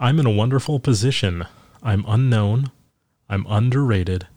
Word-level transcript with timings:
I'm 0.00 0.20
in 0.20 0.26
a 0.26 0.30
wonderful 0.30 0.78
position. 0.78 1.44
I'm 1.82 2.04
unknown, 2.06 2.70
I'm 3.28 3.44
underrated, 3.48 4.28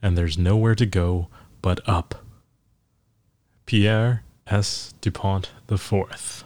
and 0.00 0.16
there's 0.16 0.38
nowhere 0.38 0.74
to 0.74 0.86
go 0.86 1.28
but 1.60 1.86
up. 1.86 2.24
Pierre 3.66 4.22
S. 4.46 4.94
Dupont 5.02 5.50
IV. 5.70 6.44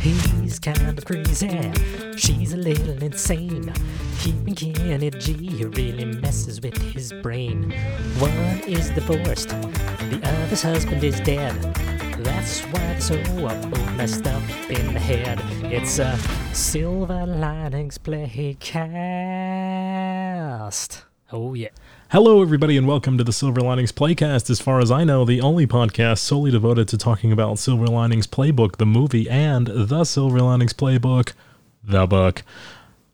He's 0.00 0.58
kind 0.58 0.98
of 0.98 1.04
crazy. 1.06 1.72
She's 2.18 2.52
a 2.52 2.58
little 2.58 3.02
insane. 3.02 3.72
Keeping 4.18 4.54
Kennedy 4.54 5.64
really 5.64 6.04
messes 6.04 6.60
with 6.60 6.76
his 6.76 7.10
brain. 7.22 7.70
One 8.18 8.60
is 8.68 8.90
divorced, 8.90 9.48
the 9.48 10.20
other's 10.22 10.60
husband 10.60 11.02
is 11.02 11.18
dead. 11.20 12.03
That's 12.24 12.62
why 12.62 12.80
they're 12.80 13.00
so 13.02 13.16
messed 13.96 14.26
up 14.26 14.42
in 14.70 14.94
the 14.94 14.98
head. 14.98 15.38
It's 15.70 15.98
a 15.98 16.16
Silver 16.54 17.26
Linings 17.26 17.98
Playcast. 17.98 18.62
Oh, 21.30 21.52
yeah. 21.52 21.68
Hello, 22.10 22.40
everybody, 22.40 22.78
and 22.78 22.88
welcome 22.88 23.18
to 23.18 23.24
the 23.24 23.32
Silver 23.32 23.60
Linings 23.60 23.92
Playcast. 23.92 24.48
As 24.48 24.58
far 24.58 24.80
as 24.80 24.90
I 24.90 25.04
know, 25.04 25.26
the 25.26 25.42
only 25.42 25.66
podcast 25.66 26.20
solely 26.20 26.50
devoted 26.50 26.88
to 26.88 26.96
talking 26.96 27.30
about 27.30 27.58
Silver 27.58 27.88
Linings 27.88 28.26
Playbook, 28.26 28.76
the 28.76 28.86
movie, 28.86 29.28
and 29.28 29.66
the 29.66 30.04
Silver 30.04 30.40
Linings 30.40 30.72
Playbook, 30.72 31.34
the 31.82 32.06
book. 32.06 32.42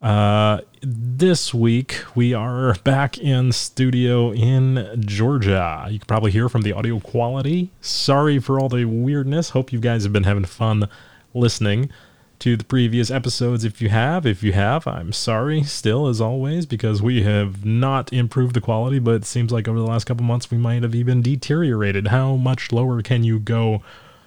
Uh, 0.01 0.61
this 0.83 1.53
week, 1.53 2.03
we 2.15 2.33
are 2.33 2.75
back 2.85 3.19
in 3.19 3.53
studio 3.53 4.33
in 4.33 5.03
Georgia. 5.05 5.87
You 5.91 5.99
can 5.99 6.07
probably 6.07 6.31
hear 6.31 6.49
from 6.49 6.63
the 6.63 6.73
audio 6.73 7.01
quality. 7.01 7.71
Sorry 7.81 8.39
for 8.39 8.59
all 8.59 8.71
the 8.71 8.87
weirdness. 8.87 9.51
Hope 9.51 9.73
you 9.73 9.79
guys 9.79 10.05
have 10.05 10.13
been 10.13 10.25
having 10.25 10.45
fun 10.45 10.89
listening 11.35 11.91
to 12.39 12.57
the 12.57 12.65
previous 12.65 13.11
episodes 13.11 13.65
if 13.65 13.83
you 13.83 13.91
have. 13.91 14.25
If 14.25 14.43
you 14.43 14.53
have, 14.53 14.87
I'm 14.87 15.13
sorry 15.13 15.63
still, 15.65 16.07
as 16.07 16.21
always, 16.21 16.65
because 16.65 17.03
we 17.03 17.23
have 17.25 17.65
not 17.65 18.11
improved 18.13 18.55
the 18.55 18.63
quality, 18.63 18.99
but 18.99 19.17
it 19.17 19.25
seems 19.27 19.53
like 19.53 19.69
over 19.69 19.79
the 19.79 19.85
last 19.85 20.05
couple 20.05 20.25
months 20.25 20.51
we 20.51 20.57
might 20.57 20.83
have 20.83 20.95
even 20.95 21.21
deteriorated. 21.21 22.09
How 22.09 22.37
much 22.37 22.73
lower 22.73 23.03
can 23.03 23.23
you 23.23 23.39
go 23.39 23.83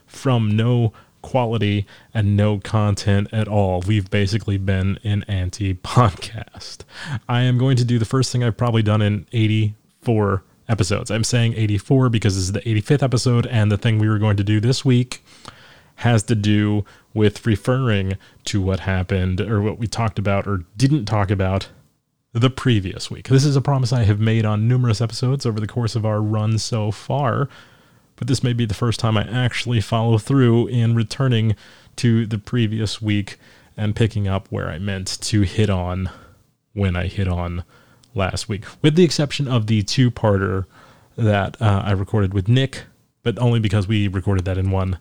from 0.06 0.56
no 0.56 0.94
quality 1.24 1.88
and 2.14 2.38
no 2.38 2.60
content 2.60 3.30
at 3.32 3.48
all? 3.48 3.82
We've 3.82 4.10
basically 4.12 4.60
been 4.60 5.00
an 5.04 5.24
anti 5.28 5.74
podcast. 5.74 6.80
I 7.28 7.42
am 7.42 7.58
going 7.58 7.78
to 7.78 7.86
do 7.86 7.98
the 7.98 8.06
first 8.06 8.32
thing 8.32 8.44
I've 8.44 8.58
probably 8.58 8.84
done 8.84 9.02
in 9.02 9.26
84 9.34 10.44
episodes. 10.70 11.10
I'm 11.10 11.24
saying 11.24 11.56
84 11.56 12.10
because 12.10 12.36
this 12.36 12.44
is 12.44 12.52
the 12.52 12.62
85th 12.62 13.02
episode, 13.02 13.48
and 13.48 13.72
the 13.72 13.78
thing 13.78 13.98
we 13.98 14.08
were 14.08 14.20
going 14.20 14.38
to 14.38 14.44
do 14.44 14.60
this 14.60 14.86
week 14.86 15.24
has 15.98 16.24
to 16.24 16.36
do 16.36 16.86
with 17.14 17.46
referring 17.46 18.18
to 18.46 18.62
what 18.62 18.82
happened 18.82 19.42
or 19.42 19.62
what 19.62 19.78
we 19.78 19.88
talked 19.88 20.20
about 20.20 20.48
or 20.48 20.64
didn't 20.76 21.06
talk 21.06 21.30
about 21.32 21.70
the 22.34 22.50
previous 22.50 23.12
week. 23.12 23.28
This 23.28 23.46
is 23.46 23.56
a 23.56 23.62
promise 23.62 23.94
I 23.94 24.04
have 24.04 24.20
made 24.20 24.44
on 24.44 24.68
numerous 24.68 25.02
episodes 25.02 25.46
over 25.46 25.60
the 25.60 25.68
course 25.68 25.96
of 25.96 26.06
our 26.06 26.20
run 26.20 26.58
so 26.58 26.90
far, 26.90 27.48
but 28.16 28.28
this 28.28 28.44
may 28.44 28.54
be 28.54 28.66
the 28.66 28.74
first 28.74 29.00
time 29.00 29.18
I 29.18 29.24
actually 29.30 29.82
follow 29.82 30.18
through 30.18 30.68
in 30.68 30.96
returning 30.96 31.56
to 31.98 32.26
the 32.26 32.38
previous 32.38 33.02
week 33.02 33.38
and 33.76 33.96
picking 33.96 34.28
up 34.28 34.48
where 34.50 34.70
I 34.70 34.80
meant 34.80 35.20
to 35.22 35.42
hit 35.42 35.70
on 35.70 36.10
when 36.74 36.96
I 36.96 37.08
hit 37.08 37.28
on 37.28 37.64
last 38.16 38.48
week, 38.48 38.66
with 38.82 38.96
the 38.96 39.04
exception 39.04 39.48
of 39.48 39.68
the 39.68 39.84
two 39.84 40.12
parter 40.12 40.66
that 41.16 41.62
uh, 41.62 41.84
I 41.86 41.92
recorded 41.92 42.34
with 42.34 42.48
Nick, 42.48 42.84
but 43.24 43.38
only 43.40 43.60
because 43.60 43.88
we 43.88 44.08
recorded 44.08 44.46
that 44.46 44.58
in 44.58 44.72
one 44.72 45.00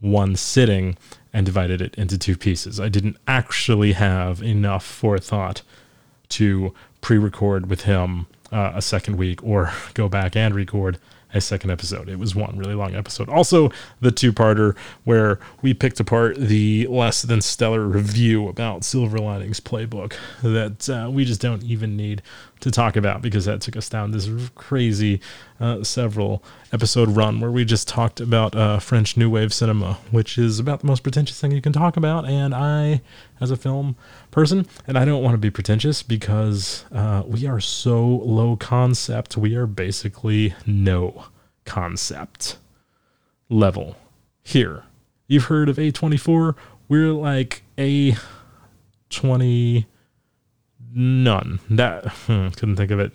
one 0.00 0.36
sitting 0.36 0.98
and 1.32 1.46
divided 1.46 1.80
it 1.80 1.94
into 1.94 2.18
two 2.18 2.36
pieces. 2.36 2.78
I 2.78 2.90
didn't 2.90 3.16
actually 3.26 3.92
have 3.92 4.42
enough 4.42 4.84
forethought 4.84 5.62
to 6.30 6.74
pre 7.00 7.16
record 7.16 7.70
with 7.70 7.82
him 7.82 8.26
uh, 8.52 8.72
a 8.74 8.82
second 8.82 9.16
week 9.16 9.42
or 9.42 9.72
go 9.94 10.08
back 10.08 10.36
and 10.36 10.54
record 10.54 10.98
a 11.34 11.40
second 11.40 11.70
episode. 11.70 12.08
It 12.08 12.18
was 12.18 12.34
one 12.34 12.56
really 12.56 12.74
long 12.74 12.94
episode. 12.94 13.28
Also, 13.28 13.70
the 14.00 14.12
two 14.12 14.32
parter 14.32 14.76
where 15.02 15.38
we 15.60 15.74
picked 15.74 16.00
apart 16.00 16.36
the 16.36 16.86
less 16.86 17.22
than 17.22 17.40
stellar 17.42 17.86
review 17.86 18.48
about 18.48 18.84
Silver 18.84 19.18
Linings 19.18 19.60
Playbook 19.60 20.14
that 20.42 20.88
uh, 20.88 21.10
we 21.10 21.24
just 21.24 21.40
don't 21.40 21.64
even 21.64 21.96
need 21.96 22.22
to 22.64 22.70
talk 22.70 22.96
about 22.96 23.20
because 23.20 23.44
that 23.44 23.60
took 23.60 23.76
us 23.76 23.90
down 23.90 24.10
this 24.10 24.26
crazy 24.54 25.20
uh, 25.60 25.84
several 25.84 26.42
episode 26.72 27.10
run 27.10 27.38
where 27.38 27.50
we 27.50 27.62
just 27.62 27.86
talked 27.86 28.22
about 28.22 28.56
uh, 28.56 28.78
French 28.78 29.18
New 29.18 29.28
Wave 29.28 29.52
cinema, 29.52 29.98
which 30.10 30.38
is 30.38 30.58
about 30.58 30.80
the 30.80 30.86
most 30.86 31.02
pretentious 31.02 31.38
thing 31.38 31.52
you 31.52 31.60
can 31.60 31.74
talk 31.74 31.98
about. 31.98 32.24
And 32.24 32.54
I, 32.54 33.02
as 33.38 33.50
a 33.50 33.56
film 33.56 33.96
person, 34.30 34.66
and 34.86 34.96
I 34.96 35.04
don't 35.04 35.22
want 35.22 35.34
to 35.34 35.38
be 35.38 35.50
pretentious 35.50 36.02
because 36.02 36.86
uh, 36.90 37.22
we 37.26 37.46
are 37.46 37.60
so 37.60 38.02
low 38.02 38.56
concept, 38.56 39.36
we 39.36 39.54
are 39.56 39.66
basically 39.66 40.54
no 40.64 41.26
concept 41.66 42.56
level 43.50 43.96
here. 44.42 44.84
You've 45.26 45.44
heard 45.44 45.68
of 45.68 45.76
A24? 45.76 46.54
We're 46.88 47.12
like 47.12 47.62
A20 47.76 48.16
none. 50.94 51.60
That 51.70 52.06
hmm, 52.26 52.48
couldn't 52.48 52.76
think 52.76 52.90
of 52.90 53.00
it 53.00 53.12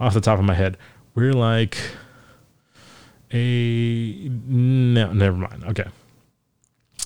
off 0.00 0.14
the 0.14 0.20
top 0.20 0.38
of 0.38 0.44
my 0.44 0.54
head. 0.54 0.76
We're 1.14 1.32
like 1.32 1.78
a 3.32 4.28
no, 4.28 5.12
never 5.12 5.36
mind. 5.36 5.64
Okay. 5.64 5.86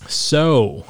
So, 0.07 0.85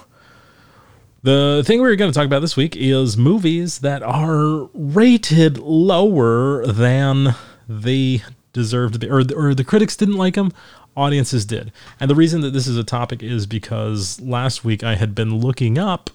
the 1.22 1.62
thing 1.66 1.80
we're 1.80 1.96
going 1.96 2.10
to 2.10 2.16
talk 2.16 2.26
about 2.26 2.40
this 2.40 2.56
week 2.56 2.76
is 2.76 3.16
movies 3.16 3.78
that 3.80 4.02
are 4.02 4.68
rated 4.74 5.58
lower 5.58 6.66
than 6.66 7.34
they 7.68 8.22
deserved 8.52 8.94
to 8.94 8.98
be, 8.98 9.10
or, 9.10 9.22
or 9.34 9.54
the 9.54 9.64
critics 9.64 9.96
didn't 9.96 10.16
like 10.16 10.34
them, 10.34 10.52
audiences 10.96 11.44
did. 11.44 11.72
And 12.00 12.10
the 12.10 12.14
reason 12.14 12.40
that 12.42 12.52
this 12.52 12.66
is 12.66 12.76
a 12.76 12.84
topic 12.84 13.22
is 13.22 13.46
because 13.46 14.20
last 14.20 14.64
week 14.64 14.82
I 14.82 14.96
had 14.96 15.14
been 15.14 15.38
looking 15.38 15.78
up 15.78 16.10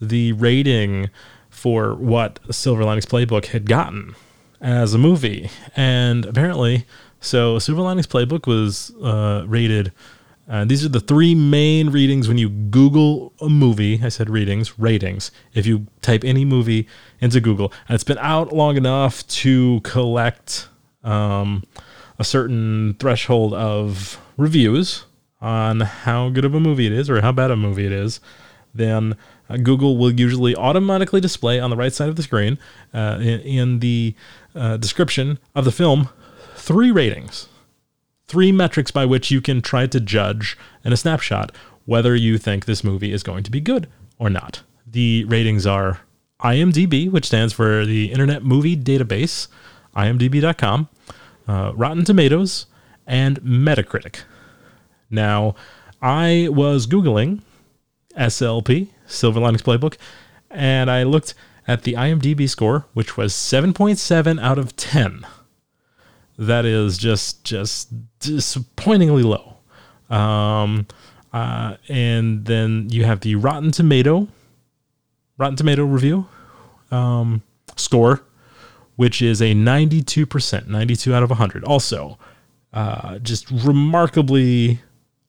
the 0.00 0.32
rating 0.32 1.10
for 1.58 1.94
what 1.94 2.38
Silver 2.50 2.84
Linings 2.84 3.06
Playbook 3.06 3.46
had 3.46 3.68
gotten 3.68 4.14
as 4.60 4.94
a 4.94 4.98
movie. 4.98 5.50
And 5.76 6.24
apparently, 6.24 6.86
so 7.20 7.58
Silver 7.58 7.82
Linings 7.82 8.06
Playbook 8.06 8.46
was 8.46 8.92
uh, 9.02 9.44
rated. 9.46 9.92
Uh, 10.48 10.64
these 10.64 10.84
are 10.84 10.88
the 10.88 11.00
three 11.00 11.34
main 11.34 11.90
readings 11.90 12.28
when 12.28 12.38
you 12.38 12.48
Google 12.48 13.32
a 13.40 13.48
movie. 13.48 14.00
I 14.02 14.08
said 14.08 14.30
readings, 14.30 14.78
ratings. 14.78 15.30
If 15.52 15.66
you 15.66 15.86
type 16.00 16.24
any 16.24 16.44
movie 16.44 16.86
into 17.20 17.40
Google, 17.40 17.72
and 17.88 17.94
it's 17.94 18.04
been 18.04 18.18
out 18.18 18.52
long 18.52 18.76
enough 18.76 19.26
to 19.28 19.80
collect 19.82 20.68
um, 21.04 21.64
a 22.18 22.24
certain 22.24 22.94
threshold 22.94 23.52
of 23.52 24.20
reviews 24.36 25.04
on 25.40 25.80
how 25.80 26.30
good 26.30 26.44
of 26.44 26.54
a 26.54 26.60
movie 26.60 26.86
it 26.86 26.92
is 26.92 27.10
or 27.10 27.20
how 27.20 27.32
bad 27.32 27.50
a 27.50 27.56
movie 27.56 27.86
it 27.86 27.92
is, 27.92 28.20
then 28.74 29.16
uh, 29.48 29.56
Google 29.56 29.96
will 29.96 30.12
usually 30.12 30.54
automatically 30.54 31.20
display 31.20 31.58
on 31.58 31.70
the 31.70 31.76
right 31.76 31.92
side 31.92 32.08
of 32.08 32.16
the 32.16 32.22
screen 32.22 32.58
uh, 32.92 33.18
in, 33.20 33.40
in, 33.40 33.78
the 33.80 34.14
uh, 34.54 34.76
description 34.76 35.38
of 35.54 35.64
the 35.64 35.72
film 35.72 36.08
three 36.54 36.90
ratings, 36.90 37.48
three 38.26 38.52
metrics 38.52 38.90
by 38.90 39.04
which 39.04 39.30
you 39.30 39.40
can 39.40 39.60
try 39.60 39.86
to 39.86 40.00
judge 40.00 40.56
in 40.84 40.92
a 40.92 40.96
snapshot 40.96 41.52
whether 41.88 42.14
you 42.14 42.36
think 42.36 42.66
this 42.66 42.84
movie 42.84 43.12
is 43.12 43.22
going 43.22 43.42
to 43.42 43.50
be 43.50 43.60
good 43.60 43.88
or 44.18 44.28
not. 44.28 44.62
The 44.86 45.24
ratings 45.24 45.66
are 45.66 46.00
IMDb, 46.40 47.10
which 47.10 47.24
stands 47.24 47.54
for 47.54 47.86
the 47.86 48.12
Internet 48.12 48.44
Movie 48.44 48.76
Database, 48.76 49.48
imdb.com, 49.96 50.88
uh, 51.48 51.72
Rotten 51.74 52.04
Tomatoes, 52.04 52.66
and 53.06 53.40
Metacritic. 53.40 54.20
Now, 55.10 55.54
I 56.02 56.48
was 56.50 56.86
Googling 56.86 57.40
SLP, 58.18 58.88
Silver 59.08 59.40
Linings 59.40 59.62
Playbook, 59.62 59.96
and 60.50 60.90
I 60.90 61.02
looked 61.02 61.34
at 61.66 61.82
the 61.82 61.94
IMDb 61.94 62.48
score, 62.48 62.86
which 62.94 63.16
was 63.16 63.32
7.7 63.34 64.40
out 64.40 64.58
of 64.58 64.76
10. 64.76 65.26
That 66.38 66.64
is 66.64 66.96
just 66.98 67.44
just 67.44 67.92
disappointingly 68.20 69.24
low. 69.24 69.56
Um, 70.08 70.86
uh, 71.32 71.76
and 71.88 72.44
then 72.46 72.88
you 72.90 73.04
have 73.04 73.20
the 73.20 73.34
Rotten 73.34 73.72
Tomato, 73.72 74.28
Rotten 75.36 75.56
Tomato 75.56 75.84
review 75.84 76.26
um, 76.90 77.42
score, 77.76 78.22
which 78.96 79.20
is 79.20 79.42
a 79.42 79.52
92%, 79.52 80.66
92 80.68 81.14
out 81.14 81.22
of 81.22 81.30
100. 81.30 81.64
Also, 81.64 82.18
uh, 82.72 83.18
just 83.18 83.50
remarkably 83.50 84.80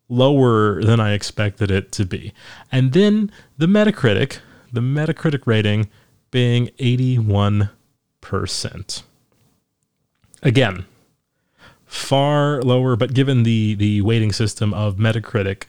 lower 0.09 0.83
than 0.83 0.99
I 0.99 1.13
expected 1.13 1.71
it 1.71 1.91
to 1.93 2.05
be. 2.05 2.33
And 2.71 2.93
then 2.93 3.31
the 3.57 3.67
Metacritic, 3.67 4.39
the 4.73 4.81
Metacritic 4.81 5.45
rating 5.45 5.89
being 6.31 6.67
81%. 6.79 9.03
Again, 10.41 10.85
far 11.85 12.61
lower, 12.61 12.95
but 12.95 13.13
given 13.13 13.43
the 13.43 13.75
the 13.75 14.01
weighting 14.01 14.31
system 14.31 14.73
of 14.73 14.95
Metacritic, 14.95 15.63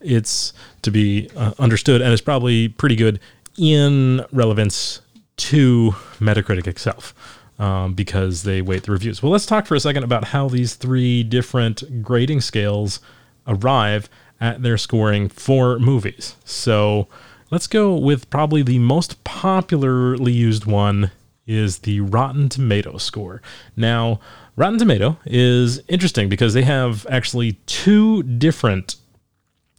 it's 0.00 0.52
to 0.82 0.90
be 0.90 1.28
uh, 1.34 1.52
understood, 1.58 2.00
and 2.00 2.12
it's 2.12 2.22
probably 2.22 2.68
pretty 2.68 2.96
good 2.96 3.20
in 3.58 4.24
relevance 4.32 5.00
to 5.36 5.94
Metacritic 6.18 6.66
itself. 6.66 7.14
Um, 7.58 7.94
because 7.94 8.42
they 8.42 8.60
weight 8.60 8.82
the 8.82 8.92
reviews. 8.92 9.22
Well, 9.22 9.32
let's 9.32 9.46
talk 9.46 9.64
for 9.64 9.74
a 9.74 9.80
second 9.80 10.02
about 10.02 10.24
how 10.24 10.46
these 10.46 10.74
three 10.74 11.22
different 11.22 12.02
grading 12.02 12.42
scales 12.42 13.00
arrive 13.46 14.08
at 14.40 14.62
their 14.62 14.76
scoring 14.76 15.28
for 15.28 15.78
movies. 15.78 16.36
So 16.44 17.08
let's 17.50 17.66
go 17.66 17.94
with 17.94 18.28
probably 18.30 18.62
the 18.62 18.78
most 18.78 19.22
popularly 19.24 20.32
used 20.32 20.66
one 20.66 21.10
is 21.46 21.78
the 21.78 22.00
Rotten 22.00 22.48
Tomato 22.48 22.98
score. 22.98 23.40
Now, 23.76 24.20
Rotten 24.56 24.78
Tomato 24.78 25.18
is 25.24 25.80
interesting 25.88 26.28
because 26.28 26.54
they 26.54 26.62
have 26.62 27.06
actually 27.08 27.52
two 27.66 28.22
different 28.24 28.96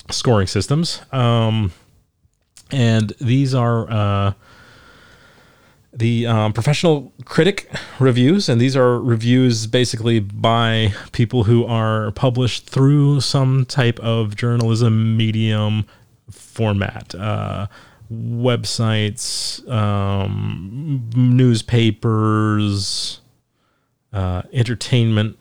scoring 0.10 0.48
systems. 0.48 1.02
Um, 1.12 1.74
and 2.72 3.14
these 3.20 3.54
are 3.54 3.90
uh, 3.90 4.34
the 5.94 6.28
um, 6.28 6.54
professional 6.54 7.12
critic 7.26 7.70
reviews, 8.00 8.50
and 8.50 8.62
these 8.62 8.76
are 8.76 9.00
reviews 9.00 9.68
basically 9.68 10.20
by 10.20 10.94
people 11.12 11.46
who 11.46 11.66
are 11.66 12.12
published 12.12 12.70
through 12.70 13.22
some 13.22 13.66
type 13.66 14.00
of 14.00 14.36
journalism 14.36 15.18
medium 15.18 15.86
format. 16.30 17.16
Uh, 17.16 17.68
websites, 18.12 19.68
um, 19.70 21.10
newspapers, 21.16 23.20
uh, 24.14 24.42
entertainment 24.54 25.38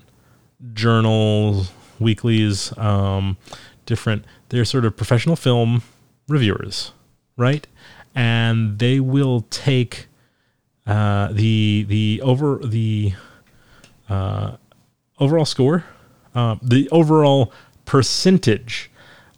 journals, 0.73 1.71
weeklies, 1.99 2.77
um, 2.79 3.37
different. 3.85 4.25
They're 4.49 4.65
sort 4.65 4.85
of 4.85 4.97
professional 4.97 5.37
film 5.37 5.83
reviewers, 6.29 6.93
right? 7.37 7.67
And 8.15 8.79
they 8.79 9.01
will 9.01 9.43
take 9.51 10.06
uh, 10.87 11.29
the 11.33 11.85
the 11.89 12.21
over 12.23 12.61
the 12.65 13.13
uh, 14.09 14.57
overall 15.19 15.45
score, 15.45 15.85
uh, 16.35 16.57
the 16.63 16.89
overall 16.91 17.53
percentage 17.85 18.91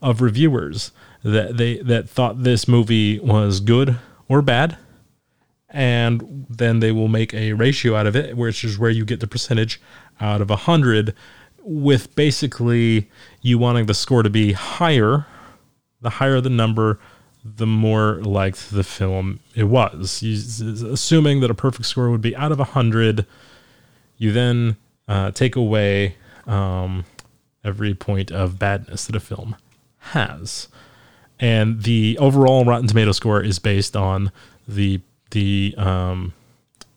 of 0.03 0.21
reviewers 0.21 0.93
that 1.23 1.57
they 1.57 1.79
that 1.79 2.09
thought 2.09 2.43
this 2.43 2.69
movie 2.69 3.19
was 3.21 3.61
good 3.61 3.99
or 4.29 4.43
bad, 4.43 4.77
and 5.71 6.47
then 6.49 6.81
they 6.81 6.93
will 6.93 7.09
make 7.09 7.33
a 7.35 7.53
ratio 7.55 7.95
out 7.95 8.07
of 8.07 8.15
it, 8.15 8.37
which 8.37 8.65
is 8.65 8.79
where 8.79 8.91
you 8.91 9.05
get 9.05 9.21
the 9.21 9.27
percentage 9.27 9.81
out 10.21 10.41
of 10.41 10.51
hundred, 10.51 11.15
with 11.63 12.15
basically 12.15 13.11
you 13.41 13.59
wanting 13.59 13.87
the 13.87 13.95
score 13.95 14.23
to 14.23 14.31
be 14.31 14.53
higher. 14.53 15.27
The 16.01 16.11
higher 16.11 16.41
the 16.41 16.51
number, 16.51 17.01
the 17.45 17.67
more 17.67 18.17
liked 18.23 18.71
the 18.71 18.85
film 18.85 19.41
it 19.55 19.65
was. 19.65 20.23
You, 20.23 20.91
assuming 20.91 21.41
that 21.41 21.51
a 21.51 21.55
perfect 21.55 21.87
score 21.87 22.11
would 22.11 22.21
be 22.21 22.37
out 22.37 22.53
of 22.53 22.59
100, 22.59 23.27
you 24.17 24.33
then 24.33 24.77
uh, 25.07 25.31
take 25.31 25.57
away 25.57 26.17
um, 26.47 27.05
every 27.65 27.95
point 27.95 28.31
of 28.31 28.59
badness 28.59 29.07
that 29.07 29.17
a 29.17 29.21
film 29.21 29.57
has. 29.99 30.69
And 31.41 31.85
the 31.85 32.19
overall 32.19 32.65
Rotten 32.65 32.89
Tomato 32.89 33.13
score 33.13 33.43
is 33.43 33.59
based 33.59 33.97
on 33.97 34.33
the 34.67 35.01
the 35.31 35.75
um, 35.77 36.33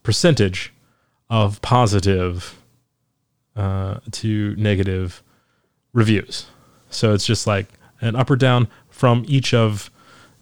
percentage 0.04 0.74
of 1.30 1.62
positive 1.62 2.62
uh, 3.56 4.00
to 4.12 4.56
negative 4.56 5.22
reviews. 5.94 6.48
So 6.90 7.14
it's 7.14 7.26
just 7.26 7.46
like 7.46 7.68
an 8.00 8.16
up 8.16 8.30
or 8.30 8.36
down 8.36 8.68
from 8.90 9.26
each 9.28 9.54
of 9.54 9.91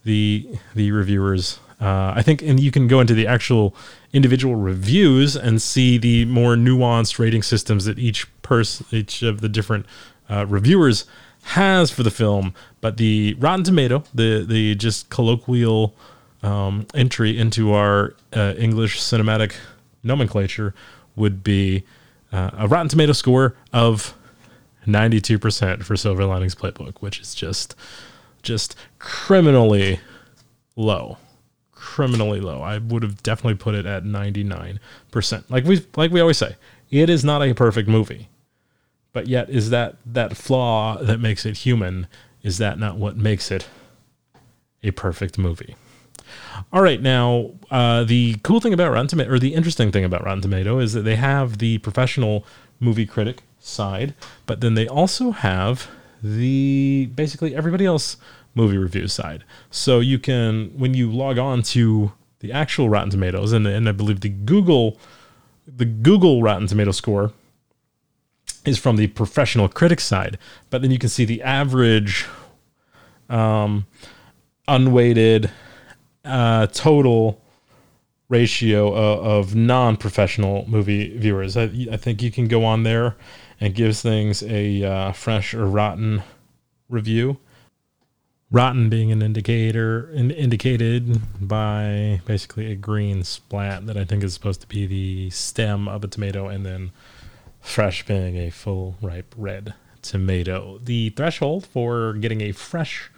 the 0.09 0.49
the 0.73 0.91
reviewers. 0.91 1.59
Uh, 1.79 2.11
I 2.13 2.21
think, 2.23 2.41
and 2.41 2.59
you 2.59 2.71
can 2.71 2.87
go 2.89 2.99
into 2.99 3.13
the 3.13 3.25
actual 3.25 3.73
individual 4.11 4.55
reviews 4.55 5.37
and 5.37 5.61
see 5.61 5.97
the 5.97 6.25
more 6.25 6.55
nuanced 6.55 7.19
rating 7.19 7.41
systems 7.41 7.85
that 7.85 7.97
each 7.97 8.27
person, 8.41 8.85
each 8.91 9.21
of 9.21 9.39
the 9.39 9.47
different 9.47 9.85
uh, 10.29 10.45
reviewers 10.45 11.05
has 11.43 11.89
for 11.89 12.03
the 12.03 12.11
film. 12.11 12.53
But 12.81 12.97
the 12.97 13.35
Rotten 13.39 13.63
Tomato, 13.63 14.03
the 14.13 14.43
the 14.45 14.75
just 14.75 15.09
colloquial 15.09 15.93
um, 16.43 16.85
entry 16.93 17.37
into 17.37 17.71
our 17.73 18.15
uh, 18.33 18.55
English 18.57 18.99
cinematic 18.99 19.53
nomenclature, 20.03 20.73
would 21.15 21.43
be 21.43 21.83
uh, 22.33 22.49
a 22.57 22.67
Rotten 22.67 22.89
Tomato 22.89 23.13
score 23.13 23.55
of 23.71 24.15
92% 24.87 25.83
for 25.83 25.95
Silver 25.95 26.25
Linings 26.25 26.55
Playbook, 26.55 26.97
which 26.99 27.19
is 27.19 27.35
just 27.35 27.75
just 28.41 28.75
criminally 28.99 29.99
low. 30.75 31.17
Criminally 31.71 32.39
low. 32.39 32.61
I 32.61 32.77
would 32.77 33.03
have 33.03 33.23
definitely 33.23 33.55
put 33.55 33.75
it 33.75 33.85
at 33.85 34.03
99%. 34.03 34.79
Like 35.49 35.65
we 35.65 35.85
like 35.95 36.11
we 36.11 36.19
always 36.19 36.37
say, 36.37 36.55
it 36.89 37.09
is 37.09 37.23
not 37.23 37.41
a 37.41 37.53
perfect 37.53 37.87
movie. 37.87 38.29
But 39.11 39.27
yet 39.27 39.49
is 39.49 39.69
that 39.71 39.97
that 40.05 40.37
flaw 40.37 40.97
that 40.97 41.19
makes 41.19 41.45
it 41.45 41.57
human 41.57 42.07
is 42.43 42.57
that 42.57 42.79
not 42.79 42.97
what 42.97 43.17
makes 43.17 43.51
it 43.51 43.67
a 44.83 44.91
perfect 44.91 45.37
movie? 45.37 45.75
All 46.71 46.81
right, 46.81 47.01
now 47.01 47.51
uh, 47.71 48.03
the 48.03 48.35
cool 48.43 48.59
thing 48.59 48.73
about 48.73 48.91
Rotten 48.91 49.07
Tomato, 49.07 49.31
or 49.31 49.39
the 49.39 49.53
interesting 49.53 49.91
thing 49.91 50.03
about 50.03 50.23
Rotten 50.23 50.41
Tomato, 50.41 50.79
is 50.79 50.93
that 50.93 51.01
they 51.01 51.15
have 51.15 51.57
the 51.57 51.79
professional 51.79 52.45
movie 52.79 53.05
critic 53.05 53.41
side, 53.59 54.13
but 54.45 54.61
then 54.61 54.75
they 54.75 54.87
also 54.87 55.31
have 55.31 55.89
the 56.23 57.09
basically 57.15 57.55
everybody 57.55 57.85
else 57.85 58.17
movie 58.55 58.77
review 58.77 59.07
side. 59.07 59.43
So 59.69 59.99
you 59.99 60.19
can 60.19 60.71
when 60.77 60.93
you 60.93 61.11
log 61.11 61.37
on 61.37 61.63
to 61.63 62.11
the 62.39 62.51
actual 62.51 62.89
Rotten 62.89 63.09
Tomatoes 63.09 63.51
and, 63.51 63.67
and 63.67 63.87
I 63.87 63.91
believe 63.91 64.21
the 64.21 64.29
Google 64.29 64.97
the 65.67 65.85
Google 65.85 66.41
Rotten 66.41 66.67
Tomato 66.67 66.91
score 66.91 67.31
is 68.65 68.77
from 68.77 68.97
the 68.97 69.07
professional 69.07 69.69
critic 69.69 69.99
side, 69.99 70.37
but 70.69 70.81
then 70.81 70.91
you 70.91 70.99
can 70.99 71.09
see 71.09 71.25
the 71.25 71.41
average 71.41 72.25
um, 73.29 73.85
unweighted 74.67 75.49
uh, 76.25 76.67
total 76.67 77.41
ratio 78.27 78.93
of, 78.93 79.25
of 79.25 79.55
non-professional 79.55 80.65
movie 80.67 81.17
viewers. 81.17 81.57
I, 81.57 81.63
I, 81.91 81.97
think 81.97 82.21
you 82.21 82.31
can 82.31 82.47
go 82.47 82.63
on 82.63 82.83
there 82.83 83.15
and 83.59 83.75
gives 83.75 84.01
things 84.01 84.41
a 84.43 84.83
uh, 84.83 85.11
fresh 85.11 85.53
or 85.53 85.65
rotten 85.65 86.23
review. 86.87 87.37
Rotten 88.51 88.89
being 88.89 89.11
an 89.11 89.21
indicator 89.21 90.09
in, 90.11 90.31
indicated 90.31 91.21
by 91.39 92.21
basically 92.25 92.71
a 92.71 92.75
green 92.75 93.23
splat 93.23 93.85
that 93.85 93.95
I 93.97 94.05
think 94.05 94.23
is 94.23 94.33
supposed 94.33 94.61
to 94.61 94.67
be 94.67 94.87
the 94.87 95.29
stem 95.29 95.87
of 95.87 96.03
a 96.03 96.07
tomato, 96.07 96.47
and 96.47 96.65
then 96.65 96.91
fresh 97.61 98.05
being 98.05 98.37
a 98.37 98.49
full 98.49 98.95
ripe 99.01 99.35
red 99.37 99.75
tomato. 100.01 100.79
The 100.83 101.09
threshold 101.11 101.65
for 101.65 102.13
getting 102.13 102.41
a 102.41 102.51
fresh 102.51 103.11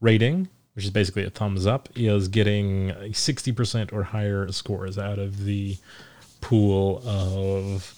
rating, 0.00 0.48
which 0.74 0.84
is 0.84 0.90
basically 0.90 1.24
a 1.24 1.30
thumbs 1.30 1.66
up, 1.66 1.88
is 1.94 2.28
getting 2.28 2.90
60% 2.90 3.92
or 3.92 4.04
higher 4.04 4.50
scores 4.52 4.96
out 4.96 5.18
of 5.18 5.44
the 5.44 5.76
pool 6.40 7.02
of 7.04 7.94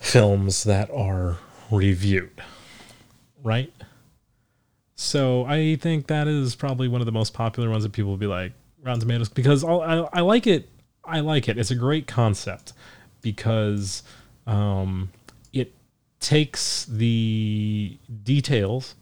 films 0.00 0.64
that 0.64 0.90
are 0.90 1.36
reviewed, 1.70 2.42
right? 3.42 3.72
So 4.96 5.44
I 5.44 5.76
think 5.76 6.08
that 6.08 6.26
is 6.26 6.54
probably 6.56 6.88
one 6.88 7.00
of 7.00 7.06
the 7.06 7.12
most 7.12 7.32
popular 7.32 7.70
ones 7.70 7.84
that 7.84 7.92
people 7.92 8.10
will 8.10 8.18
be 8.18 8.26
like 8.26 8.52
Rotten 8.82 9.00
Tomatoes 9.00 9.28
because 9.28 9.62
I, 9.62 10.08
I 10.12 10.20
like 10.20 10.46
it. 10.46 10.68
I 11.04 11.20
like 11.20 11.48
it. 11.48 11.58
It's 11.58 11.70
a 11.70 11.76
great 11.76 12.06
concept 12.06 12.72
because 13.20 14.02
um, 14.46 15.10
it 15.52 15.72
takes 16.18 16.86
the 16.86 17.98
details 18.22 18.94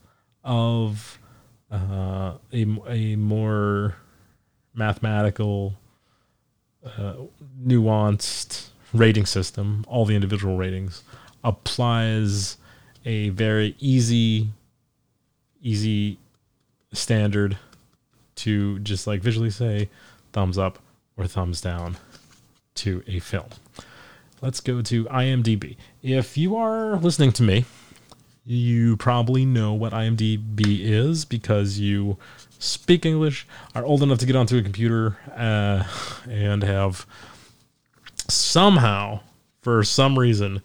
of 0.44 1.18
uh, 1.70 2.34
a, 2.52 2.66
a 2.88 3.16
more 3.16 3.96
mathematical, 4.74 5.74
uh, 6.84 7.14
nuanced 7.60 8.70
rating 8.92 9.26
system, 9.26 9.84
all 9.88 10.04
the 10.04 10.14
individual 10.14 10.56
ratings, 10.56 11.02
applies 11.44 12.56
a 13.04 13.28
very 13.30 13.76
easy, 13.78 14.48
easy 15.62 16.18
standard 16.92 17.58
to 18.36 18.78
just 18.80 19.06
like 19.06 19.20
visually 19.20 19.50
say 19.50 19.88
thumbs 20.32 20.58
up 20.58 20.78
or 21.16 21.26
thumbs 21.26 21.60
down 21.60 21.96
to 22.74 23.02
a 23.06 23.18
film. 23.18 23.48
Let's 24.40 24.60
go 24.60 24.82
to 24.82 25.04
IMDb. 25.06 25.76
If 26.02 26.36
you 26.36 26.56
are 26.56 26.96
listening 26.96 27.32
to 27.32 27.42
me, 27.42 27.64
you 28.46 28.96
probably 28.96 29.44
know 29.44 29.72
what 29.72 29.92
IMDb 29.92 30.80
is 30.80 31.24
because 31.24 31.78
you 31.78 32.16
speak 32.58 33.04
English, 33.04 33.46
are 33.74 33.84
old 33.84 34.02
enough 34.02 34.18
to 34.18 34.26
get 34.26 34.36
onto 34.36 34.56
a 34.56 34.62
computer, 34.62 35.18
uh, 35.36 35.84
and 36.30 36.62
have 36.62 37.04
somehow, 38.28 39.20
for 39.62 39.82
some 39.82 40.18
reason, 40.18 40.62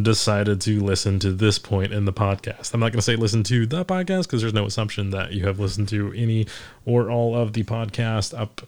decided 0.00 0.60
to 0.62 0.82
listen 0.82 1.18
to 1.18 1.32
this 1.32 1.58
point 1.58 1.92
in 1.92 2.06
the 2.06 2.12
podcast. 2.12 2.72
I'm 2.72 2.80
not 2.80 2.92
going 2.92 2.98
to 2.98 3.02
say 3.02 3.16
listen 3.16 3.42
to 3.44 3.66
the 3.66 3.84
podcast 3.84 4.22
because 4.22 4.40
there's 4.40 4.54
no 4.54 4.64
assumption 4.64 5.10
that 5.10 5.32
you 5.32 5.46
have 5.46 5.60
listened 5.60 5.88
to 5.90 6.12
any 6.16 6.46
or 6.86 7.10
all 7.10 7.36
of 7.36 7.52
the 7.52 7.62
podcast 7.64 8.38
up 8.38 8.62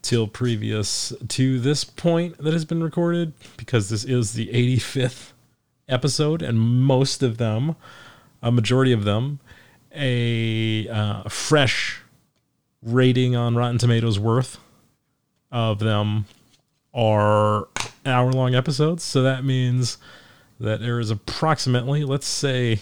till 0.00 0.26
previous 0.26 1.12
to 1.28 1.60
this 1.60 1.84
point 1.84 2.38
that 2.38 2.54
has 2.54 2.64
been 2.64 2.82
recorded 2.82 3.34
because 3.58 3.90
this 3.90 4.04
is 4.04 4.32
the 4.32 4.48
85th 4.48 5.32
episode 5.86 6.40
and 6.40 6.58
most 6.58 7.22
of 7.22 7.36
them, 7.36 7.76
a 8.42 8.50
majority 8.50 8.92
of 8.92 9.04
them, 9.04 9.40
a 9.94 10.88
uh, 10.88 11.28
fresh 11.28 12.00
rating 12.82 13.36
on 13.36 13.54
Rotten 13.54 13.76
Tomatoes 13.76 14.18
worth 14.18 14.56
of 15.52 15.80
them 15.80 16.24
are 16.94 17.68
hour 18.04 18.32
long 18.32 18.54
episodes. 18.54 19.02
So 19.02 19.22
that 19.22 19.44
means 19.44 19.98
that 20.58 20.80
there 20.80 20.98
is 21.00 21.10
approximately, 21.10 22.04
let's 22.04 22.26
say, 22.26 22.80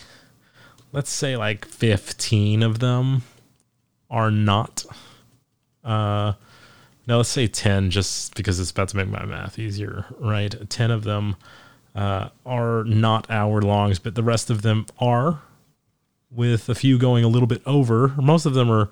let's 0.93 1.11
say 1.11 1.37
like 1.37 1.65
15 1.65 2.63
of 2.63 2.79
them 2.79 3.23
are 4.11 4.31
not. 4.31 4.85
Uh, 5.85 6.33
now 7.07 7.17
let's 7.17 7.29
say 7.29 7.47
10 7.47 7.91
just 7.91 8.35
because 8.35 8.61
it's 8.61 8.71
about 8.71 8.89
to 8.89 8.97
make 8.97 9.09
my 9.09 9.25
math 9.25 9.59
easier, 9.59 10.05
right? 10.19 10.69
10 10.69 10.91
of 10.91 11.05
them 11.05 11.37
uh, 11.95 12.29
are 12.45 12.85
not 12.85 13.31
hour 13.31 13.63
longs, 13.63 13.99
but 13.99 14.15
the 14.15 14.23
rest 14.23 14.51
of 14.51 14.63
them 14.63 14.87
are, 14.99 15.41
with 16.31 16.69
a 16.69 16.75
few 16.75 16.99
going 16.99 17.25
a 17.25 17.29
little 17.29 17.47
bit 17.47 17.63
over. 17.65 18.09
Most 18.19 18.45
of 18.45 18.55
them 18.55 18.71
are, 18.71 18.91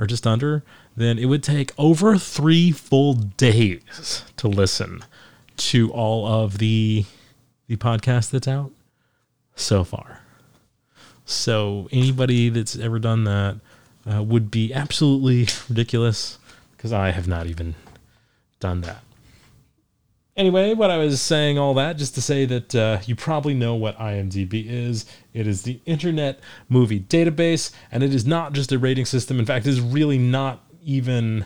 are 0.00 0.06
just 0.06 0.26
under. 0.26 0.64
Then 0.96 1.18
it 1.18 1.26
would 1.26 1.44
take 1.44 1.72
over 1.78 2.16
three 2.16 2.72
full 2.72 3.14
days 3.14 4.24
to 4.36 4.48
listen 4.48 5.04
to 5.58 5.92
all 5.92 6.26
of 6.26 6.58
the 6.58 7.04
the 7.68 7.76
podcast 7.76 8.30
that's 8.30 8.48
out 8.48 8.72
so 9.54 9.84
far. 9.84 10.22
So 11.24 11.88
anybody 11.92 12.48
that's 12.48 12.76
ever 12.76 12.98
done 12.98 13.22
that 13.24 13.60
uh, 14.10 14.22
would 14.24 14.50
be 14.50 14.74
absolutely 14.74 15.46
ridiculous 15.68 16.38
because 16.76 16.92
I 16.92 17.12
have 17.12 17.28
not 17.28 17.46
even 17.46 17.76
done 18.58 18.80
that. 18.80 19.04
Anyway, 20.40 20.72
what 20.72 20.90
I 20.90 20.96
was 20.96 21.20
saying, 21.20 21.58
all 21.58 21.74
that 21.74 21.98
just 21.98 22.14
to 22.14 22.22
say 22.22 22.46
that 22.46 22.74
uh, 22.74 23.00
you 23.04 23.14
probably 23.14 23.52
know 23.52 23.74
what 23.74 23.98
IMDb 23.98 24.64
is. 24.66 25.04
It 25.34 25.46
is 25.46 25.64
the 25.64 25.80
Internet 25.84 26.40
Movie 26.70 26.98
Database, 26.98 27.72
and 27.92 28.02
it 28.02 28.14
is 28.14 28.24
not 28.24 28.54
just 28.54 28.72
a 28.72 28.78
rating 28.78 29.04
system. 29.04 29.38
In 29.38 29.44
fact, 29.44 29.66
it 29.66 29.68
is 29.68 29.82
really 29.82 30.16
not 30.16 30.64
even. 30.82 31.44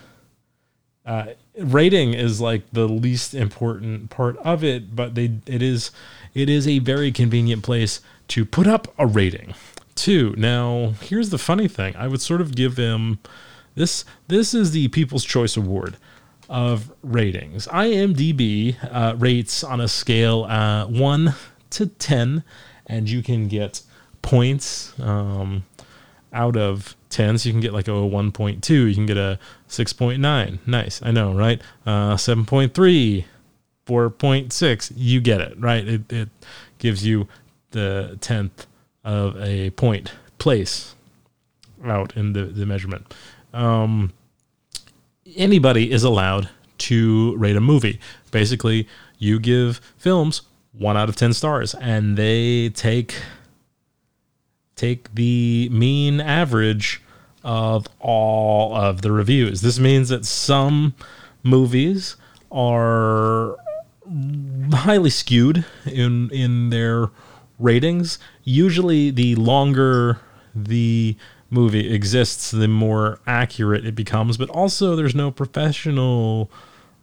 Uh, 1.05 1.27
rating 1.59 2.15
is 2.15 2.41
like 2.41 2.71
the 2.71 2.87
least 2.87 3.35
important 3.35 4.11
part 4.11 4.37
of 4.37 4.63
it, 4.63 4.95
but 4.95 5.17
they 5.17 5.39
it 5.49 5.61
is 5.61 5.91
it 6.33 6.49
is 6.49 6.69
a 6.69 6.79
very 6.79 7.11
convenient 7.11 7.65
place 7.65 8.01
to 8.29 8.45
put 8.45 8.69
up 8.69 8.95
a 8.97 9.09
rating. 9.09 9.55
Too. 9.97 10.37
Now, 10.39 10.95
here's 11.01 11.31
the 11.31 11.39
funny 11.39 11.67
thing. 11.67 11.97
I 11.97 12.07
would 12.07 12.21
sort 12.21 12.41
of 12.41 12.55
give 12.55 12.77
them 12.77 13.19
this 13.75 14.05
this 14.29 14.55
is 14.55 14.71
the 14.71 14.87
People's 14.87 15.25
Choice 15.25 15.57
Award 15.57 15.97
of 16.49 16.93
ratings. 17.03 17.67
IMDb 17.69 18.77
uh, 18.91 19.15
rates 19.17 19.65
on 19.65 19.81
a 19.81 19.89
scale 19.89 20.45
uh, 20.45 20.87
1 20.87 21.35
to 21.71 21.87
10, 21.87 22.45
and 22.87 23.09
you 23.09 23.23
can 23.23 23.49
get 23.49 23.83
points 24.23 24.99
um, 25.01 25.65
out 26.33 26.57
of 26.57 26.97
10. 27.11 27.39
So 27.39 27.49
you 27.49 27.53
can 27.53 27.61
get 27.61 27.73
like 27.73 27.89
a 27.89 27.93
1.2, 27.93 28.69
you 28.71 28.95
can 28.95 29.07
get 29.07 29.17
a 29.17 29.39
6.9. 29.69 30.59
Nice, 30.67 31.03
I 31.03 31.11
know, 31.11 31.35
right? 31.35 31.61
Uh, 31.87 32.15
7.3, 32.15 33.25
4.6. 33.87 34.93
You 34.97 35.21
get 35.21 35.41
it, 35.41 35.59
right? 35.61 35.87
It, 35.87 36.13
it 36.13 36.29
gives 36.79 37.07
you 37.07 37.29
the 37.71 38.17
10th 38.21 38.67
of 39.05 39.37
a 39.37 39.71
point 39.71 40.13
place 40.39 40.95
out 41.85 42.17
in 42.17 42.33
the, 42.33 42.45
the 42.45 42.67
measurement. 42.67 43.13
Um, 43.53 44.13
anybody 45.37 45.91
is 45.91 46.03
allowed 46.03 46.49
to 46.79 47.37
rate 47.37 47.57
a 47.57 47.61
movie. 47.61 48.01
Basically, 48.31 48.89
you 49.19 49.39
give 49.39 49.81
films 49.97 50.43
one 50.73 50.97
out 50.97 51.09
of 51.09 51.17
10 51.17 51.33
stars 51.33 51.75
and 51.75 52.17
they 52.17 52.69
take 52.71 53.15
take 54.77 55.15
the 55.15 55.69
mean 55.71 56.21
average 56.21 57.01
of 57.45 57.87
all 58.01 58.75
of 58.75 59.03
the 59.03 59.13
reviews. 59.13 59.61
This 59.61 59.79
means 59.79 60.09
that 60.09 60.25
some 60.25 60.95
movies 61.45 62.17
are 62.51 63.57
highly 64.73 65.11
skewed 65.11 65.65
in 65.87 66.31
in 66.31 66.71
their 66.71 67.11
ratings. 67.59 68.19
Usually 68.43 69.11
the 69.11 69.37
longer 69.37 70.19
the 70.55 71.17
movie 71.51 71.93
exists, 71.93 72.51
the 72.51 72.69
more 72.69 73.21
accurate 73.27 73.87
it 73.87 73.95
becomes, 73.95 74.37
but 74.37 74.51
also 74.51 74.97
there's 74.97 75.15
no 75.15 75.31
professional 75.31 76.51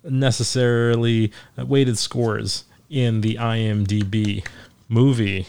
necessarily 0.03 1.31
weighted 1.57 1.97
scores 1.97 2.65
in 2.89 3.21
the 3.21 3.35
IMDb 3.35 4.45
movie 4.89 5.47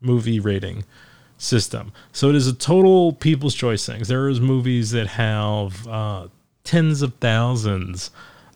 movie 0.00 0.40
rating 0.40 0.84
system. 1.38 1.92
So 2.12 2.28
it 2.28 2.34
is 2.34 2.46
a 2.46 2.52
total 2.52 3.12
people's 3.12 3.54
choice 3.54 3.86
thing. 3.86 4.02
There 4.02 4.28
is 4.28 4.40
movies 4.40 4.90
that 4.90 5.08
have 5.08 5.86
uh, 5.86 6.28
tens 6.64 7.02
of 7.02 7.14
thousands 7.14 8.10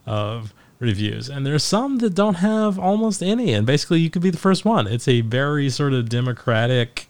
of 0.05 0.53
reviews, 0.79 1.29
and 1.29 1.45
there's 1.45 1.63
some 1.63 1.99
that 1.99 2.15
don't 2.15 2.35
have 2.35 2.77
almost 2.77 3.23
any. 3.23 3.53
And 3.53 3.65
basically, 3.65 3.99
you 3.99 4.09
could 4.09 4.21
be 4.21 4.29
the 4.29 4.37
first 4.37 4.65
one. 4.65 4.87
It's 4.87 5.07
a 5.07 5.21
very 5.21 5.69
sort 5.69 5.93
of 5.93 6.09
democratic 6.09 7.07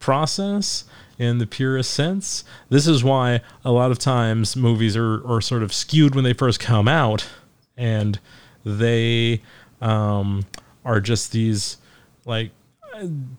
process 0.00 0.84
in 1.20 1.36
the 1.36 1.46
purest 1.46 1.90
sense. 1.90 2.44
This 2.70 2.86
is 2.86 3.04
why 3.04 3.42
a 3.62 3.70
lot 3.70 3.90
of 3.90 3.98
times 3.98 4.56
movies 4.56 4.96
are, 4.96 5.22
are 5.30 5.42
sort 5.42 5.62
of 5.62 5.70
skewed 5.70 6.14
when 6.14 6.24
they 6.24 6.32
first 6.32 6.58
come 6.58 6.88
out, 6.88 7.28
and 7.76 8.18
they 8.64 9.42
um, 9.82 10.46
are 10.82 10.98
just 10.98 11.30
these 11.30 11.76
like 12.24 12.52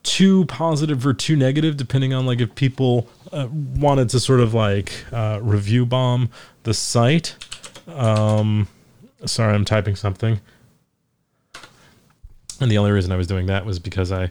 too 0.04 0.46
positive 0.46 1.08
or 1.08 1.14
too 1.16 1.36
negative, 1.36 1.76
depending 1.76 2.14
on 2.14 2.28
like 2.28 2.40
if 2.40 2.54
people 2.54 3.10
uh, 3.32 3.48
wanted 3.52 4.10
to 4.10 4.20
sort 4.20 4.42
of 4.42 4.54
like 4.54 4.94
uh, 5.12 5.40
review 5.42 5.84
bomb 5.84 6.30
the 6.62 6.76
site. 6.76 7.36
Um, 7.88 8.68
sorry, 9.26 9.56
I'm 9.56 9.66
typing 9.66 9.96
something. 9.96 10.40
And 12.60 12.70
the 12.70 12.78
only 12.78 12.92
reason 12.92 13.12
I 13.12 13.16
was 13.16 13.26
doing 13.26 13.48
that 13.48 13.66
was 13.66 13.80
because 13.80 14.12
I 14.12 14.30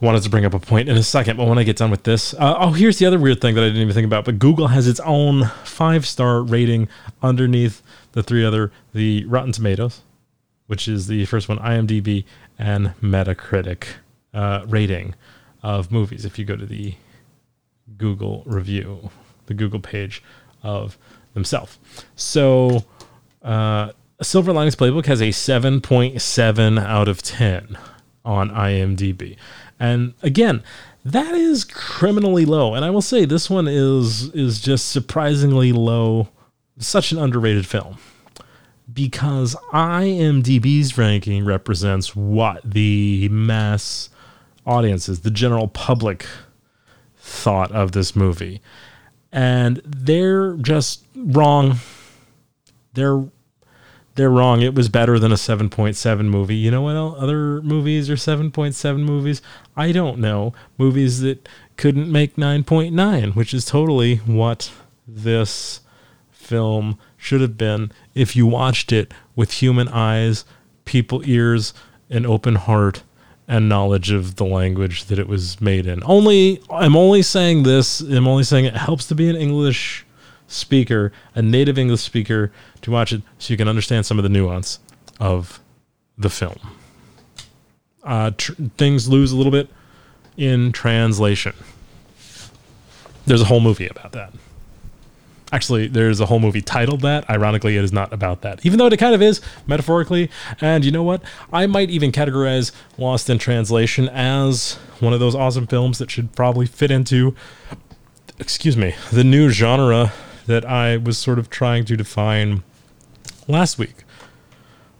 wanted 0.00 0.22
to 0.22 0.30
bring 0.30 0.44
up 0.44 0.54
a 0.54 0.58
point 0.58 0.88
in 0.88 0.96
a 0.96 1.02
second, 1.02 1.36
but 1.36 1.46
when 1.46 1.58
I 1.58 1.62
get 1.62 1.76
done 1.76 1.90
with 1.90 2.02
this, 2.02 2.34
uh, 2.34 2.56
oh, 2.58 2.72
here's 2.72 2.98
the 2.98 3.06
other 3.06 3.18
weird 3.18 3.40
thing 3.40 3.54
that 3.54 3.62
I 3.62 3.68
didn't 3.68 3.82
even 3.82 3.94
think 3.94 4.06
about. 4.06 4.24
But 4.24 4.38
Google 4.38 4.68
has 4.68 4.86
its 4.86 5.00
own 5.00 5.46
five 5.64 6.06
star 6.06 6.42
rating 6.42 6.88
underneath 7.22 7.82
the 8.12 8.22
three 8.22 8.44
other 8.44 8.72
the 8.92 9.24
Rotten 9.24 9.52
Tomatoes, 9.52 10.02
which 10.66 10.86
is 10.88 11.06
the 11.06 11.24
first 11.26 11.48
one, 11.48 11.58
IMDb, 11.58 12.24
and 12.58 12.94
Metacritic 13.00 13.86
uh, 14.34 14.64
rating 14.68 15.14
of 15.62 15.90
movies. 15.90 16.24
If 16.24 16.38
you 16.38 16.44
go 16.44 16.56
to 16.56 16.66
the 16.66 16.94
Google 17.96 18.42
review, 18.46 19.10
the 19.46 19.54
Google 19.54 19.80
page 19.80 20.22
of 20.62 20.98
themselves, 21.34 21.78
so. 22.14 22.84
Uh, 23.42 23.92
Silver 24.22 24.50
Linings 24.50 24.74
Playbook 24.74 25.04
has 25.06 25.20
a 25.20 25.28
7.7 25.28 26.82
out 26.82 27.06
of 27.06 27.20
10 27.20 27.76
on 28.24 28.50
IMDb. 28.50 29.36
And 29.78 30.14
again, 30.22 30.62
that 31.04 31.34
is 31.34 31.64
criminally 31.64 32.44
low. 32.44 32.74
And 32.74 32.84
I 32.84 32.90
will 32.90 33.02
say 33.02 33.24
this 33.24 33.48
one 33.48 33.68
is 33.68 34.30
is 34.34 34.60
just 34.60 34.88
surprisingly 34.88 35.72
low. 35.72 36.28
Such 36.78 37.12
an 37.12 37.18
underrated 37.18 37.66
film. 37.66 37.98
Because 38.92 39.56
IMDb's 39.72 40.96
ranking 40.96 41.44
represents 41.44 42.14
what 42.14 42.60
the 42.64 43.28
mass 43.30 44.10
audiences, 44.64 45.20
the 45.20 45.30
general 45.30 45.68
public 45.68 46.26
thought 47.16 47.72
of 47.72 47.92
this 47.92 48.14
movie. 48.14 48.60
And 49.32 49.82
they're 49.84 50.54
just 50.54 51.04
wrong. 51.14 51.78
They're 52.94 53.24
they're 54.16 54.30
wrong. 54.30 54.62
It 54.62 54.74
was 54.74 54.88
better 54.88 55.18
than 55.18 55.30
a 55.30 55.36
7.7 55.36 56.24
movie. 56.24 56.56
You 56.56 56.70
know 56.70 56.82
what 56.82 56.96
other 56.96 57.62
movies 57.62 58.10
are 58.10 58.14
7.7 58.16 58.98
movies? 59.00 59.42
I 59.76 59.92
don't 59.92 60.18
know. 60.18 60.54
Movies 60.78 61.20
that 61.20 61.48
couldn't 61.76 62.10
make 62.10 62.36
9.9, 62.36 63.36
which 63.36 63.54
is 63.54 63.64
totally 63.64 64.16
what 64.16 64.72
this 65.06 65.80
film 66.30 66.98
should 67.16 67.40
have 67.40 67.58
been 67.58 67.92
if 68.14 68.34
you 68.34 68.46
watched 68.46 68.92
it 68.92 69.12
with 69.34 69.52
human 69.52 69.88
eyes, 69.88 70.44
people 70.84 71.22
ears, 71.28 71.74
an 72.08 72.24
open 72.24 72.54
heart, 72.54 73.02
and 73.48 73.68
knowledge 73.68 74.10
of 74.10 74.36
the 74.36 74.44
language 74.44 75.04
that 75.04 75.18
it 75.18 75.28
was 75.28 75.60
made 75.60 75.86
in. 75.86 76.02
Only 76.04 76.60
I'm 76.70 76.96
only 76.96 77.22
saying 77.22 77.62
this, 77.62 78.00
I'm 78.00 78.26
only 78.26 78.44
saying 78.44 78.64
it 78.64 78.76
helps 78.76 79.06
to 79.08 79.14
be 79.14 79.28
an 79.28 79.36
English 79.36 80.05
speaker, 80.48 81.12
a 81.34 81.42
native 81.42 81.78
English 81.78 82.00
speaker, 82.02 82.52
to 82.82 82.90
watch 82.90 83.12
it 83.12 83.22
so 83.38 83.52
you 83.52 83.56
can 83.56 83.68
understand 83.68 84.06
some 84.06 84.18
of 84.18 84.22
the 84.22 84.28
nuance 84.28 84.78
of 85.20 85.60
the 86.16 86.30
film. 86.30 86.58
uh, 88.04 88.30
tr- 88.36 88.52
things 88.78 89.08
lose 89.08 89.32
a 89.32 89.36
little 89.36 89.52
bit 89.52 89.68
in 90.36 90.70
translation. 90.72 91.52
There's 93.26 93.42
a 93.42 93.46
whole 93.46 93.60
movie 93.60 93.88
about 93.88 94.12
that. 94.12 94.32
Actually, 95.52 95.86
there's 95.88 96.20
a 96.20 96.26
whole 96.26 96.38
movie 96.40 96.60
titled 96.60 97.00
that. 97.00 97.28
Ironically, 97.30 97.76
it 97.76 97.82
is 97.84 97.92
not 97.92 98.12
about 98.12 98.42
that, 98.42 98.64
even 98.64 98.78
though 98.78 98.86
it 98.86 98.96
kind 98.98 99.14
of 99.14 99.22
is 99.22 99.40
metaphorically. 99.66 100.30
And 100.60 100.84
you 100.84 100.90
know 100.90 101.02
what? 101.02 101.22
I 101.52 101.66
might 101.66 101.90
even 101.90 102.12
categorize 102.12 102.72
Lost 102.98 103.28
in 103.30 103.38
Translation 103.38 104.08
as 104.08 104.74
one 105.00 105.12
of 105.12 105.20
those 105.20 105.34
awesome 105.34 105.66
films 105.66 105.98
that 105.98 106.10
should 106.10 106.32
probably 106.34 106.66
fit 106.66 106.90
into, 106.90 107.34
excuse 108.38 108.76
me, 108.76 108.94
the 109.12 109.24
new 109.24 109.48
genre 109.50 110.12
that 110.46 110.64
I 110.64 110.96
was 110.96 111.18
sort 111.18 111.38
of 111.38 111.50
trying 111.50 111.84
to 111.86 111.96
define 111.96 112.62
last 113.46 113.78
week 113.78 114.04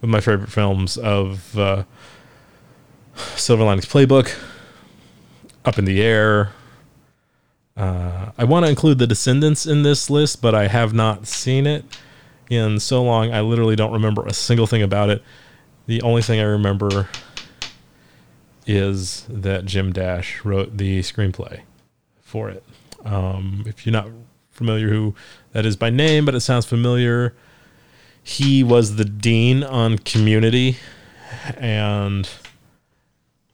with 0.01 0.09
my 0.09 0.19
favorite 0.19 0.51
films 0.51 0.97
of 0.97 1.57
uh, 1.57 1.83
Silver 3.15 3.63
Linings 3.63 3.85
Playbook, 3.85 4.37
Up 5.65 5.79
in 5.79 5.85
the 5.85 6.01
Air. 6.01 6.51
Uh, 7.75 8.31
I 8.37 8.43
want 8.43 8.65
to 8.65 8.69
include 8.69 8.99
The 8.99 9.07
Descendants 9.07 9.65
in 9.65 9.83
this 9.83 10.09
list, 10.09 10.41
but 10.41 10.55
I 10.55 10.67
have 10.67 10.93
not 10.93 11.27
seen 11.27 11.67
it 11.67 11.85
in 12.49 12.79
so 12.79 13.03
long. 13.03 13.31
I 13.31 13.41
literally 13.41 13.75
don't 13.75 13.91
remember 13.91 14.25
a 14.25 14.33
single 14.33 14.67
thing 14.67 14.81
about 14.81 15.09
it. 15.09 15.21
The 15.85 16.01
only 16.01 16.21
thing 16.21 16.39
I 16.39 16.43
remember 16.43 17.07
is 18.65 19.25
that 19.29 19.65
Jim 19.65 19.91
Rash 19.91 20.43
wrote 20.43 20.77
the 20.77 20.99
screenplay 20.99 21.61
for 22.21 22.49
it. 22.49 22.63
Um, 23.05 23.63
if 23.65 23.85
you're 23.85 23.93
not 23.93 24.09
familiar 24.57 24.89
who 24.89 25.15
that 25.53 25.65
is 25.65 25.75
by 25.75 25.89
name, 25.89 26.25
but 26.25 26.35
it 26.35 26.41
sounds 26.41 26.65
familiar, 26.65 27.33
he 28.21 28.63
was 28.63 28.97
the 28.97 29.05
dean 29.05 29.63
on 29.63 29.97
Community 29.99 30.77
and 31.55 32.29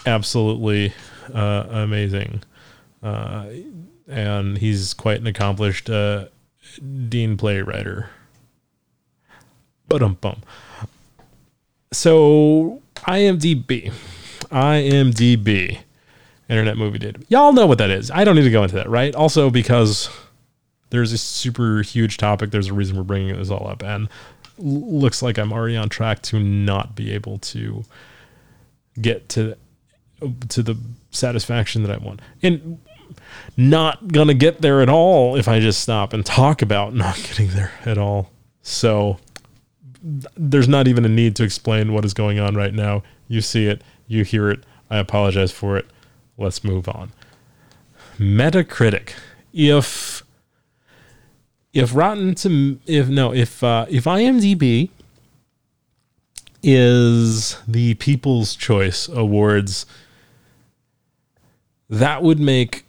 absolutely 0.06 0.94
uh, 1.34 1.66
amazing. 1.70 2.42
Uh, 3.02 3.48
and 4.08 4.58
he's 4.58 4.94
quite 4.94 5.20
an 5.20 5.28
accomplished 5.28 5.90
uh, 5.90 6.26
dean 7.10 7.38
playwright. 7.38 8.06
But 9.88 10.02
um 10.02 10.18
bum. 10.20 10.42
So 11.92 12.82
IMDb, 12.96 13.94
IMDb, 14.50 15.80
Internet 16.50 16.78
Movie 16.78 17.00
Data. 17.00 17.20
Y'all 17.28 17.54
know 17.54 17.68
what 17.68 17.78
that 17.78 17.90
is. 17.90 18.10
I 18.10 18.24
don't 18.24 18.36
need 18.36 18.44
to 18.44 18.50
go 18.50 18.64
into 18.64 18.76
that, 18.76 18.90
right? 18.90 19.14
Also 19.14 19.50
because 19.50 20.10
there's 20.94 21.12
a 21.12 21.18
super 21.18 21.82
huge 21.82 22.18
topic. 22.18 22.52
There's 22.52 22.68
a 22.68 22.74
reason 22.74 22.96
we're 22.96 23.04
bringing 23.04 23.36
this 23.36 23.50
all 23.50 23.68
up, 23.68 23.82
and 23.82 24.08
looks 24.60 25.24
like 25.24 25.40
I'm 25.40 25.52
already 25.52 25.76
on 25.76 25.90
track 25.90 26.22
to 26.24 26.40
not 26.40 26.96
be 26.96 27.12
able 27.12 27.40
to 27.40 27.84
get 29.02 29.28
to 29.30 29.58
to 30.50 30.62
the 30.62 30.78
satisfaction 31.10 31.82
that 31.82 31.92
I 31.92 31.98
want. 31.98 32.22
And 32.44 32.80
not 33.58 34.10
gonna 34.10 34.36
get 34.36 34.62
there 34.62 34.82
at 34.82 34.90
all 34.90 35.36
if 35.36 35.48
I 35.48 35.60
just 35.60 35.82
stop 35.82 36.14
and 36.14 36.24
talk 36.24 36.62
about 36.62 36.94
not 36.94 37.16
getting 37.16 37.48
there 37.50 37.72
at 37.88 37.98
all. 37.98 38.30
So 38.62 39.18
there's 40.38 40.68
not 40.68 40.88
even 40.88 41.06
a 41.06 41.10
need 41.10 41.36
to 41.38 41.44
explain 41.44 41.92
what 41.92 42.06
is 42.06 42.14
going 42.14 42.38
on 42.38 42.54
right 42.54 42.74
now. 42.74 43.02
You 43.28 43.42
see 43.42 43.66
it, 43.66 43.84
you 44.08 44.24
hear 44.24 44.52
it. 44.52 44.64
I 44.92 44.98
apologize 44.98 45.52
for 45.52 45.76
it. 45.76 45.88
Let's 46.38 46.64
move 46.64 46.88
on. 46.88 47.12
Metacritic. 48.20 49.14
If 49.54 50.23
if 51.74 51.96
Rotten 51.96 52.36
to 52.36 52.80
if 52.86 53.10
no 53.10 53.34
if 53.34 53.63
uh, 53.63 53.86
if 53.89 54.06
IMDb 54.06 54.89
is 56.62 57.58
the 57.68 57.96
People's 57.96 58.56
Choice 58.56 59.08
Awards, 59.10 59.86
that 61.89 62.24
would 62.24 62.39
make 62.39 62.86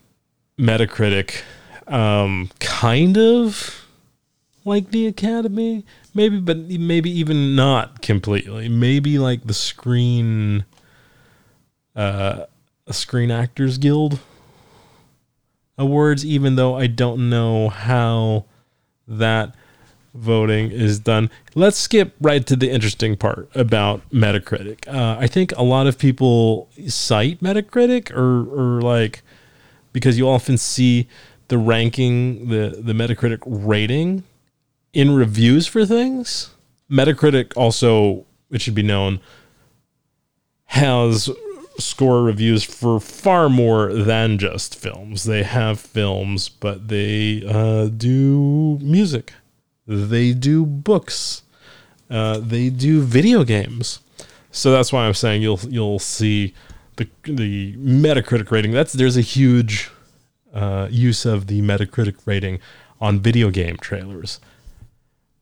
Metacritic 0.59 1.43
um, 1.87 2.51
kind 2.61 3.19
of 3.19 3.87
like 4.65 4.91
the 4.91 5.07
Academy, 5.07 5.85
maybe, 6.15 6.41
but 6.41 6.57
maybe 6.57 7.11
even 7.11 7.55
not 7.57 8.01
completely. 8.01 8.69
Maybe 8.69 9.19
like 9.19 9.45
the 9.45 9.55
Screen, 9.55 10.65
uh, 11.95 12.45
Screen 12.91 13.31
Actors 13.31 13.79
Guild 13.79 14.21
awards. 15.77 16.25
Even 16.25 16.57
though 16.57 16.77
I 16.77 16.87
don't 16.87 17.29
know 17.29 17.69
how 17.69 18.47
that 19.07 19.55
voting 20.15 20.71
is 20.71 21.01
done. 21.01 21.29
Let's 21.55 21.77
skip 21.77 22.15
right 22.21 22.47
to 22.47 22.57
the 22.57 22.71
interesting 22.71 23.17
part 23.17 23.49
about 23.55 24.09
Metacritic. 24.11 24.87
Uh, 24.87 25.17
I 25.19 25.27
think 25.27 25.53
a 25.57 25.63
lot 25.63 25.87
of 25.87 25.99
people 25.99 26.69
cite 26.87 27.41
Metacritic 27.41 28.13
or, 28.13 28.49
or 28.49 28.81
like 28.81 29.23
because 29.93 30.17
you 30.19 30.29
often 30.29 30.57
see 30.57 31.09
the 31.49 31.59
ranking, 31.59 32.49
the, 32.49 32.81
the 32.81 32.93
Metacritic 32.93 33.41
rating 33.45 34.25
in 34.93 35.15
reviews 35.15 35.67
for 35.67 35.85
things. 35.85 36.51
Metacritic 36.91 37.53
also, 37.57 38.25
it 38.51 38.61
should 38.61 38.75
be 38.75 38.83
known, 38.83 39.21
has 40.67 41.29
score 41.79 42.23
reviews 42.23 42.63
for 42.65 43.01
far 43.01 43.49
more 43.49 43.93
than 43.93 44.39
just 44.39 44.77
films. 44.77 45.25
They 45.25 45.43
have 45.43 45.81
films, 45.81 46.49
but 46.49 46.89
they 46.89 47.43
uh, 47.47 47.87
do 47.87 48.79
music, 48.81 49.33
they 49.87 50.33
do 50.33 50.65
books, 50.65 51.43
uh, 52.11 52.39
they 52.39 52.71
do 52.71 53.01
video 53.01 53.45
games. 53.45 54.01
So 54.51 54.71
that's 54.71 54.93
why 54.93 55.07
I'm 55.07 55.15
saying 55.15 55.43
you'll 55.43 55.61
you'll 55.69 55.99
see 55.99 56.55
the 56.97 57.09
the 57.25 57.77
Metacritic 57.77 58.51
rating. 58.51 58.71
That's 58.71 58.93
there's 58.93 59.17
a 59.17 59.21
huge 59.23 59.91
uh, 60.53 60.89
use 60.91 61.27
of 61.27 61.49
the 61.49 61.61
Metacritic 61.61 62.17
rating 62.25 62.61
on 63.01 63.19
video 63.19 63.51
game 63.51 63.77
trailers. 63.77 64.41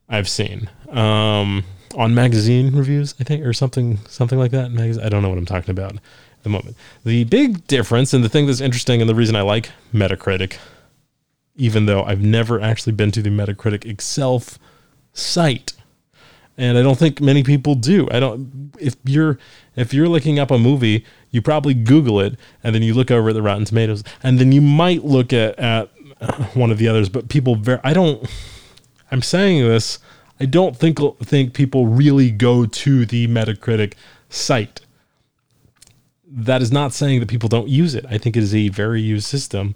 I've 0.09 0.29
seen 0.29 0.69
um, 0.91 1.65
on 1.95 2.15
magazine 2.15 2.75
reviews, 2.75 3.15
I 3.21 3.25
think, 3.25 3.45
or 3.45 3.53
something 3.53 3.99
something 4.09 4.39
like 4.39 4.51
that. 4.53 4.71
I 5.03 5.09
don't 5.09 5.23
know 5.23 5.29
what 5.29 5.39
I'm 5.39 5.47
talking 5.47 5.71
about 5.71 5.95
at 5.95 6.01
the 6.43 6.49
moment. 6.49 6.77
The 7.05 7.25
big 7.25 7.67
difference 7.67 8.13
and 8.13 8.25
the 8.25 8.29
thing 8.29 8.47
that's 8.47 8.61
interesting 8.61 9.01
and 9.01 9.09
the 9.09 9.15
reason 9.15 9.37
I 9.37 9.43
like 9.43 9.71
Metacritic, 9.93 10.57
even 11.57 11.87
though 11.87 12.03
I've 12.03 12.23
never 12.23 12.61
actually 12.61 12.93
been 12.93 13.11
to 13.13 13.23
the 13.23 13.31
Metacritic 13.31 13.85
itself 13.85 14.59
site, 15.13 15.75
and 16.57 16.77
I 16.77 16.83
don't 16.83 16.99
think 16.99 17.21
many 17.21 17.43
people 17.43 17.75
do. 17.75 18.09
I 18.11 18.21
don't. 18.21 18.73
If 18.79 18.97
you're 19.05 19.39
if 19.75 19.95
you're 19.95 20.09
looking 20.09 20.39
up 20.39 20.51
a 20.51 20.59
movie, 20.59 21.05
you 21.31 21.41
probably 21.41 21.75
Google 21.75 22.21
it 22.21 22.39
and 22.63 22.75
then 22.75 22.83
you 22.83 22.95
look 22.95 23.11
over 23.11 23.31
at 23.31 23.35
the 23.35 23.43
Rotten 23.43 23.65
Tomatoes, 23.65 24.05
and 24.23 24.39
then 24.39 24.53
you 24.53 24.61
might 24.61 25.05
look 25.05 25.33
at 25.33 25.59
at 25.59 25.89
one 26.55 26.71
of 26.71 26.79
the 26.79 26.89
others. 26.89 27.09
But 27.09 27.29
people, 27.29 27.57
very, 27.57 27.81
I 27.83 27.93
don't. 27.93 28.29
I'm 29.11 29.23
saying 29.23 29.67
this. 29.67 29.99
I 30.41 30.47
don't 30.47 30.77
think 30.77 30.99
think 31.23 31.55
people 31.55 31.87
really 31.87 32.31
go 32.31 32.67
to 32.67 33.07
the 33.07 33.29
Metacritic 33.29 33.95
site. 34.29 34.81
That 36.27 36.63
is 36.63 36.73
not 36.73 36.93
saying 36.93 37.21
that 37.21 37.29
people 37.29 37.49
don't 37.49 37.69
use 37.69 37.95
it. 37.95 38.07
I 38.09 38.19
think 38.19 38.37
it 38.37 38.43
is 38.43 38.55
a 38.55 38.69
very 38.69 39.03
used 39.03 39.27
system. 39.27 39.75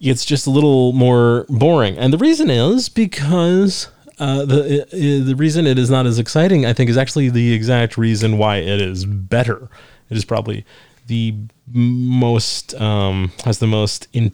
It's 0.00 0.24
just 0.24 0.46
a 0.46 0.50
little 0.50 0.92
more 0.92 1.46
boring, 1.48 1.98
and 1.98 2.12
the 2.12 2.18
reason 2.18 2.50
is 2.50 2.88
because 2.88 3.88
uh, 4.18 4.44
the 4.44 4.86
the 4.92 5.34
reason 5.34 5.66
it 5.66 5.78
is 5.78 5.90
not 5.90 6.06
as 6.06 6.18
exciting, 6.18 6.64
I 6.64 6.72
think, 6.72 6.88
is 6.88 6.96
actually 6.96 7.28
the 7.28 7.52
exact 7.52 7.96
reason 7.96 8.38
why 8.38 8.56
it 8.56 8.80
is 8.80 9.04
better. 9.04 9.68
It 10.10 10.16
is 10.16 10.24
probably 10.24 10.64
the 11.06 11.34
most 11.66 12.74
um, 12.80 13.32
has 13.44 13.58
the 13.58 13.66
most 13.66 14.08
in 14.12 14.32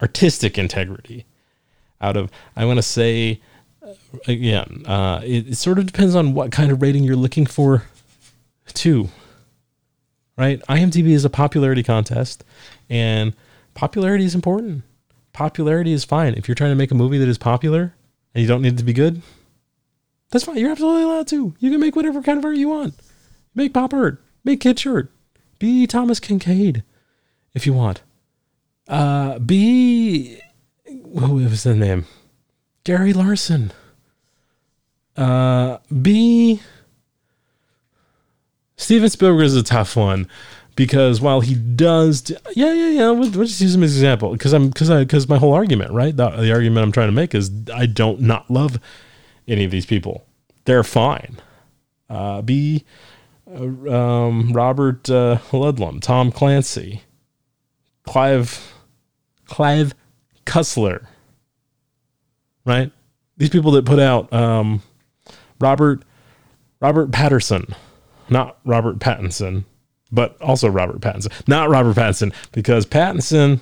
artistic 0.00 0.58
integrity 0.58 1.24
out 2.00 2.16
of. 2.16 2.30
I 2.56 2.64
want 2.64 2.78
to 2.78 2.82
say 2.82 3.40
again, 4.26 4.84
uh, 4.86 5.20
it, 5.24 5.48
it 5.48 5.56
sort 5.56 5.78
of 5.78 5.86
depends 5.86 6.14
on 6.14 6.34
what 6.34 6.52
kind 6.52 6.70
of 6.70 6.82
rating 6.82 7.04
you're 7.04 7.16
looking 7.16 7.46
for, 7.46 7.84
too. 8.72 9.08
Right? 10.36 10.60
IMDb 10.68 11.10
is 11.10 11.24
a 11.24 11.30
popularity 11.30 11.82
contest, 11.82 12.44
and 12.90 13.34
popularity 13.74 14.24
is 14.24 14.34
important. 14.34 14.82
Popularity 15.32 15.92
is 15.92 16.04
fine. 16.04 16.34
If 16.34 16.48
you're 16.48 16.54
trying 16.54 16.70
to 16.70 16.76
make 16.76 16.90
a 16.90 16.94
movie 16.94 17.18
that 17.18 17.28
is 17.28 17.38
popular 17.38 17.94
and 18.34 18.42
you 18.42 18.48
don't 18.48 18.62
need 18.62 18.74
it 18.74 18.78
to 18.78 18.84
be 18.84 18.92
good, 18.92 19.22
that's 20.30 20.44
fine. 20.44 20.56
You're 20.56 20.70
absolutely 20.70 21.04
allowed 21.04 21.28
to. 21.28 21.54
You 21.58 21.70
can 21.70 21.80
make 21.80 21.96
whatever 21.96 22.22
kind 22.22 22.38
of 22.38 22.44
art 22.44 22.56
you 22.56 22.68
want. 22.68 22.94
Make 23.54 23.72
pop 23.72 23.94
art. 23.94 24.22
Make 24.44 24.60
kid 24.60 24.84
art. 24.86 25.10
Be 25.58 25.86
Thomas 25.86 26.20
Kinkade 26.20 26.82
if 27.54 27.66
you 27.66 27.72
want. 27.72 28.02
Uh, 28.88 29.38
be 29.38 30.40
what 30.86 31.30
was 31.30 31.62
the 31.62 31.74
name? 31.74 32.06
Gary 32.84 33.12
Larson. 33.12 33.72
Uh, 35.16 35.78
be 36.02 36.60
Steven 38.76 39.08
Spielberg 39.08 39.44
is 39.44 39.56
a 39.56 39.62
tough 39.62 39.96
one 39.96 40.28
because 40.76 41.20
while 41.20 41.40
he 41.40 41.54
does, 41.54 42.22
do, 42.22 42.36
yeah, 42.54 42.72
yeah, 42.72 42.88
yeah, 42.88 43.10
we'll, 43.10 43.30
we'll, 43.30 43.46
just 43.46 43.60
use 43.60 43.74
him 43.74 43.82
as 43.82 43.92
an 43.92 43.98
example 43.98 44.32
because 44.32 44.52
I'm 44.52 44.68
because 44.68 44.90
I 44.90 45.00
because 45.00 45.28
my 45.28 45.38
whole 45.38 45.52
argument, 45.52 45.92
right? 45.92 46.16
The, 46.16 46.28
the 46.30 46.52
argument 46.52 46.84
I'm 46.84 46.92
trying 46.92 47.08
to 47.08 47.12
make 47.12 47.34
is 47.34 47.50
I 47.72 47.86
don't 47.86 48.20
not 48.20 48.50
love 48.50 48.80
any 49.46 49.64
of 49.64 49.70
these 49.70 49.86
people. 49.86 50.26
They're 50.64 50.84
fine. 50.84 51.40
Uh, 52.10 52.42
be 52.42 52.84
uh, 53.50 53.92
um, 53.92 54.52
Robert 54.52 55.08
uh, 55.08 55.38
Ludlum, 55.50 56.00
Tom 56.00 56.32
Clancy, 56.32 57.02
Clive, 58.04 58.74
Clive 59.46 59.94
Cussler, 60.44 61.06
right? 62.64 62.90
These 63.36 63.50
people 63.50 63.72
that 63.72 63.84
put 63.84 63.98
out 63.98 64.32
um, 64.32 64.82
Robert 65.64 66.02
Robert 66.80 67.10
Patterson, 67.10 67.74
not 68.28 68.58
Robert 68.66 68.98
Pattinson, 68.98 69.64
but 70.12 70.38
also 70.42 70.68
Robert 70.68 71.00
Pattinson, 71.00 71.32
not 71.48 71.70
Robert 71.70 71.96
Pattinson, 71.96 72.34
because 72.52 72.84
Pattinson. 72.84 73.60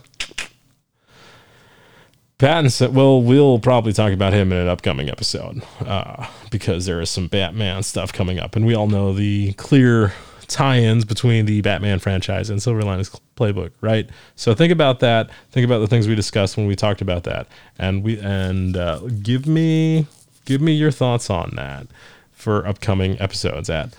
Pattinson, 2.39 2.91
well, 2.91 3.23
we'll 3.23 3.61
probably 3.61 3.93
talk 3.93 4.13
about 4.13 4.33
him 4.33 4.51
in 4.51 4.59
an 4.59 4.67
upcoming 4.67 5.09
episode 5.09 5.63
uh, 5.87 6.27
because 6.51 6.87
there 6.87 7.01
is 7.01 7.09
some 7.09 7.29
Batman 7.29 7.85
stuff 7.85 8.13
coming 8.13 8.41
up, 8.41 8.57
and 8.57 8.67
we 8.67 8.75
all 8.75 8.89
know 8.89 9.13
the 9.13 9.53
clear 9.53 10.13
tie-ins 10.49 11.05
between 11.05 11.47
the 11.47 11.61
Batman 11.61 12.01
franchise 12.01 12.51
and 12.51 12.61
Silver 12.61 12.83
Linings 12.83 13.17
Playbook, 13.37 13.71
right? 13.81 14.11
So 14.35 14.57
think 14.57 14.73
about 14.73 14.99
that. 15.01 15.31
Think 15.53 15.65
about 15.65 15.79
the 15.79 15.87
things 15.87 16.09
we 16.09 16.17
discussed 16.17 16.57
when 16.57 16.67
we 16.67 16.75
talked 16.75 17.01
about 17.01 17.23
that, 17.23 17.47
and 17.79 18.03
we 18.03 18.19
and 18.19 18.77
uh, 18.77 18.99
give 19.23 19.47
me 19.47 20.09
give 20.45 20.61
me 20.61 20.73
your 20.73 20.91
thoughts 20.91 21.31
on 21.31 21.53
that 21.57 21.87
for 22.31 22.67
upcoming 22.67 23.21
episodes. 23.21 23.71
At 23.71 23.95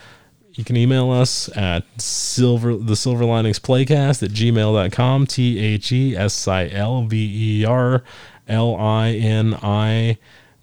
you 0.54 0.64
can 0.64 0.78
email 0.78 1.12
us 1.12 1.50
at 1.58 1.84
silver 2.00 2.76
the 2.76 2.96
silver 2.96 3.26
linings 3.26 3.60
playcast 3.60 4.22
at 4.24 4.30
gmail.com 4.32 5.26
t 5.26 5.60
h 5.60 5.92
e 5.92 6.16
s 6.16 6.48
i 6.48 6.68
l 6.68 7.04
v 7.04 7.62
e 7.62 7.66
r 7.66 8.04
l 8.48 8.76
i 8.76 9.10
n 9.16 9.56
i 9.56 10.18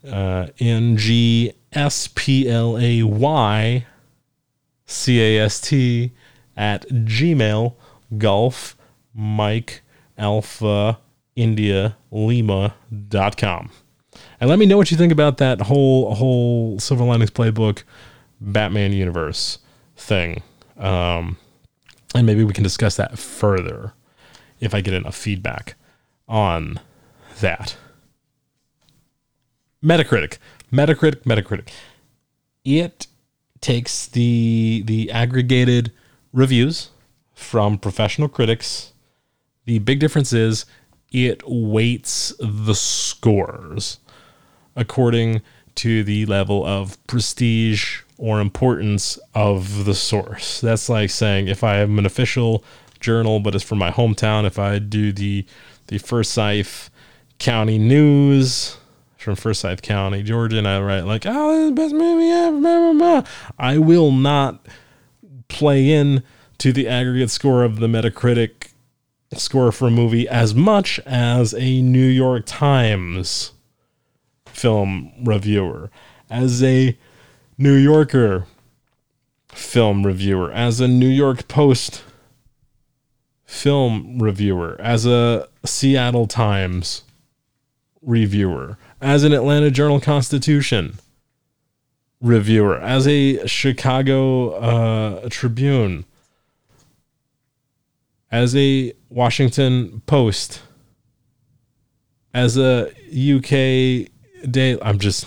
uh, 0.07 0.47
n 0.59 0.97
g 0.97 1.53
s 1.73 2.09
p 2.15 2.49
l 2.49 2.79
a 2.79 3.03
y 3.03 3.87
c 4.87 5.21
a 5.21 5.45
s 5.45 5.61
t 5.61 6.13
at 6.57 6.87
gmail 6.89 7.75
golf 8.19 8.77
mike 9.15 9.83
alpha 10.19 10.99
india 11.35 11.97
lima.com 12.11 13.71
and 14.41 14.49
let 14.49 14.59
me 14.59 14.67
know 14.67 14.77
what 14.77 14.91
you 14.91 14.97
think 14.97 15.13
about 15.13 15.37
that 15.39 15.61
whole 15.63 16.15
whole 16.15 16.79
silver 16.79 17.05
linings 17.05 17.31
playbook 17.31 17.83
batman 18.41 18.93
universe 18.93 19.59
thing. 19.97 20.43
Um, 20.79 21.37
and 22.15 22.27
maybe 22.27 22.43
we 22.43 22.53
can 22.53 22.65
discuss 22.65 22.97
that 22.97 23.19
further 23.19 23.93
if 24.59 24.75
I 24.75 24.81
get 24.81 24.95
enough 24.95 25.15
feedback 25.15 25.75
on 26.27 26.81
that. 27.41 27.77
Metacritic, 29.85 30.39
Metacritic, 30.73 31.23
Metacritic. 31.23 31.69
It 32.65 33.07
takes 33.61 34.07
the 34.07 34.83
the 34.87 35.11
aggregated 35.11 35.93
reviews 36.33 36.91
from 37.35 37.79
professional 37.79 38.29
critics. 38.29 38.93
The 39.67 39.79
big 39.79 40.01
difference 40.01 40.33
is 40.33 40.67
it 41.13 41.43
weights 41.47 42.33
the 42.39 42.75
scores 42.75 43.99
according 44.77 45.43
to 45.77 46.03
the 46.05 46.27
level 46.27 46.65
of 46.65 47.05
prestige 47.07 48.01
or 48.19 48.41
importance 48.41 49.19
of 49.35 49.85
the 49.85 49.95
source. 49.95 50.61
That's 50.61 50.89
like 50.89 51.11
saying 51.11 51.49
if 51.49 51.65
I 51.65 51.79
am 51.79 51.99
an 51.99 52.07
official 52.07 52.65
journal, 53.01 53.41
but 53.41 53.55
it's 53.55 53.65
from 53.65 53.79
my 53.79 53.91
hometown, 53.91 54.47
if 54.47 54.59
I 54.59 54.79
do 54.79 55.13
the 55.13 55.47
the 55.87 55.99
Forsyth 55.99 56.91
County 57.39 57.79
News 57.79 58.77
from 59.17 59.37
Forsyth 59.37 59.83
County, 59.83 60.23
Georgia, 60.23 60.59
and 60.59 60.69
I 60.69 60.81
write 60.81 61.07
like, 61.07 61.25
"Oh, 61.27 61.53
this 61.53 61.63
is 61.63 61.69
the 61.71 61.75
best 61.75 61.95
movie 61.95 62.29
ever," 62.29 62.61
blah, 62.61 62.93
blah, 62.93 63.21
blah. 63.21 63.31
I 63.59 63.79
will 63.79 64.13
not 64.13 64.67
play 65.49 65.91
in 65.91 66.23
to 66.59 66.73
the 66.73 66.87
aggregate 66.87 67.31
score 67.31 67.65
of 67.65 67.81
the 67.81 67.87
Metacritic 67.87 68.69
score 69.35 69.73
for 69.73 69.89
a 69.89 69.91
movie 69.91 70.29
as 70.29 70.55
much 70.55 71.01
as 71.07 71.55
a 71.55 71.81
New 71.83 72.07
York 72.07 72.45
Times 72.47 73.53
film 74.53 75.13
reviewer, 75.23 75.91
as 76.29 76.63
a 76.63 76.97
New 77.59 77.75
Yorker 77.75 78.47
film 79.49 80.07
reviewer, 80.07 80.53
as 80.53 80.81
a 80.81 80.89
New 80.89 81.09
York 81.09 81.49
Post 81.49 82.03
film 83.45 84.19
reviewer, 84.23 84.77
as 84.81 85.07
a 85.07 85.49
Seattle 85.65 86.27
Times 86.27 87.03
reviewer, 88.01 88.79
as 89.01 89.25
an 89.25 89.33
Atlanta 89.33 89.71
Journal 89.71 90.01
Constitution 90.01 90.99
reviewer, 92.21 92.79
as 92.81 93.07
a 93.09 93.47
Chicago 93.47 94.51
uh, 94.51 95.29
Tribune, 95.31 96.05
as 98.31 98.55
a 98.55 98.93
Washington 99.09 100.03
Post, 100.07 100.63
as 102.33 102.57
a 102.57 102.89
UK 103.13 104.09
day. 104.49 104.79
I'm 104.81 104.99
just 104.99 105.27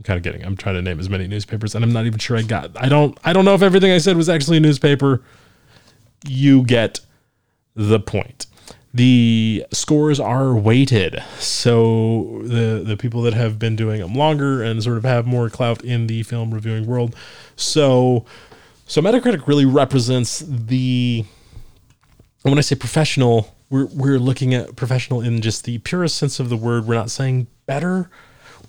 I'm 0.00 0.04
kind 0.04 0.16
of 0.16 0.22
getting. 0.22 0.42
I'm 0.46 0.56
trying 0.56 0.76
to 0.76 0.82
name 0.82 0.98
as 0.98 1.10
many 1.10 1.26
newspapers, 1.26 1.74
and 1.74 1.84
I'm 1.84 1.92
not 1.92 2.06
even 2.06 2.18
sure 2.18 2.38
I 2.38 2.42
got. 2.42 2.70
I 2.82 2.88
don't. 2.88 3.18
I 3.22 3.34
don't 3.34 3.44
know 3.44 3.54
if 3.54 3.60
everything 3.60 3.92
I 3.92 3.98
said 3.98 4.16
was 4.16 4.30
actually 4.30 4.56
a 4.56 4.60
newspaper. 4.60 5.22
You 6.26 6.62
get 6.62 7.00
the 7.74 8.00
point. 8.00 8.46
The 8.94 9.66
scores 9.72 10.18
are 10.18 10.54
weighted, 10.54 11.22
so 11.38 12.40
the 12.44 12.82
the 12.84 12.96
people 12.96 13.20
that 13.22 13.34
have 13.34 13.58
been 13.58 13.76
doing 13.76 14.00
them 14.00 14.14
longer 14.14 14.62
and 14.62 14.82
sort 14.82 14.96
of 14.96 15.04
have 15.04 15.26
more 15.26 15.50
clout 15.50 15.84
in 15.84 16.06
the 16.06 16.22
film 16.22 16.54
reviewing 16.54 16.86
world. 16.86 17.14
So, 17.56 18.24
so 18.86 19.02
Metacritic 19.02 19.46
really 19.46 19.66
represents 19.66 20.42
the. 20.46 21.26
When 22.40 22.56
I 22.56 22.62
say 22.62 22.74
professional, 22.74 23.54
we're 23.68 23.84
we're 23.84 24.18
looking 24.18 24.54
at 24.54 24.76
professional 24.76 25.20
in 25.20 25.42
just 25.42 25.64
the 25.64 25.76
purest 25.76 26.16
sense 26.16 26.40
of 26.40 26.48
the 26.48 26.56
word. 26.56 26.86
We're 26.86 26.94
not 26.94 27.10
saying 27.10 27.48
better 27.66 28.10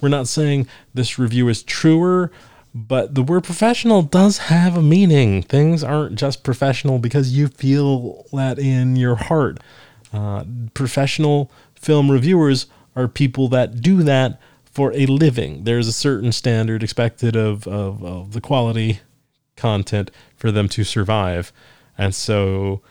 we're 0.02 0.10
not 0.10 0.28
saying 0.28 0.68
this 0.94 1.20
review 1.20 1.48
is 1.48 1.64
truer, 1.64 2.32
but 2.74 3.16
the 3.16 3.24
word 3.24 3.44
professional 3.44 4.02
does 4.02 4.38
have 4.38 4.78
a 4.78 4.82
meaning. 4.82 5.42
Things 5.42 5.84
aren't 5.84 6.18
just 6.18 6.44
professional 6.44 7.00
because 7.00 7.36
you 7.38 7.48
feel 7.48 8.26
that 8.32 8.58
in 8.60 8.96
your 8.96 9.16
heart. 9.16 9.60
Uh, 10.14 10.44
professional 10.74 11.52
film 11.76 12.10
reviewers 12.10 12.68
are 12.96 13.08
people 13.08 13.48
that 13.50 13.82
do 13.82 14.04
that 14.04 14.40
for 14.66 14.94
a 14.94 15.06
living. 15.06 15.66
There's 15.66 15.88
a 15.88 15.94
certain 15.94 16.32
standard 16.32 16.82
expected 16.82 17.36
of, 17.36 17.68
of, 17.68 18.04
of 18.04 18.34
the 18.34 18.42
quality 18.42 19.02
content 19.58 20.12
for 20.36 20.52
them 20.52 20.70
to 20.70 20.84
survive. 20.84 21.52
And 21.98 22.16
so 22.16 22.82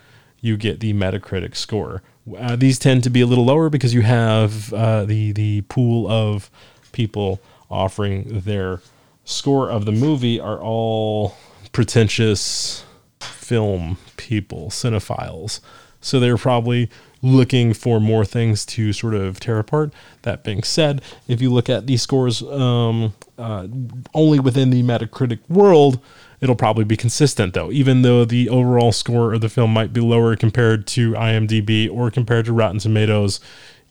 you 0.40 0.56
get 0.56 0.80
the 0.80 0.92
Metacritic 0.92 1.56
score. 1.56 2.02
Uh, 2.38 2.54
these 2.56 2.78
tend 2.78 3.02
to 3.04 3.10
be 3.10 3.20
a 3.20 3.26
little 3.26 3.44
lower 3.44 3.70
because 3.70 3.94
you 3.94 4.02
have 4.02 4.72
uh, 4.72 5.04
the 5.04 5.32
the 5.32 5.62
pool 5.62 6.08
of 6.08 6.50
people 6.92 7.40
offering 7.70 8.40
their 8.40 8.80
score 9.24 9.70
of 9.70 9.84
the 9.84 9.92
movie 9.92 10.40
are 10.40 10.58
all 10.58 11.36
pretentious 11.72 12.84
film 13.20 13.96
people, 14.16 14.68
cinephiles. 14.70 15.60
So 16.00 16.18
they're 16.18 16.36
probably 16.36 16.90
looking 17.22 17.74
for 17.74 18.00
more 18.00 18.24
things 18.24 18.64
to 18.64 18.92
sort 18.92 19.14
of 19.14 19.38
tear 19.40 19.58
apart. 19.58 19.92
That 20.22 20.42
being 20.42 20.62
said, 20.62 21.02
if 21.28 21.42
you 21.42 21.50
look 21.50 21.68
at 21.68 21.86
these 21.86 22.02
scores 22.02 22.42
um, 22.42 23.14
uh, 23.38 23.68
only 24.14 24.40
within 24.40 24.70
the 24.70 24.82
Metacritic 24.82 25.40
world, 25.48 26.00
it'll 26.40 26.56
probably 26.56 26.84
be 26.84 26.96
consistent 26.96 27.52
though, 27.52 27.70
even 27.70 28.02
though 28.02 28.24
the 28.24 28.48
overall 28.48 28.92
score 28.92 29.34
of 29.34 29.42
the 29.42 29.50
film 29.50 29.72
might 29.72 29.92
be 29.92 30.00
lower 30.00 30.36
compared 30.36 30.86
to 30.88 31.12
IMDb 31.12 31.90
or 31.90 32.10
compared 32.10 32.46
to 32.46 32.52
Rotten 32.52 32.78
Tomatoes. 32.78 33.40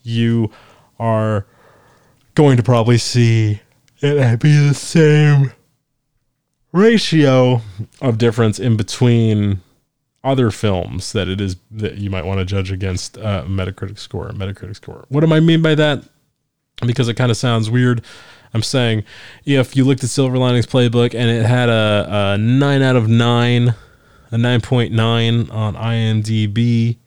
You 0.01 0.49
are 0.99 1.45
going 2.35 2.57
to 2.57 2.63
probably 2.63 2.97
see 2.97 3.61
it 4.01 4.39
be 4.39 4.55
the 4.67 4.73
same 4.73 5.51
ratio 6.71 7.61
of 8.01 8.17
difference 8.17 8.59
in 8.59 8.77
between 8.77 9.61
other 10.23 10.51
films 10.51 11.13
that 11.13 11.27
it 11.27 11.39
is 11.39 11.55
that 11.71 11.97
you 11.97 12.09
might 12.09 12.25
want 12.25 12.39
to 12.39 12.45
judge 12.45 12.71
against 12.71 13.17
uh, 13.17 13.43
Metacritic 13.45 13.97
score. 13.97 14.29
Metacritic 14.29 14.75
score. 14.75 15.05
What 15.09 15.25
do 15.25 15.33
I 15.33 15.39
mean 15.39 15.61
by 15.61 15.75
that? 15.75 16.03
Because 16.85 17.07
it 17.07 17.15
kind 17.15 17.31
of 17.31 17.37
sounds 17.37 17.69
weird. 17.69 18.03
I'm 18.53 18.63
saying 18.63 19.03
if 19.45 19.75
you 19.75 19.85
looked 19.85 20.03
at 20.03 20.09
Silver 20.09 20.37
Linings 20.37 20.65
Playbook 20.65 21.13
and 21.13 21.29
it 21.29 21.45
had 21.45 21.69
a, 21.69 22.33
a 22.33 22.37
nine 22.37 22.81
out 22.81 22.95
of 22.95 23.07
nine, 23.07 23.75
a 24.31 24.37
nine 24.37 24.61
point 24.61 24.91
nine 24.91 25.49
on 25.51 25.75
IMDb, 25.75 26.97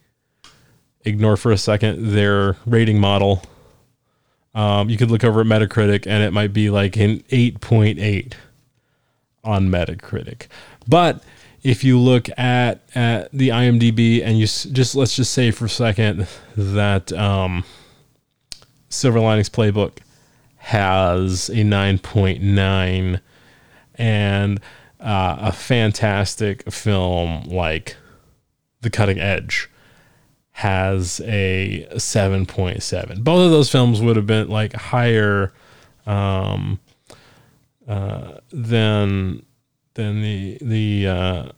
ignore 1.05 1.35
for 1.35 1.51
a 1.51 1.57
second 1.57 2.13
their 2.13 2.55
rating 2.65 2.99
model 2.99 3.43
um, 4.55 4.89
you 4.89 4.97
could 4.97 5.09
look 5.09 5.23
over 5.23 5.41
at 5.41 5.47
Metacritic 5.47 6.05
and 6.05 6.23
it 6.23 6.31
might 6.31 6.53
be 6.53 6.69
like 6.69 6.95
an 6.97 7.19
8.8 7.29 8.33
on 9.43 9.69
Metacritic. 9.69 10.47
But 10.87 11.23
if 11.63 11.83
you 11.83 11.97
look 11.99 12.27
at 12.37 12.81
at 12.93 13.31
the 13.31 13.49
IMDb 13.49 14.23
and 14.23 14.37
you 14.37 14.45
just 14.45 14.95
let's 14.95 15.15
just 15.15 15.33
say 15.33 15.49
for 15.51 15.65
a 15.65 15.69
second 15.69 16.27
that 16.55 17.11
um, 17.13 17.63
Silver 18.89 19.19
Linings 19.19 19.49
Playbook 19.49 19.99
has 20.57 21.49
a 21.49 21.55
9.9 21.55 23.19
and 23.95 24.59
uh, 24.99 25.37
a 25.39 25.51
fantastic 25.51 26.71
film 26.71 27.43
like 27.43 27.97
The 28.81 28.89
Cutting 28.89 29.19
Edge 29.19 29.69
has 30.53 31.19
a 31.25 31.87
7.7. 31.93 33.23
Both 33.23 33.45
of 33.45 33.51
those 33.51 33.71
films 33.71 34.01
would 34.01 34.15
have 34.15 34.27
been 34.27 34.49
like 34.49 34.73
higher 34.73 35.51
um, 36.05 36.79
uh, 37.87 38.35
than 38.51 39.45
than 39.95 40.21
the 40.21 40.57
the 40.61 41.07
uh, 41.07 41.49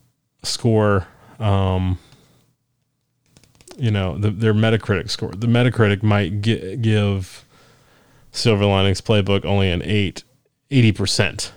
score. 0.44 1.08
Um, 1.40 2.00
you 3.78 3.92
know, 3.92 4.18
the, 4.18 4.32
their 4.32 4.54
Metacritic 4.54 5.10
score. 5.10 5.32
The 5.32 5.48
Metacritic 5.48 6.02
might 6.02 6.42
gi- 6.42 6.78
give 6.78 7.44
Silver 8.32 8.66
Linings 8.66 9.02
Playbook 9.02 9.44
only 9.44 9.70
an 9.70 9.82
8, 9.84 10.24
80%, 10.72 11.52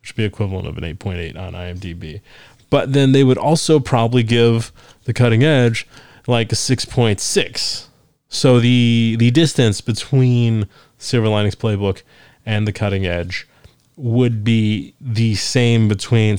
which 0.00 0.10
would 0.10 0.16
be 0.16 0.24
equivalent 0.24 0.66
of 0.66 0.76
an 0.76 0.82
8.8 0.82 1.38
on 1.38 1.52
IMDb. 1.52 2.20
But 2.68 2.92
then 2.92 3.12
they 3.12 3.22
would 3.22 3.38
also 3.38 3.78
probably 3.78 4.24
give 4.24 4.72
The 5.04 5.12
Cutting 5.12 5.44
Edge 5.44 5.86
like 6.26 6.52
a 6.52 6.56
6.6. 6.56 7.86
So 8.28 8.60
the 8.60 9.16
the 9.18 9.30
distance 9.30 9.82
between 9.82 10.66
Silver 10.96 11.28
Linings 11.28 11.54
Playbook 11.54 12.02
and 12.46 12.66
The 12.66 12.72
Cutting 12.72 13.04
Edge 13.04 13.46
would 13.94 14.42
be 14.42 14.94
the 15.00 15.34
same 15.34 15.86
between 15.86 16.38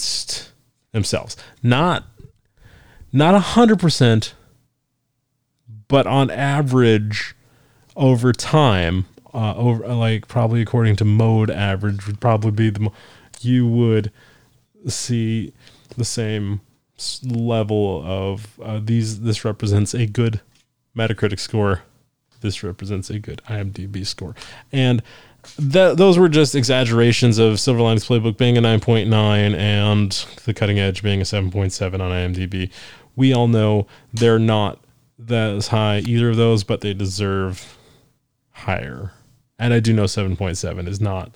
themselves. 0.92 1.38
Not 1.62 2.06
not 3.12 3.36
a 3.36 3.40
hundred 3.40 3.80
percent, 3.80 4.34
but 5.88 6.08
on 6.08 6.32
average, 6.32 7.36
over 7.96 8.34
time, 8.34 9.06
uh, 9.32 9.56
over 9.56 9.88
like 9.88 10.28
probably 10.28 10.62
according 10.62 10.96
to 10.96 11.06
mode 11.06 11.52
average 11.52 12.08
would 12.08 12.20
probably 12.20 12.52
be 12.52 12.70
the 12.72 12.80
mo- 12.80 12.94
you 13.42 13.68
would 13.68 14.12
see 14.88 15.54
the 15.96 16.06
same 16.06 16.62
level 17.24 18.04
of 18.06 18.60
uh, 18.62 18.80
these. 18.84 19.22
This 19.22 19.46
represents 19.46 19.94
a 19.94 20.06
good 20.06 20.42
Metacritic 20.96 21.40
score. 21.40 21.84
This 22.42 22.64
represents 22.64 23.10
a 23.10 23.20
good 23.20 23.42
IMDb 23.48 24.06
score, 24.06 24.36
and 24.72 25.02
that 25.58 25.98
those 25.98 26.18
were 26.18 26.30
just 26.30 26.56
exaggerations 26.56 27.38
of 27.38 27.60
Silver 27.60 27.82
Linings 27.82 28.08
Playbook 28.08 28.38
being 28.38 28.58
a 28.58 28.62
9.9 28.62 29.12
and 29.56 30.12
The 30.46 30.54
Cutting 30.54 30.80
Edge 30.80 31.04
being 31.04 31.22
a 31.22 31.24
7.7 31.24 31.94
on 31.94 32.00
IMDb. 32.00 32.72
We 33.16 33.34
all 33.34 33.48
know 33.48 33.88
they're 34.14 34.40
not 34.40 34.84
that 35.20 35.52
as 35.52 35.68
high 35.68 36.00
either 36.00 36.30
of 36.30 36.38
those, 36.38 36.64
but 36.64 36.82
they 36.82 36.94
deserve 36.94 37.78
higher. 38.52 39.12
And 39.60 39.74
I 39.74 39.80
do 39.80 39.94
know 39.94 40.06
7.7 40.06 40.88
is 40.88 41.00
not 41.00 41.36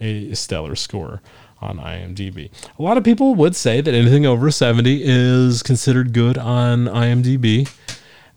a 0.00 0.34
stellar 0.34 0.76
score 0.76 1.20
on 1.60 1.78
IMDb. 1.78 2.50
A 2.78 2.82
lot 2.82 2.96
of 2.96 3.04
people 3.04 3.34
would 3.34 3.56
say 3.56 3.80
that 3.80 3.94
anything 3.94 4.26
over 4.26 4.50
70 4.50 5.00
is 5.02 5.62
considered 5.62 6.12
good 6.12 6.38
on 6.38 6.86
IMDb, 6.86 7.70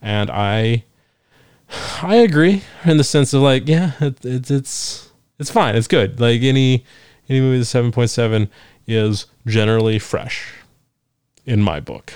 and 0.02 0.30
I 0.30 0.84
I 2.02 2.16
agree 2.16 2.64
in 2.86 2.98
the 2.98 3.04
sense 3.04 3.34
of 3.34 3.42
like, 3.42 3.68
yeah, 3.68 3.94
it, 4.00 4.24
it, 4.24 4.52
it's 4.52 5.10
it's 5.40 5.52
fine, 5.52 5.76
it's 5.76 5.88
good. 5.88 6.20
Like 6.20 6.42
any 6.42 6.86
any 7.30 7.42
movie 7.42 7.92
point 7.92 8.10
seven 8.10 8.50
is 8.86 9.26
generally 9.46 10.00
fresh 10.00 10.54
in 11.46 11.62
my 11.62 11.80
book, 11.80 12.14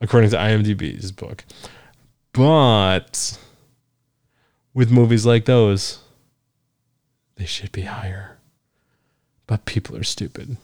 according 0.00 0.30
to 0.30 0.36
IMDb's 0.36 1.12
book. 1.12 1.44
But 2.32 3.38
with 4.74 4.90
movies 4.90 5.26
like 5.26 5.46
those, 5.46 6.00
they 7.36 7.46
should 7.46 7.72
be 7.72 7.82
higher. 7.82 8.36
But 9.50 9.64
people 9.64 9.96
are 9.96 10.04
stupid. 10.04 10.56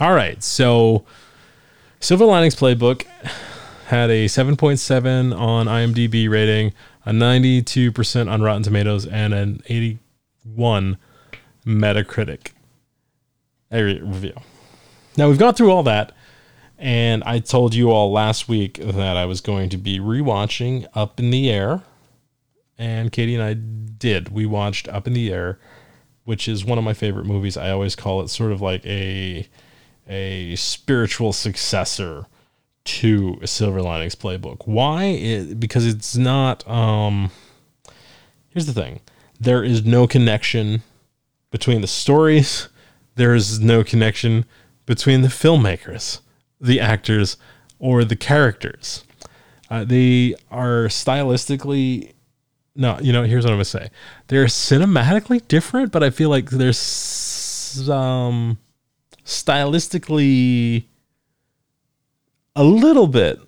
All 0.00 0.12
right, 0.12 0.42
so 0.42 1.04
Silver 2.00 2.24
Linings 2.24 2.56
Playbook 2.56 3.04
had 3.86 4.10
a 4.10 4.24
7.7 4.26 5.38
on 5.38 5.66
IMDb 5.66 6.28
rating, 6.28 6.72
a 7.04 7.12
92% 7.12 8.28
on 8.28 8.42
Rotten 8.42 8.64
Tomatoes, 8.64 9.06
and 9.06 9.32
an 9.32 9.62
81 9.66 10.96
Metacritic 11.64 12.48
review. 13.70 14.34
Now 15.16 15.28
we've 15.28 15.38
gone 15.38 15.54
through 15.54 15.70
all 15.70 15.84
that, 15.84 16.10
and 16.76 17.22
I 17.22 17.38
told 17.38 17.76
you 17.76 17.92
all 17.92 18.10
last 18.10 18.48
week 18.48 18.80
that 18.82 19.16
I 19.16 19.24
was 19.24 19.40
going 19.40 19.68
to 19.68 19.76
be 19.76 20.00
rewatching 20.00 20.84
Up 20.94 21.20
in 21.20 21.30
the 21.30 21.48
Air, 21.48 21.82
and 22.76 23.12
Katie 23.12 23.36
and 23.36 23.44
I 23.44 23.54
did. 23.54 24.30
We 24.30 24.46
watched 24.46 24.88
Up 24.88 25.06
in 25.06 25.12
the 25.12 25.32
Air, 25.32 25.60
which 26.26 26.48
is 26.48 26.64
one 26.64 26.76
of 26.76 26.84
my 26.84 26.92
favorite 26.92 27.24
movies. 27.24 27.56
I 27.56 27.70
always 27.70 27.96
call 27.96 28.20
it 28.20 28.28
sort 28.28 28.52
of 28.52 28.60
like 28.60 28.84
a 28.84 29.48
a 30.08 30.54
spiritual 30.56 31.32
successor 31.32 32.26
to 32.84 33.40
Silver 33.44 33.80
Linings 33.80 34.14
Playbook. 34.14 34.66
Why? 34.66 35.04
It, 35.04 35.58
because 35.58 35.86
it's 35.86 36.16
not. 36.16 36.68
Um, 36.68 37.30
here's 38.48 38.66
the 38.66 38.74
thing: 38.74 39.00
there 39.40 39.64
is 39.64 39.84
no 39.84 40.06
connection 40.06 40.82
between 41.50 41.80
the 41.80 41.86
stories. 41.86 42.68
There 43.14 43.34
is 43.34 43.60
no 43.60 43.82
connection 43.82 44.44
between 44.84 45.22
the 45.22 45.28
filmmakers, 45.28 46.20
the 46.60 46.80
actors, 46.80 47.36
or 47.78 48.04
the 48.04 48.16
characters. 48.16 49.04
Uh, 49.70 49.84
they 49.84 50.34
are 50.50 50.86
stylistically. 50.86 52.12
No, 52.76 52.98
you 53.00 53.12
know. 53.12 53.24
Here's 53.24 53.44
what 53.44 53.50
I'm 53.50 53.56
gonna 53.56 53.64
say: 53.64 53.90
they're 54.28 54.46
cinematically 54.46 55.46
different, 55.48 55.92
but 55.92 56.02
I 56.02 56.10
feel 56.10 56.30
like 56.30 56.50
they're 56.50 56.68
um, 57.90 58.58
stylistically 59.24 60.84
a 62.54 62.64
little 62.64 63.06
bit 63.06 63.40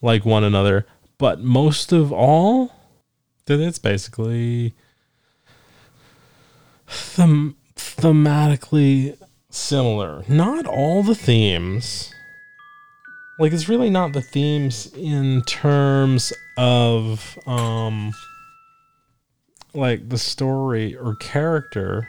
like 0.00 0.24
one 0.24 0.44
another, 0.44 0.86
but 1.18 1.40
most 1.40 1.92
of 1.92 2.12
all, 2.12 2.72
that 3.46 3.60
it's 3.60 3.78
basically 3.78 4.74
them- 7.16 7.56
thematically 7.74 9.16
similar. 9.50 10.24
Not 10.28 10.66
all 10.66 11.02
the 11.02 11.14
themes. 11.14 12.12
Like 13.38 13.52
it's 13.52 13.68
really 13.68 13.90
not 13.90 14.12
the 14.12 14.22
themes 14.22 14.92
in 14.94 15.42
terms 15.42 16.32
of 16.56 17.38
um 17.46 18.12
like 19.74 20.08
the 20.08 20.18
story 20.18 20.96
or 20.96 21.14
character. 21.16 22.08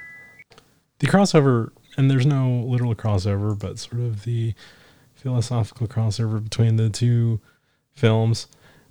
The 1.00 1.08
crossover 1.08 1.70
and 1.98 2.10
there's 2.10 2.26
no 2.26 2.64
literal 2.68 2.96
crossover, 2.96 3.58
but 3.58 3.80
sort 3.80 4.02
of 4.02 4.24
the 4.24 4.54
philosophical 5.16 5.88
crossover 5.88 6.42
between 6.42 6.76
the 6.78 6.90
two 6.90 7.40
films 7.94 8.48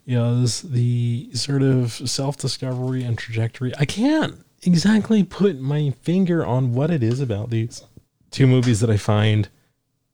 is 0.07 0.63
the 0.63 1.31
sort 1.33 1.63
of 1.63 1.93
self 1.93 2.37
discovery 2.37 3.03
and 3.03 3.17
trajectory. 3.17 3.73
I 3.79 3.85
can't 3.85 4.45
exactly 4.63 5.23
put 5.23 5.61
my 5.61 5.91
finger 6.03 6.45
on 6.45 6.75
what 6.75 6.91
it 6.91 7.03
is 7.03 7.21
about 7.21 7.51
these 7.51 7.83
two 8.31 8.47
movies 8.47 8.81
that 8.81 8.91
I 8.91 8.97
find 8.97 9.49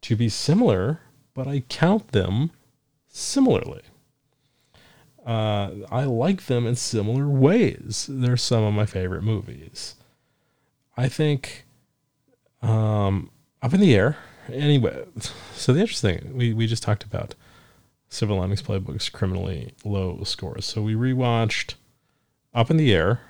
to 0.02 0.16
be 0.16 0.28
similar, 0.28 1.00
but 1.34 1.46
I 1.46 1.60
count 1.68 2.12
them 2.12 2.50
similarly. 3.08 3.82
Uh, 5.24 5.70
I 5.90 6.04
like 6.04 6.46
them 6.46 6.66
in 6.66 6.74
similar 6.74 7.28
ways. 7.28 8.06
They're 8.10 8.36
some 8.36 8.64
of 8.64 8.74
my 8.74 8.86
favorite 8.86 9.22
movies. 9.22 9.94
I 10.96 11.08
think 11.08 11.64
um, 12.60 13.30
Up 13.62 13.72
in 13.72 13.80
the 13.80 13.94
Air. 13.94 14.16
Anyway, 14.52 15.04
so 15.54 15.72
the 15.72 15.80
interesting 15.80 16.36
we 16.36 16.52
we 16.52 16.66
just 16.66 16.82
talked 16.82 17.04
about 17.04 17.34
Silver 18.08 18.34
Linings 18.34 18.62
Playbook's 18.62 19.08
criminally 19.08 19.74
low 19.84 20.22
scores. 20.24 20.64
So 20.64 20.82
we 20.82 20.94
rewatched 20.94 21.74
Up 22.52 22.70
in 22.70 22.76
the 22.76 22.92
Air. 22.92 23.20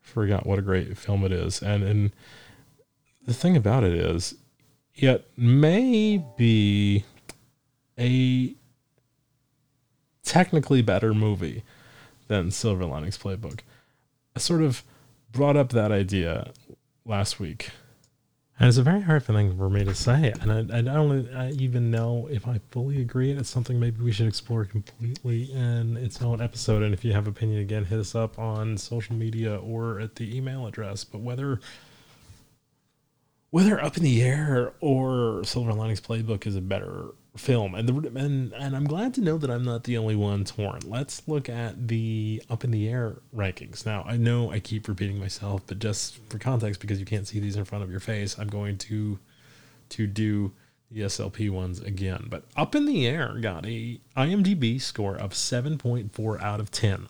Forgot 0.00 0.46
what 0.46 0.58
a 0.58 0.62
great 0.62 0.96
film 0.96 1.24
it 1.24 1.32
is, 1.32 1.62
and 1.62 1.82
and 1.82 2.12
the 3.26 3.34
thing 3.34 3.56
about 3.56 3.84
it 3.84 3.92
is, 3.92 4.34
it 4.94 5.28
may 5.36 6.24
be 6.36 7.04
a 7.98 8.54
technically 10.22 10.82
better 10.82 11.14
movie 11.14 11.62
than 12.28 12.50
Silver 12.50 12.84
Linings 12.84 13.18
Playbook. 13.18 13.60
I 14.36 14.38
sort 14.38 14.62
of 14.62 14.84
brought 15.32 15.56
up 15.56 15.70
that 15.70 15.92
idea 15.92 16.52
last 17.04 17.40
week. 17.40 17.70
And 18.58 18.68
it's 18.68 18.76
a 18.76 18.82
very 18.82 19.00
hard 19.00 19.24
thing 19.24 19.56
for 19.56 19.70
me 19.70 19.84
to 19.84 19.94
say. 19.94 20.34
And 20.42 20.52
I, 20.52 20.78
I 20.78 20.82
don't 20.82 21.34
I 21.34 21.50
even 21.52 21.90
know 21.90 22.28
if 22.30 22.46
I 22.46 22.60
fully 22.70 23.00
agree. 23.00 23.32
It's 23.32 23.48
something 23.48 23.80
maybe 23.80 24.02
we 24.02 24.12
should 24.12 24.28
explore 24.28 24.66
completely 24.66 25.50
in 25.50 25.96
its 25.96 26.20
own 26.20 26.42
episode. 26.42 26.82
And 26.82 26.92
if 26.92 27.02
you 27.02 27.14
have 27.14 27.26
opinion, 27.26 27.60
again, 27.60 27.86
hit 27.86 27.98
us 27.98 28.14
up 28.14 28.38
on 28.38 28.76
social 28.76 29.16
media 29.16 29.56
or 29.56 29.98
at 29.98 30.16
the 30.16 30.36
email 30.36 30.66
address. 30.66 31.04
But 31.04 31.20
whether 31.20 31.58
whether 33.48 33.82
Up 33.82 33.96
in 33.96 34.02
the 34.02 34.22
Air 34.22 34.74
or 34.80 35.42
Silver 35.44 35.72
Linings 35.72 36.00
Playbook 36.00 36.46
is 36.46 36.54
a 36.54 36.60
better 36.60 37.06
film, 37.36 37.74
and 37.74 37.88
the 37.88 38.18
and 38.18 38.52
and 38.52 38.76
I'm 38.76 38.86
glad 38.86 39.14
to 39.14 39.20
know 39.20 39.38
that 39.38 39.50
I'm 39.50 39.64
not 39.64 39.84
the 39.84 39.96
only 39.96 40.16
one 40.16 40.44
torn. 40.44 40.80
Let's 40.84 41.26
look 41.28 41.48
at 41.48 41.88
the 41.88 42.42
Up 42.50 42.64
in 42.64 42.70
the 42.70 42.88
Air 42.88 43.16
rankings. 43.34 43.86
Now 43.86 44.04
I 44.06 44.16
know 44.16 44.50
I 44.50 44.60
keep 44.60 44.88
repeating 44.88 45.18
myself, 45.18 45.62
but 45.66 45.78
just 45.78 46.18
for 46.28 46.38
context, 46.38 46.80
because 46.80 46.98
you 46.98 47.06
can't 47.06 47.26
see 47.26 47.40
these 47.40 47.56
in 47.56 47.64
front 47.64 47.84
of 47.84 47.90
your 47.90 48.00
face, 48.00 48.38
I'm 48.38 48.48
going 48.48 48.78
to 48.78 49.18
to 49.90 50.06
do 50.06 50.52
the 50.90 51.02
SLP 51.02 51.50
ones 51.50 51.80
again. 51.80 52.26
But 52.28 52.44
Up 52.56 52.74
in 52.74 52.86
the 52.86 53.06
Air 53.06 53.36
got 53.40 53.64
a 53.66 54.00
IMDb 54.16 54.80
score 54.80 55.16
of 55.16 55.32
7.4 55.32 56.42
out 56.42 56.60
of 56.60 56.70
10. 56.70 57.06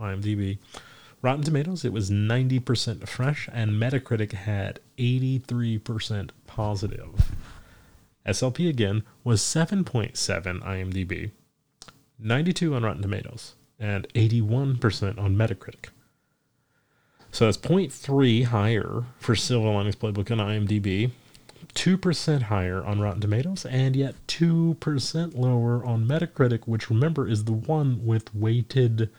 IMDb. 0.00 0.58
Rotten 1.20 1.42
Tomatoes, 1.42 1.84
it 1.84 1.92
was 1.92 2.10
90% 2.10 3.08
fresh, 3.08 3.48
and 3.52 3.72
Metacritic 3.72 4.32
had 4.32 4.78
83% 4.98 6.30
positive. 6.46 7.32
SLP 8.26 8.68
again 8.68 9.02
was 9.24 9.40
7.7 9.40 10.12
IMDb, 10.62 11.30
92 12.18 12.74
on 12.74 12.82
Rotten 12.82 13.02
Tomatoes, 13.02 13.54
and 13.78 14.06
81% 14.14 15.18
on 15.18 15.36
Metacritic. 15.36 15.86
So 17.30 17.44
that's 17.44 17.56
0.3 17.56 18.44
higher 18.44 19.04
for 19.18 19.36
Silver 19.36 19.68
Linings 19.68 19.96
Playbook 19.96 20.30
on 20.30 20.38
IMDb, 20.38 21.10
2% 21.74 22.42
higher 22.42 22.84
on 22.84 23.00
Rotten 23.00 23.20
Tomatoes, 23.20 23.64
and 23.66 23.94
yet 23.94 24.14
2% 24.26 25.36
lower 25.36 25.84
on 25.84 26.06
Metacritic, 26.06 26.66
which 26.66 26.90
remember 26.90 27.28
is 27.28 27.44
the 27.44 27.52
one 27.52 28.04
with 28.04 28.34
weighted 28.34 29.10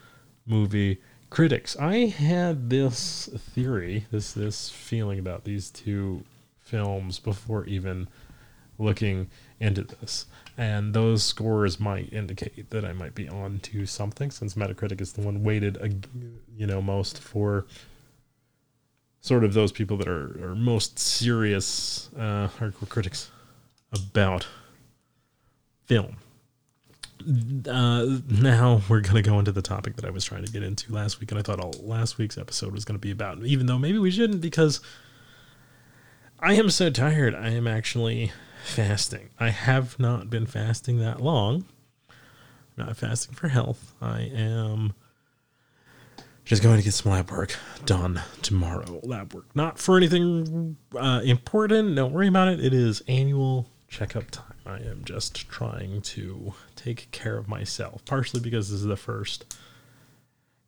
movie 0.46 1.00
critics. 1.30 1.78
I 1.78 2.08
had 2.08 2.70
this 2.70 3.30
theory, 3.38 4.06
this 4.12 4.34
this 4.34 4.70
feeling 4.70 5.20
about 5.20 5.44
these 5.44 5.70
two 5.70 6.24
films 6.60 7.20
before 7.20 7.66
even 7.66 8.08
looking 8.80 9.30
into 9.60 9.84
this. 9.84 10.26
And 10.58 10.94
those 10.94 11.24
scores 11.24 11.80
might 11.80 12.12
indicate 12.12 12.70
that 12.72 12.84
I 12.84 12.94
might 12.94 13.15
be 13.15 13.30
on 13.30 13.60
to 13.60 13.86
something 13.86 14.32
since 14.32 14.56
Metacritic 14.56 15.00
is 15.00 15.13
the 15.13 15.22
one 15.22 15.44
weighted 15.44 15.78
you 16.58 16.68
know 16.68 16.82
most 16.82 17.20
for 17.20 17.65
sort 19.22 19.44
of 19.44 19.54
those 19.54 19.72
people 19.72 19.98
that 19.98 20.08
are, 20.08 20.52
are 20.52 20.56
most 20.56 20.98
serious 20.98 22.10
uh, 22.18 22.48
hardcore 22.58 22.89
critics 22.89 23.32
about 23.92 24.48
film 25.86 26.18
uh, 27.68 28.06
now 28.30 28.82
we're 28.88 29.02
going 29.02 29.15
to 29.15 29.22
go 29.22 29.39
into 29.39 29.52
the 29.52 29.62
topic 29.62 29.96
that 29.98 30.06
I 30.06 30.10
was 30.10 30.24
trying 30.24 30.46
to 30.46 30.52
get 30.52 30.63
into 30.63 30.94
last 30.94 31.20
week, 31.20 31.32
and 31.32 31.39
I 31.39 31.44
thought 31.44 31.60
all 31.60 31.74
last 31.82 32.18
week's 32.18 32.38
episode 32.38 32.72
was 32.72 32.86
going 32.86 32.96
to 32.96 33.02
be 33.02 33.12
about, 33.12 33.39
even 33.44 33.65
though 33.65 33.78
maybe 33.78 33.98
we 33.98 34.12
shouldn't, 34.12 34.42
because 34.42 34.80
I 36.39 36.54
am 36.54 36.70
so 36.70 36.89
tired. 36.89 37.36
I 37.36 37.50
am 37.50 37.68
actually 37.68 38.32
fasting. 38.63 39.30
I 39.39 39.50
have 39.50 40.00
not 40.00 40.30
been 40.30 40.45
fasting 40.45 41.00
that 41.00 41.22
long. 41.22 41.65
I'm 42.78 42.86
not 42.88 42.98
fasting 42.98 43.36
for 43.36 43.50
health. 43.50 43.93
I 44.02 44.22
am 44.22 44.93
just 46.45 46.63
going 46.63 46.78
to 46.78 46.84
get 46.84 46.93
some 46.93 47.12
lab 47.12 47.30
work 47.30 47.56
done 47.86 48.22
tomorrow. 48.41 49.00
Lab 49.04 49.34
work, 49.34 49.45
not 49.56 49.78
for 49.78 49.98
anything 49.98 50.78
uh, 50.95 51.22
important. 51.24 51.95
Don't 51.95 52.13
worry 52.13 52.28
about 52.28 52.48
it. 52.48 52.63
It 52.63 52.74
is 52.74 53.04
annual 53.08 53.69
checkup 53.88 54.32
time. 54.32 54.45
I 54.65 54.78
am 54.78 55.04
just 55.04 55.50
trying 55.50 56.02
to 56.02 56.54
take 56.76 57.10
care 57.12 57.38
of 57.38 57.48
myself, 57.48 58.06
partially 58.06 58.39
because 58.39 58.69
this 58.69 58.80
is 58.80 58.86
the 58.86 58.95
first 58.98 59.58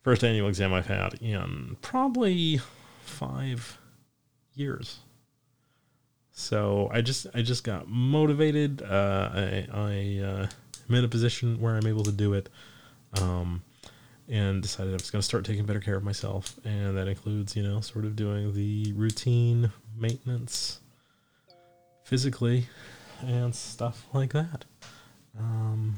first 0.02 0.24
annual 0.24 0.50
exam 0.50 0.74
I've 0.74 0.88
had 0.88 1.16
in 1.16 1.78
probably 1.82 2.60
five 3.02 3.78
years. 4.54 5.00
So 6.32 6.90
I 6.92 7.02
just 7.02 7.28
I 7.34 7.42
just 7.42 7.64
got 7.64 7.88
motivated. 7.88 8.82
Uh, 8.82 9.30
I 9.34 9.68
I 9.74 10.24
uh, 10.24 10.48
am 10.90 10.96
in 10.96 11.04
a 11.04 11.08
position 11.08 11.60
where 11.60 11.76
I'm 11.76 11.86
able 11.86 12.04
to 12.04 12.12
do 12.12 12.34
it, 12.34 12.50
um, 13.22 13.64
and 14.30 14.62
decided 14.62 14.92
I 14.92 14.96
was 14.96 15.12
going 15.12 15.22
to 15.22 15.26
start 15.26 15.46
taking 15.46 15.66
better 15.66 15.82
care 15.82 15.96
of 15.96 16.04
myself, 16.04 16.60
and 16.64 16.98
that 16.98 17.08
includes 17.08 17.56
you 17.56 17.64
know 17.64 17.82
sort 17.82 18.06
of 18.06 18.16
doing 18.16 18.54
the 18.54 18.94
routine 18.94 19.72
maintenance 19.98 20.80
physically 22.04 22.68
and 23.22 23.54
stuff 23.54 24.06
like 24.14 24.34
that. 24.34 24.66
Um, 25.38 25.96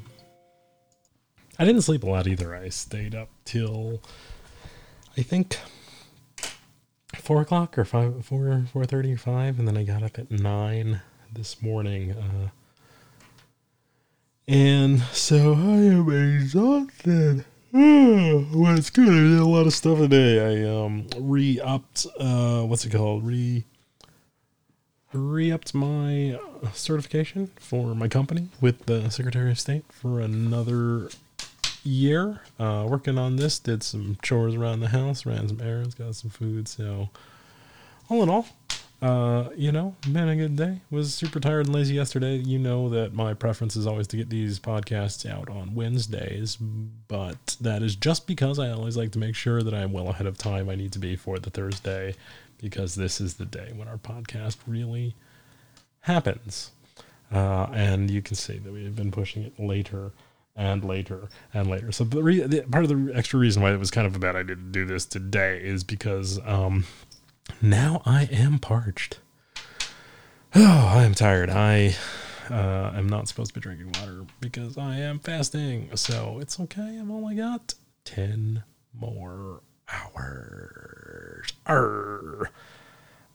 I 1.60 1.65
didn't 1.65 1.84
sleep 1.84 2.04
a 2.04 2.10
lot 2.10 2.28
either. 2.28 2.56
I 2.56 2.69
stayed 2.69 3.13
up 3.15 3.30
till 3.46 4.02
I 5.17 5.22
think 5.22 5.60
four 7.23 7.41
o'clock 7.41 7.77
or 7.77 7.86
five, 7.86 8.25
four, 8.25 8.65
four 8.71 8.86
thirty 8.86 9.13
or 9.13 9.17
five, 9.17 9.57
and 9.57 9.67
then 9.67 9.77
I 9.77 9.83
got 9.83 10.03
up 10.03 10.19
at 10.19 10.29
nine 10.29 11.01
this 11.31 11.62
morning. 11.62 12.12
Uh, 12.12 12.49
and 14.47 15.01
so 15.13 15.53
I 15.53 15.77
am 15.77 16.09
exhausted. 16.12 17.45
well, 17.73 18.77
it's 18.77 18.89
good. 18.89 19.07
I 19.07 19.29
did 19.29 19.39
a 19.39 19.45
lot 19.45 19.65
of 19.65 19.73
stuff 19.73 19.99
today. 19.99 20.63
I 20.63 20.86
um 20.86 21.07
re-upped. 21.17 22.05
Uh, 22.19 22.63
what's 22.63 22.86
it 22.86 22.91
called? 22.91 23.25
Re 23.25 23.63
re-upped 25.13 25.73
my 25.73 26.39
certification 26.73 27.51
for 27.57 27.95
my 27.95 28.07
company 28.07 28.49
with 28.59 28.86
the 28.88 29.09
Secretary 29.09 29.51
of 29.51 29.59
State 29.59 29.86
for 29.89 30.19
another 30.19 31.09
year. 31.84 32.41
Uh, 32.60 32.86
working 32.89 33.17
on 33.17 33.36
this, 33.36 33.60
did 33.60 33.84
some 33.84 34.17
chores 34.22 34.56
around 34.56 34.80
the 34.80 34.89
house, 34.89 35.26
ran 35.26 35.48
some 35.48 35.62
errands, 35.62 35.96
got 35.96 36.15
some 36.15 36.30
food. 36.30 36.67
So, 36.67 37.10
all 38.10 38.24
in 38.24 38.30
all, 38.30 38.48
uh, 39.02 39.50
you 39.58 39.72
know, 39.72 39.96
been 40.12 40.30
a 40.30 40.36
good 40.36 40.56
day. 40.56 40.80
Was 40.89 41.13
super 41.13 41.39
tired 41.39 41.65
and 41.65 41.76
lazy 41.76 41.96
yesterday. 41.96 42.38
You 42.38 42.58
know 42.58 42.89
that 42.89 43.13
my 43.13 43.34
preference 43.34 43.76
is 43.76 43.86
always 43.86 44.08
to 44.08 44.17
get 44.17 44.30
these 44.30 44.60
podcasts 44.60 45.30
out 45.30 45.50
on 45.50 45.76
Wednesdays, 45.76 46.56
but 46.56 47.58
that 47.60 47.84
is 47.84 47.96
just 47.96 48.28
because 48.28 48.60
I 48.60 48.69
always 48.69 48.96
like 48.96 49.12
to 49.12 49.19
make 49.19 49.36
sure 49.36 49.62
that 49.62 49.74
I'm 49.74 49.91
well 49.91 50.10
ahead 50.10 50.26
of 50.26 50.38
time. 50.38 50.69
I 50.69 50.76
need 50.76 50.93
to 50.93 51.00
be 51.00 51.17
for 51.17 51.38
the 51.38 51.50
Thursday 51.50 52.15
because 52.60 52.96
this 52.96 53.19
is 53.19 53.34
the 53.34 53.46
day 53.46 53.74
when 53.76 53.89
our 53.89 53.98
podcast 53.98 54.56
really 54.65 55.15
happens. 56.00 56.72
Uh, 57.30 57.67
and 57.74 58.10
you 58.10 58.22
can 58.22 58.36
see 58.36 58.58
that 58.60 58.72
we've 58.72 58.96
been 58.96 59.12
pushing 59.12 59.43
it 59.43 59.60
later 59.60 60.12
and 60.56 60.84
later 60.84 61.30
and 61.54 61.70
later. 61.70 61.92
So 61.92 62.04
the, 62.04 62.22
re- 62.22 62.42
the, 62.42 62.62
part 62.63 62.84
of 62.84 62.89
the 62.89 63.16
extra 63.16 63.39
reason 63.39 63.62
why 63.62 63.74
it 63.74 63.80
was 63.80 63.92
kind 63.92 64.06
of 64.06 64.16
a 64.16 64.20
bad 64.20 64.36
idea 64.36 64.56
to 64.56 64.62
do 64.62 64.86
this 64.86 65.06
today 65.06 65.60
is 65.63 65.84
because 65.84 66.39
um, 66.46 66.86
now 67.62 68.02
I 68.06 68.26
am 68.26 68.60
parched. 68.60 69.20
Oh, 70.56 70.92
I 70.96 71.04
am 71.04 71.16
tired. 71.16 71.50
I 71.50 71.96
uh, 72.50 72.92
am 72.96 73.08
not 73.08 73.28
supposed 73.28 73.50
to 73.50 73.60
be 73.60 73.62
drinking 73.62 73.94
water 74.00 74.26
because 74.39 74.78
I 74.78 74.98
am 74.98 75.20
fasting. 75.20 75.89
So 75.96 76.39
it's 76.39 76.60
okay. 76.60 77.00
I've 77.00 77.10
only 77.10 77.36
got 77.36 77.74
10 78.06 78.63
more 78.94 79.62
hours. 79.89 81.52
Arr. 81.66 82.52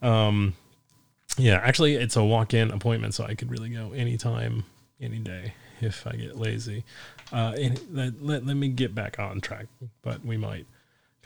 Um, 0.00 0.54
yeah, 1.36 1.56
actually, 1.56 1.94
it's 1.94 2.14
a 2.14 2.22
walk-in 2.22 2.70
appointment, 2.70 3.14
so 3.14 3.24
I 3.24 3.34
could 3.34 3.50
really 3.50 3.70
go 3.70 3.92
anytime, 3.92 4.64
any 5.00 5.18
day 5.18 5.54
if 5.80 6.06
I 6.06 6.12
get 6.12 6.36
lazy. 6.36 6.84
Uh, 7.32 7.54
and 7.58 7.80
let, 7.92 8.22
let, 8.22 8.46
let 8.46 8.56
me 8.56 8.68
get 8.68 8.94
back 8.94 9.18
on 9.18 9.40
track, 9.40 9.66
but 10.02 10.24
we 10.24 10.36
might 10.36 10.66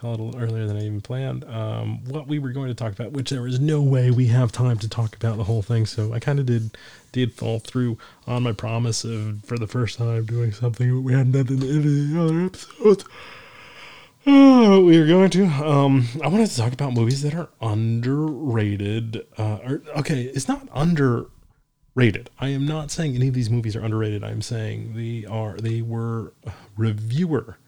call 0.02 0.14
it 0.14 0.20
a 0.20 0.22
little 0.24 0.40
earlier 0.40 0.66
than 0.66 0.76
I 0.76 0.80
even 0.80 1.00
planned. 1.00 1.44
Um, 1.44 2.04
what 2.06 2.26
we 2.26 2.40
were 2.40 2.50
going 2.50 2.68
to 2.68 2.74
talk 2.74 2.92
about, 2.92 3.12
which 3.12 3.30
there 3.30 3.46
is 3.46 3.60
no 3.60 3.80
way 3.80 4.10
we 4.10 4.26
have 4.26 4.50
time 4.50 4.78
to 4.78 4.88
talk 4.88 5.14
about 5.14 5.36
the 5.36 5.44
whole 5.44 5.62
thing, 5.62 5.86
so 5.86 6.12
I 6.12 6.18
kind 6.18 6.40
of 6.40 6.46
did 6.46 6.76
did 7.12 7.34
fall 7.34 7.60
through 7.60 7.98
on 8.26 8.42
my 8.42 8.52
promise 8.52 9.04
of 9.04 9.44
for 9.44 9.56
the 9.58 9.68
first 9.68 9.98
time 9.98 10.24
doing 10.24 10.50
something 10.50 11.04
we 11.04 11.12
hadn't 11.12 11.32
done 11.32 11.46
in 11.48 11.62
any 11.62 12.18
other 12.18 12.46
episodes. 12.46 13.04
Oh, 14.26 14.84
we 14.84 14.96
are 14.98 15.06
going 15.06 15.30
to. 15.30 15.46
Um, 15.46 16.08
I 16.22 16.28
wanted 16.28 16.48
to 16.48 16.56
talk 16.56 16.72
about 16.72 16.94
movies 16.94 17.22
that 17.22 17.34
are 17.34 17.48
underrated. 17.60 19.26
Uh, 19.36 19.58
or, 19.64 19.82
okay, 19.96 20.22
it's 20.22 20.48
not 20.48 20.68
underrated. 21.94 22.30
I 22.38 22.48
am 22.48 22.66
not 22.66 22.90
saying 22.90 23.14
any 23.14 23.28
of 23.28 23.34
these 23.34 23.50
movies 23.50 23.76
are 23.76 23.84
underrated. 23.84 24.24
I'm 24.24 24.42
saying 24.42 24.94
they 24.94 25.26
are. 25.26 25.56
They 25.56 25.82
were 25.82 26.32
reviewer 26.76 27.58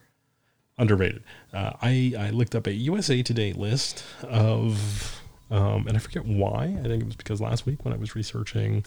underrated. 0.77 1.23
Uh, 1.53 1.73
I 1.81 2.13
I 2.17 2.29
looked 2.31 2.55
up 2.55 2.67
a 2.67 2.73
USA 2.73 3.21
Today 3.21 3.53
list 3.53 4.03
of, 4.23 5.21
um, 5.51 5.87
and 5.87 5.95
I 5.95 5.99
forget 5.99 6.25
why. 6.25 6.75
I 6.79 6.83
think 6.83 7.03
it 7.03 7.05
was 7.05 7.15
because 7.15 7.41
last 7.41 7.65
week 7.65 7.85
when 7.85 7.93
I 7.93 7.97
was 7.97 8.15
researching, 8.15 8.85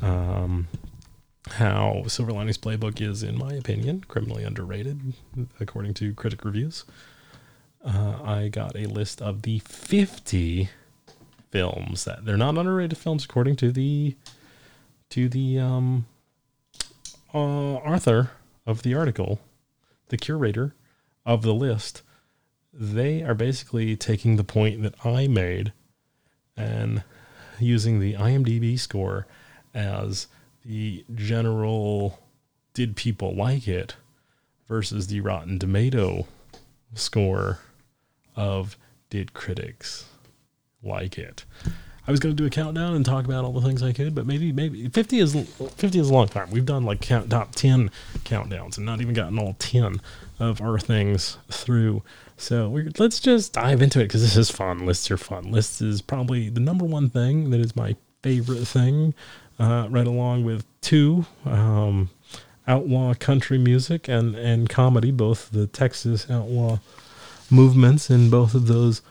um, 0.00 0.68
how 1.50 2.04
Silver 2.06 2.32
Linings 2.32 2.58
Playbook 2.58 3.00
is, 3.00 3.22
in 3.22 3.36
my 3.36 3.52
opinion, 3.52 4.04
criminally 4.08 4.44
underrated, 4.44 5.12
according 5.60 5.94
to 5.94 6.14
critic 6.14 6.44
reviews. 6.44 6.84
Uh, 7.84 8.18
I 8.22 8.48
got 8.48 8.76
a 8.76 8.86
list 8.86 9.22
of 9.22 9.42
the 9.42 9.60
50 9.60 10.68
films 11.52 12.04
that 12.04 12.24
they're 12.24 12.36
not 12.36 12.58
underrated 12.58 12.98
films, 12.98 13.24
according 13.24 13.54
to 13.56 13.70
the 13.70 14.16
to 15.10 15.28
the 15.28 15.58
um, 15.58 16.06
uh, 17.34 17.38
author 17.38 18.30
of 18.66 18.82
the 18.82 18.94
article, 18.94 19.40
the 20.08 20.16
curator 20.16 20.74
of 21.24 21.42
the 21.42 21.54
list. 21.54 22.02
They 22.72 23.22
are 23.22 23.34
basically 23.34 23.96
taking 23.96 24.36
the 24.36 24.44
point 24.44 24.82
that 24.82 24.94
I 25.04 25.26
made 25.26 25.72
and 26.56 27.02
using 27.58 28.00
the 28.00 28.14
IMDb 28.14 28.78
score 28.78 29.26
as 29.74 30.26
the 30.64 31.04
general 31.14 32.20
did 32.74 32.94
people 32.96 33.34
like 33.34 33.66
it 33.66 33.96
versus 34.66 35.06
the 35.06 35.20
Rotten 35.20 35.58
Tomato 35.58 36.26
score 36.94 37.60
of 38.36 38.76
did 39.10 39.32
critics 39.32 40.06
like 40.82 41.18
it. 41.18 41.44
I 42.08 42.10
was 42.10 42.20
going 42.20 42.34
to 42.34 42.42
do 42.42 42.46
a 42.46 42.50
countdown 42.50 42.94
and 42.94 43.04
talk 43.04 43.26
about 43.26 43.44
all 43.44 43.52
the 43.52 43.60
things 43.60 43.82
I 43.82 43.92
could, 43.92 44.14
but 44.14 44.24
maybe 44.24 44.50
maybe 44.50 44.88
50 44.88 45.18
is 45.18 45.34
50 45.34 45.98
is 45.98 46.08
a 46.08 46.12
long 46.12 46.26
time. 46.26 46.50
We've 46.50 46.64
done 46.64 46.84
like 46.84 47.02
count, 47.02 47.28
top 47.28 47.54
10 47.54 47.90
countdowns 48.24 48.78
and 48.78 48.86
not 48.86 49.02
even 49.02 49.12
gotten 49.12 49.38
all 49.38 49.56
10 49.58 50.00
of 50.40 50.62
our 50.62 50.78
things 50.78 51.36
through. 51.50 52.02
So 52.38 52.74
let's 52.98 53.20
just 53.20 53.52
dive 53.52 53.82
into 53.82 54.00
it 54.00 54.04
because 54.04 54.22
this 54.22 54.38
is 54.38 54.50
fun. 54.50 54.86
Lists 54.86 55.10
are 55.10 55.18
fun. 55.18 55.52
Lists 55.52 55.82
is 55.82 56.00
probably 56.00 56.48
the 56.48 56.60
number 56.60 56.86
one 56.86 57.10
thing 57.10 57.50
that 57.50 57.60
is 57.60 57.76
my 57.76 57.94
favorite 58.22 58.66
thing, 58.66 59.12
uh, 59.58 59.88
right 59.90 60.06
along 60.06 60.44
with 60.44 60.64
two 60.80 61.26
um, 61.44 62.08
outlaw 62.66 63.12
country 63.12 63.58
music 63.58 64.08
and 64.08 64.34
and 64.34 64.70
comedy, 64.70 65.10
both 65.10 65.50
the 65.50 65.66
Texas 65.66 66.30
outlaw 66.30 66.78
movements 67.50 68.08
in 68.08 68.30
both 68.30 68.54
of 68.54 68.66
those 68.66 69.02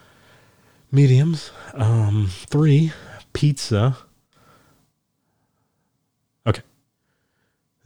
mediums. 0.92 1.52
Um, 1.74 2.30
three, 2.30 2.92
pizza. 3.34 3.98
Okay. 6.46 6.62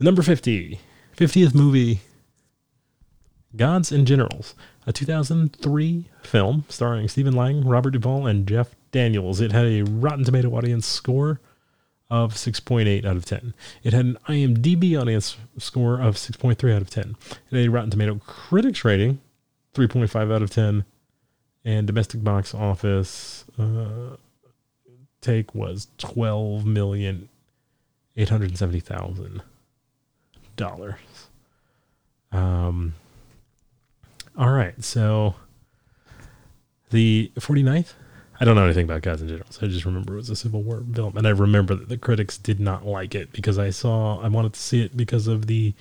Number 0.00 0.22
50, 0.22 0.80
50th 1.16 1.54
movie, 1.54 2.00
Gods 3.54 3.92
and 3.92 4.06
Generals, 4.06 4.54
a 4.86 4.92
2003 4.92 6.08
film 6.22 6.64
starring 6.68 7.08
Stephen 7.08 7.34
Lang, 7.34 7.66
Robert 7.66 7.90
Duvall, 7.90 8.26
and 8.26 8.46
Jeff 8.46 8.74
Daniels. 8.92 9.40
It 9.40 9.52
had 9.52 9.66
a 9.66 9.82
Rotten 9.82 10.24
Tomato 10.24 10.56
audience 10.56 10.86
score 10.86 11.40
of 12.08 12.34
6.8 12.34 13.04
out 13.04 13.16
of 13.16 13.24
10. 13.24 13.54
It 13.82 13.92
had 13.92 14.04
an 14.04 14.18
IMDb 14.28 15.00
audience 15.00 15.36
score 15.58 16.00
of 16.00 16.16
6.3 16.16 16.74
out 16.74 16.82
of 16.82 16.90
10. 16.90 17.16
It 17.50 17.56
had 17.56 17.66
a 17.66 17.70
Rotten 17.70 17.90
Tomato 17.90 18.20
critics 18.26 18.84
rating 18.84 19.20
3.5 19.74 20.34
out 20.34 20.42
of 20.42 20.50
10 20.50 20.84
and 21.64 21.86
domestic 21.86 22.22
box 22.24 22.54
office 22.54 23.44
uh, 23.58 24.16
take 25.20 25.54
was 25.54 25.88
twelve 25.98 26.66
million 26.66 27.28
eight 28.16 28.28
hundred 28.28 28.56
seventy 28.56 28.80
thousand 28.80 29.42
dollars. 30.56 30.98
Um. 32.30 32.94
All 34.36 34.50
right, 34.50 34.82
so 34.82 35.34
the 36.90 37.30
49th. 37.36 37.92
I 38.40 38.44
don't 38.44 38.56
know 38.56 38.64
anything 38.64 38.84
about 38.84 39.02
Gods 39.02 39.20
general, 39.22 39.46
so 39.50 39.66
I 39.66 39.68
just 39.68 39.84
remember 39.84 40.14
it 40.14 40.16
was 40.16 40.30
a 40.30 40.36
Civil 40.36 40.62
War 40.62 40.82
film, 40.94 41.16
and 41.16 41.26
I 41.26 41.30
remember 41.30 41.74
that 41.74 41.88
the 41.88 41.98
critics 41.98 42.38
did 42.38 42.58
not 42.58 42.86
like 42.86 43.14
it 43.14 43.32
because 43.32 43.58
I 43.58 43.70
saw 43.70 44.20
I 44.20 44.28
wanted 44.28 44.54
to 44.54 44.60
see 44.60 44.82
it 44.82 44.96
because 44.96 45.26
of 45.26 45.46
the 45.46 45.74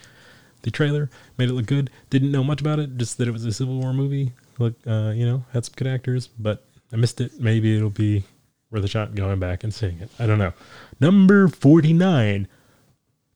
the 0.63 0.69
trailer 0.69 1.09
made 1.37 1.49
it 1.49 1.53
look 1.53 1.65
good. 1.65 1.89
Didn't 2.09 2.31
know 2.31 2.43
much 2.43 2.61
about 2.61 2.77
it, 2.77 2.97
just 2.97 3.17
that 3.17 3.27
it 3.27 3.31
was 3.31 3.45
a 3.45 3.53
Civil 3.53 3.79
War 3.79 3.93
movie 3.93 4.33
look, 4.61 4.75
uh, 4.87 5.11
you 5.15 5.25
know, 5.25 5.43
had 5.53 5.65
some 5.65 5.73
good 5.75 5.87
actors, 5.87 6.27
but 6.27 6.63
I 6.91 6.95
missed 6.95 7.19
it. 7.19 7.39
Maybe 7.39 7.75
it'll 7.75 7.89
be 7.89 8.23
worth 8.69 8.83
a 8.83 8.87
shot 8.87 9.15
going 9.15 9.39
back 9.39 9.63
and 9.63 9.73
seeing 9.73 9.99
it. 9.99 10.09
I 10.19 10.25
don't 10.25 10.39
know. 10.39 10.53
Number 10.99 11.47
49, 11.47 12.47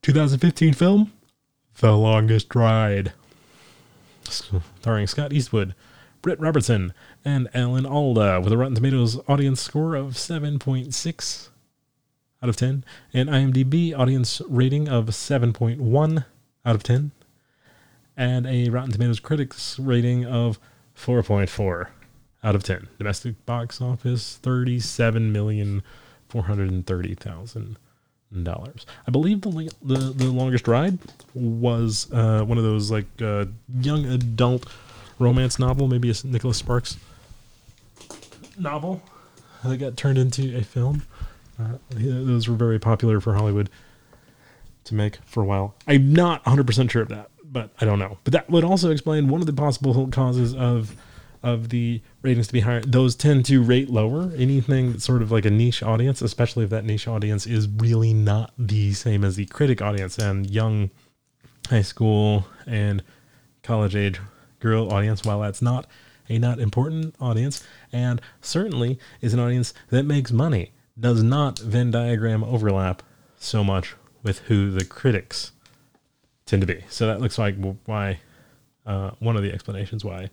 2015 0.02 0.74
film, 0.74 1.12
The 1.80 1.92
Longest 1.92 2.54
Ride. 2.56 3.14
Starring 4.24 5.08
Scott 5.08 5.34
Eastwood, 5.34 5.76
Britt 6.22 6.40
Robertson, 6.40 6.94
and 7.24 7.48
Alan 7.54 7.86
Alda 7.86 8.42
with 8.42 8.52
a 8.54 8.58
Rotten 8.58 8.76
Tomatoes 8.76 9.20
audience 9.28 9.62
score 9.62 9.96
of 9.96 10.14
7.6 10.14 11.50
out 12.42 12.50
of 12.50 12.56
10 12.56 12.84
and 13.14 13.30
IMDb 13.30 13.98
audience 13.98 14.42
rating 14.48 14.88
of 14.88 15.06
7.1 15.08 16.26
out 16.66 16.76
of 16.76 16.84
10 16.84 17.12
and 18.18 18.46
a 18.46 18.70
Rotten 18.70 18.92
Tomatoes 18.92 19.20
critics 19.20 19.80
rating 19.80 20.26
of 20.26 20.60
4.4 20.98 21.88
out 22.44 22.56
of 22.56 22.64
10. 22.64 22.88
Domestic 22.98 23.46
box 23.46 23.82
office, 23.82 24.38
thirty-seven 24.38 25.32
million 25.32 25.84
four 26.30 26.44
hundred 26.44 26.70
and 26.70 26.86
thirty 26.86 27.16
thousand 27.16 27.78
dollars. 28.44 28.86
I 29.08 29.12
believe 29.12 29.42
the, 29.42 29.72
the 29.82 29.98
the 29.98 30.26
longest 30.26 30.68
ride 30.68 31.00
was 31.34 32.12
uh, 32.12 32.44
one 32.44 32.58
of 32.58 32.64
those 32.64 32.92
like 32.92 33.06
uh, 33.22 33.46
young 33.80 34.06
adult 34.06 34.68
romance 35.20 35.60
novel, 35.60 35.88
maybe 35.88 36.10
a 36.12 36.14
Nicholas 36.24 36.58
Sparks 36.58 36.98
novel 38.60 39.02
that 39.64 39.78
got 39.78 39.98
turned 39.98 40.18
into 40.18 40.56
a 40.58 40.62
film. 40.62 41.04
Uh, 41.60 41.78
those 41.90 42.48
were 42.48 42.56
very 42.56 42.80
popular 42.80 43.22
for 43.22 43.34
Hollywood 43.34 43.70
to 44.84 44.94
make 44.94 45.18
for 45.26 45.42
a 45.42 45.46
while. 45.46 45.74
I'm 45.88 46.12
not 46.14 46.44
100% 46.44 46.90
sure 46.92 47.02
of 47.02 47.08
that 47.10 47.30
but 47.56 47.72
I 47.80 47.86
don't 47.86 48.00
know. 48.00 48.18
But 48.26 48.34
that 48.34 48.50
would 48.50 48.66
also 48.66 48.92
explain 48.92 49.30
one 49.30 49.40
of 49.40 49.48
the 49.48 49.54
possible 49.54 50.10
causes 50.10 50.54
of 50.54 50.94
of 51.42 51.70
the 51.70 52.02
ratings 52.22 52.48
to 52.48 52.54
be 52.54 52.60
higher. 52.60 52.82
Those 52.82 53.16
tend 53.16 53.46
to 53.46 53.64
rate 53.64 53.90
lower. 53.90 54.34
Anything 54.36 54.92
that's 54.92 55.06
sort 55.06 55.22
of 55.22 55.32
like 55.32 55.46
a 55.46 55.50
niche 55.50 55.82
audience, 55.82 56.22
especially 56.22 56.66
if 56.66 56.70
that 56.72 56.84
niche 56.84 57.08
audience 57.08 57.48
is 57.48 57.70
really 57.70 58.14
not 58.14 58.52
the 58.58 58.92
same 58.92 59.24
as 59.24 59.38
the 59.38 59.46
critic 59.46 59.82
audience 59.82 60.18
and 60.18 60.50
young 60.50 60.90
high 61.70 61.84
school 61.84 62.46
and 62.68 63.02
college 63.64 63.96
age 63.96 64.20
girl 64.60 64.92
audience, 64.92 65.24
while 65.24 65.40
that's 65.40 65.62
not 65.62 65.88
a 66.28 66.38
not 66.38 66.60
important 66.60 67.16
audience 67.22 67.66
and 67.94 68.20
certainly 68.42 69.00
is 69.22 69.34
an 69.34 69.40
audience 69.40 69.74
that 69.92 70.04
makes 70.04 70.34
money, 70.34 70.74
does 71.00 71.24
not 71.24 71.60
Venn 71.60 71.90
diagram 71.90 72.44
overlap 72.44 73.02
so 73.38 73.64
much 73.64 73.96
with 74.24 74.40
who 74.40 74.72
the 74.72 74.84
critics 74.84 75.54
tend 76.46 76.62
to 76.62 76.68
be. 76.68 76.84
So 76.90 77.08
that 77.08 77.22
looks 77.22 77.38
like 77.38 77.56
why 77.86 78.20
uh, 78.86 79.12
one 79.20 79.36
of 79.36 79.44
the 79.44 79.52
explanations 79.52 80.06
why 80.06 80.30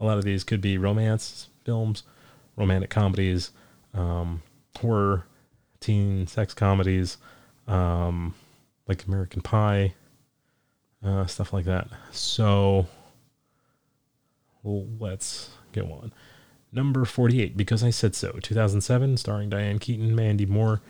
a 0.00 0.04
lot 0.04 0.18
of 0.18 0.24
these 0.24 0.44
could 0.44 0.60
be 0.60 0.78
romance 0.78 1.48
films, 1.64 2.02
romantic 2.56 2.90
comedies, 2.90 3.50
um, 3.94 4.42
horror, 4.78 5.26
teen 5.78 6.26
sex 6.26 6.54
comedies, 6.54 7.18
um, 7.68 8.34
like 8.88 9.06
American 9.06 9.42
Pie, 9.42 9.94
uh, 11.04 11.26
stuff 11.26 11.52
like 11.52 11.64
that. 11.66 11.88
So 12.12 12.86
let's 14.64 15.50
go 15.72 15.84
on. 15.84 16.12
Number 16.72 17.04
48, 17.04 17.56
Because 17.56 17.82
I 17.82 17.90
Said 17.90 18.14
So, 18.14 18.38
2007, 18.40 19.16
starring 19.16 19.50
Diane 19.50 19.78
Keaton, 19.80 20.14
Mandy 20.14 20.46
Moore, 20.46 20.80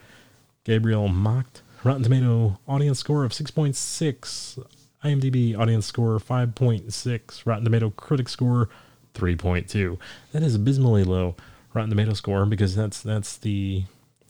Gabriel 0.63 1.07
Macht, 1.07 1.63
Rotten 1.83 2.03
Tomato 2.03 2.59
audience 2.67 2.99
score 2.99 3.23
of 3.23 3.31
6.6. 3.31 4.63
IMDb 5.03 5.57
audience 5.57 5.87
score 5.87 6.19
5.6. 6.19 7.45
Rotten 7.45 7.63
Tomato 7.63 7.89
critic 7.89 8.29
score 8.29 8.69
3.2. 9.15 9.97
That 10.31 10.43
is 10.43 10.55
abysmally 10.55 11.03
low 11.03 11.35
Rotten 11.73 11.89
Tomato 11.89 12.13
score 12.13 12.45
because 12.45 12.75
that's 12.75 13.01
that's 13.01 13.37
the 13.37 13.85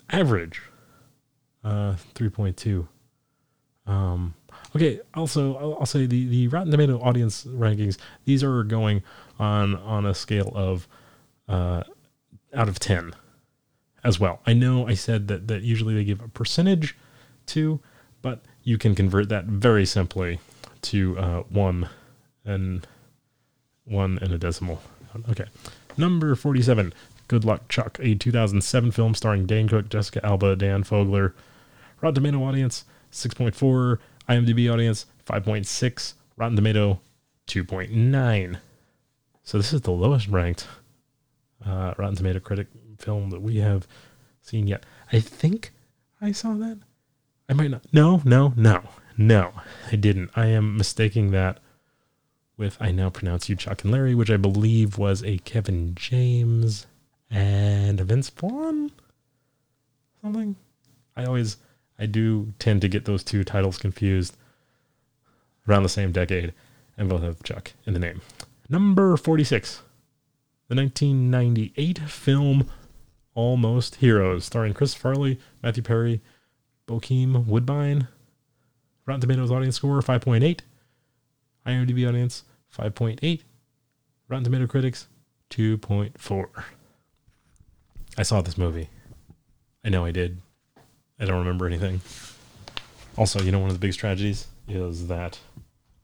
average. 0.09 0.61
Uh, 1.63 1.95
3.2. 2.15 2.87
Um, 3.85 4.33
okay. 4.75 5.01
Also, 5.13 5.55
I'll, 5.57 5.77
I'll, 5.79 5.85
say 5.85 6.05
the 6.05 6.27
the 6.27 6.47
Rotten 6.47 6.71
Tomato 6.71 6.99
audience 7.01 7.43
rankings. 7.45 7.97
These 8.23 8.43
are 8.43 8.63
going 8.63 9.03
on 9.39 9.75
on 9.75 10.05
a 10.05 10.13
scale 10.13 10.53
of 10.55 10.87
uh, 11.49 11.83
out 12.53 12.69
of 12.69 12.79
10 12.79 13.13
as 14.03 14.19
well. 14.19 14.39
I 14.45 14.53
know 14.53 14.87
I 14.87 14.93
said 14.93 15.27
that 15.27 15.49
that 15.49 15.63
usually 15.63 15.93
they 15.93 16.05
give 16.05 16.21
a 16.21 16.29
percentage 16.29 16.95
two, 17.51 17.79
but 18.21 18.41
you 18.63 18.77
can 18.77 18.95
convert 18.95 19.29
that 19.29 19.45
very 19.45 19.85
simply 19.85 20.39
to 20.81 21.17
uh, 21.17 21.39
one 21.49 21.89
and 22.45 22.87
one 23.85 24.17
and 24.21 24.33
a 24.33 24.37
decimal. 24.37 24.81
Okay. 25.29 25.45
Number 25.97 26.35
47, 26.35 26.93
Good 27.27 27.43
Luck 27.43 27.67
Chuck, 27.67 27.97
a 28.01 28.15
2007 28.15 28.91
film 28.91 29.13
starring 29.13 29.45
Dane 29.45 29.67
Cook, 29.67 29.89
Jessica 29.89 30.25
Alba, 30.25 30.55
Dan 30.55 30.83
Fogler. 30.83 31.33
Rotten 32.01 32.15
Tomato 32.15 32.43
audience, 32.43 32.85
6.4. 33.11 33.99
IMDb 34.29 34.71
audience, 34.71 35.05
5.6. 35.25 36.13
Rotten 36.37 36.55
Tomato, 36.55 37.01
2.9. 37.47 38.59
So 39.43 39.57
this 39.57 39.73
is 39.73 39.81
the 39.81 39.91
lowest 39.91 40.27
ranked 40.29 40.67
uh, 41.65 41.93
Rotten 41.97 42.15
Tomato 42.15 42.39
critic 42.39 42.67
film 42.97 43.29
that 43.31 43.41
we 43.41 43.57
have 43.57 43.87
seen 44.41 44.67
yet. 44.67 44.85
I 45.11 45.19
think 45.19 45.71
I 46.21 46.31
saw 46.31 46.53
that. 46.53 46.79
I 47.51 47.53
might 47.53 47.69
not. 47.69 47.83
No, 47.91 48.21
no, 48.23 48.53
no, 48.55 48.81
no. 49.17 49.51
I 49.91 49.97
didn't. 49.97 50.31
I 50.37 50.45
am 50.45 50.77
mistaking 50.77 51.31
that 51.31 51.59
with 52.55 52.77
I 52.79 52.91
now 52.91 53.09
pronounce 53.09 53.49
you 53.49 53.57
Chuck 53.57 53.83
and 53.83 53.91
Larry, 53.91 54.15
which 54.15 54.31
I 54.31 54.37
believe 54.37 54.97
was 54.97 55.21
a 55.21 55.37
Kevin 55.39 55.93
James 55.93 56.87
and 57.29 57.99
a 57.99 58.05
Vince 58.05 58.29
Vaughn. 58.29 58.91
Something. 60.21 60.55
I 61.17 61.25
always 61.25 61.57
I 61.99 62.05
do 62.05 62.53
tend 62.57 62.79
to 62.83 62.87
get 62.87 63.03
those 63.03 63.21
two 63.21 63.43
titles 63.43 63.77
confused 63.77 64.37
around 65.67 65.83
the 65.83 65.89
same 65.89 66.13
decade, 66.13 66.53
and 66.97 67.09
both 67.09 67.21
have 67.21 67.43
Chuck 67.43 67.73
in 67.85 67.91
the 67.91 67.99
name. 67.99 68.21
Number 68.69 69.17
46. 69.17 69.81
The 70.69 70.75
1998 70.75 71.99
film 71.99 72.69
Almost 73.33 73.95
Heroes, 73.95 74.45
starring 74.45 74.73
Chris 74.73 74.93
Farley, 74.93 75.37
Matthew 75.61 75.83
Perry, 75.83 76.21
Bokeem 76.87 77.45
Woodbine. 77.45 78.07
Rotten 79.05 79.21
Tomatoes 79.21 79.51
audience 79.51 79.75
score 79.75 79.99
5.8. 80.01 80.59
IMDb 81.65 82.07
audience 82.07 82.43
5.8. 82.77 83.41
Rotten 84.29 84.43
Tomato 84.43 84.67
critics 84.67 85.07
2.4. 85.49 86.47
I 88.17 88.23
saw 88.23 88.41
this 88.41 88.57
movie 88.57 88.89
I 89.83 89.89
know 89.89 90.05
I 90.05 90.11
did. 90.11 90.41
I 91.19 91.25
don't 91.25 91.39
remember 91.39 91.65
anything. 91.65 92.01
Also, 93.17 93.41
you 93.41 93.51
know, 93.51 93.59
one 93.59 93.69
of 93.69 93.75
the 93.75 93.79
biggest 93.79 93.99
tragedies 93.99 94.47
is 94.67 95.07
that 95.07 95.39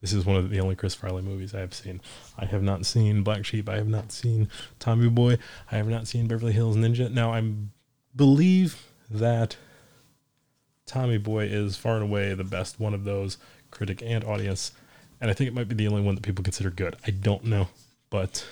this 0.00 0.12
is 0.12 0.24
one 0.24 0.36
of 0.36 0.50
the 0.50 0.60
only 0.60 0.74
Chris 0.74 0.94
Farley 0.94 1.22
movies 1.22 1.54
I 1.54 1.60
have 1.60 1.74
seen. 1.74 2.00
I 2.36 2.44
have 2.44 2.62
not 2.62 2.86
seen 2.86 3.22
Black 3.22 3.44
Sheep. 3.44 3.68
I 3.68 3.76
have 3.76 3.88
not 3.88 4.12
seen 4.12 4.48
Tommy 4.78 5.08
Boy. 5.08 5.38
I 5.70 5.76
have 5.76 5.88
not 5.88 6.06
seen 6.06 6.26
Beverly 6.26 6.52
Hills 6.52 6.76
Ninja. 6.76 7.10
Now, 7.10 7.32
I 7.32 7.52
believe 8.14 8.86
that 9.10 9.56
Tommy 10.88 11.18
Boy 11.18 11.44
is 11.44 11.76
far 11.76 11.94
and 11.94 12.02
away 12.02 12.34
the 12.34 12.44
best 12.44 12.80
one 12.80 12.94
of 12.94 13.04
those, 13.04 13.36
critic 13.70 14.02
and 14.04 14.24
audience. 14.24 14.72
And 15.20 15.30
I 15.30 15.34
think 15.34 15.48
it 15.48 15.54
might 15.54 15.68
be 15.68 15.74
the 15.74 15.86
only 15.86 16.02
one 16.02 16.14
that 16.14 16.22
people 16.22 16.42
consider 16.42 16.70
good. 16.70 16.96
I 17.06 17.10
don't 17.10 17.44
know, 17.44 17.68
but 18.10 18.44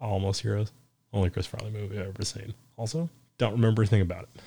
Almost 0.00 0.42
Heroes, 0.42 0.72
only 1.12 1.30
Chris 1.30 1.46
Farley 1.46 1.70
movie 1.70 1.98
I've 1.98 2.08
ever 2.08 2.24
seen. 2.24 2.54
Also, 2.76 3.08
don't 3.38 3.52
remember 3.52 3.82
anything 3.82 4.02
about 4.02 4.24
it. 4.24 4.42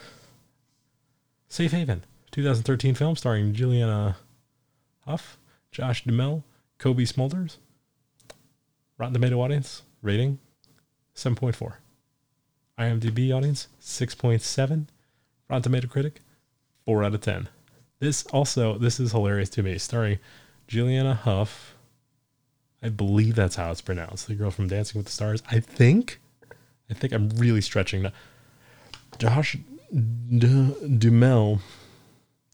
Safe 1.48 1.72
Haven, 1.72 2.04
2013 2.32 2.96
film 2.96 3.16
starring 3.16 3.54
Juliana 3.54 4.18
Hough, 5.06 5.38
Josh 5.72 6.04
Duhamel, 6.04 6.44
Cobie 6.78 7.06
Smulders. 7.06 7.58
Rotten 8.98 9.14
Tomato 9.14 9.42
audience 9.42 9.84
rating 10.02 10.40
7.4. 11.16 11.74
IMDb 12.80 13.36
audience 13.36 13.68
6.7. 13.82 14.88
Rotten 15.54 15.62
Tomato 15.62 15.88
critic 15.88 16.22
4 16.88 17.04
out 17.04 17.14
of 17.14 17.22
10. 17.22 17.48
This 18.00 18.26
also 18.28 18.80
this 18.80 19.00
is 19.00 19.12
hilarious 19.12 19.50
to 19.50 19.62
me. 19.62 19.78
Starring 19.78 20.18
Juliana 20.68 21.14
Hough. 21.14 21.76
I 22.82 22.90
believe 22.90 23.36
that's 23.36 23.56
how 23.56 23.70
it's 23.70 23.80
pronounced. 23.80 24.28
The 24.28 24.34
girl 24.34 24.50
from 24.50 24.68
Dancing 24.68 24.98
with 24.98 25.06
the 25.06 25.12
Stars. 25.12 25.44
I 25.52 25.60
think. 25.60 26.20
I 26.90 26.96
think 26.96 27.14
I'm 27.14 27.30
really 27.30 27.62
stretching. 27.62 28.02
Now. 28.02 28.12
Josh 29.20 29.56
D- 29.92 30.74
Duhamel, 30.98 31.60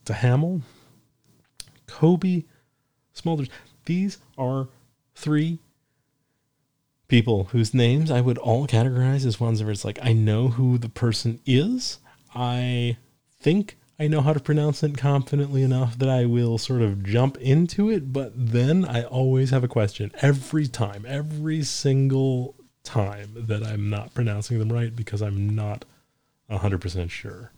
Duhamel, 0.03 0.61
Cobie 1.87 2.47
Smulders. 3.15 3.47
These 3.85 4.17
are 4.37 4.67
three 5.15 5.59
people 7.07 7.45
whose 7.45 7.73
names 7.73 8.11
I 8.11 8.19
would 8.19 8.37
all 8.37 8.67
categorize 8.67 9.25
as 9.25 9.39
ones 9.39 9.63
where 9.63 9.71
it's 9.71 9.85
like 9.85 9.99
I 10.03 10.11
know 10.11 10.49
who 10.49 10.77
the 10.77 10.89
person 10.89 11.39
is. 11.45 11.99
I 12.33 12.97
think 13.39 13.77
I 13.99 14.07
know 14.07 14.21
how 14.21 14.33
to 14.33 14.39
pronounce 14.39 14.81
it 14.81 14.97
confidently 14.97 15.61
enough 15.61 15.97
that 15.99 16.09
I 16.09 16.25
will 16.25 16.57
sort 16.57 16.81
of 16.81 17.03
jump 17.03 17.37
into 17.37 17.89
it, 17.89 18.13
but 18.13 18.31
then 18.35 18.85
I 18.85 19.03
always 19.03 19.49
have 19.49 19.63
a 19.63 19.67
question 19.67 20.11
every 20.21 20.67
time, 20.67 21.05
every 21.07 21.63
single 21.63 22.55
time 22.83 23.31
that 23.35 23.61
I'm 23.61 23.89
not 23.89 24.13
pronouncing 24.13 24.57
them 24.57 24.71
right 24.71 24.95
because 24.95 25.21
I'm 25.21 25.53
not 25.53 25.83
100% 26.49 27.09
sure. 27.09 27.51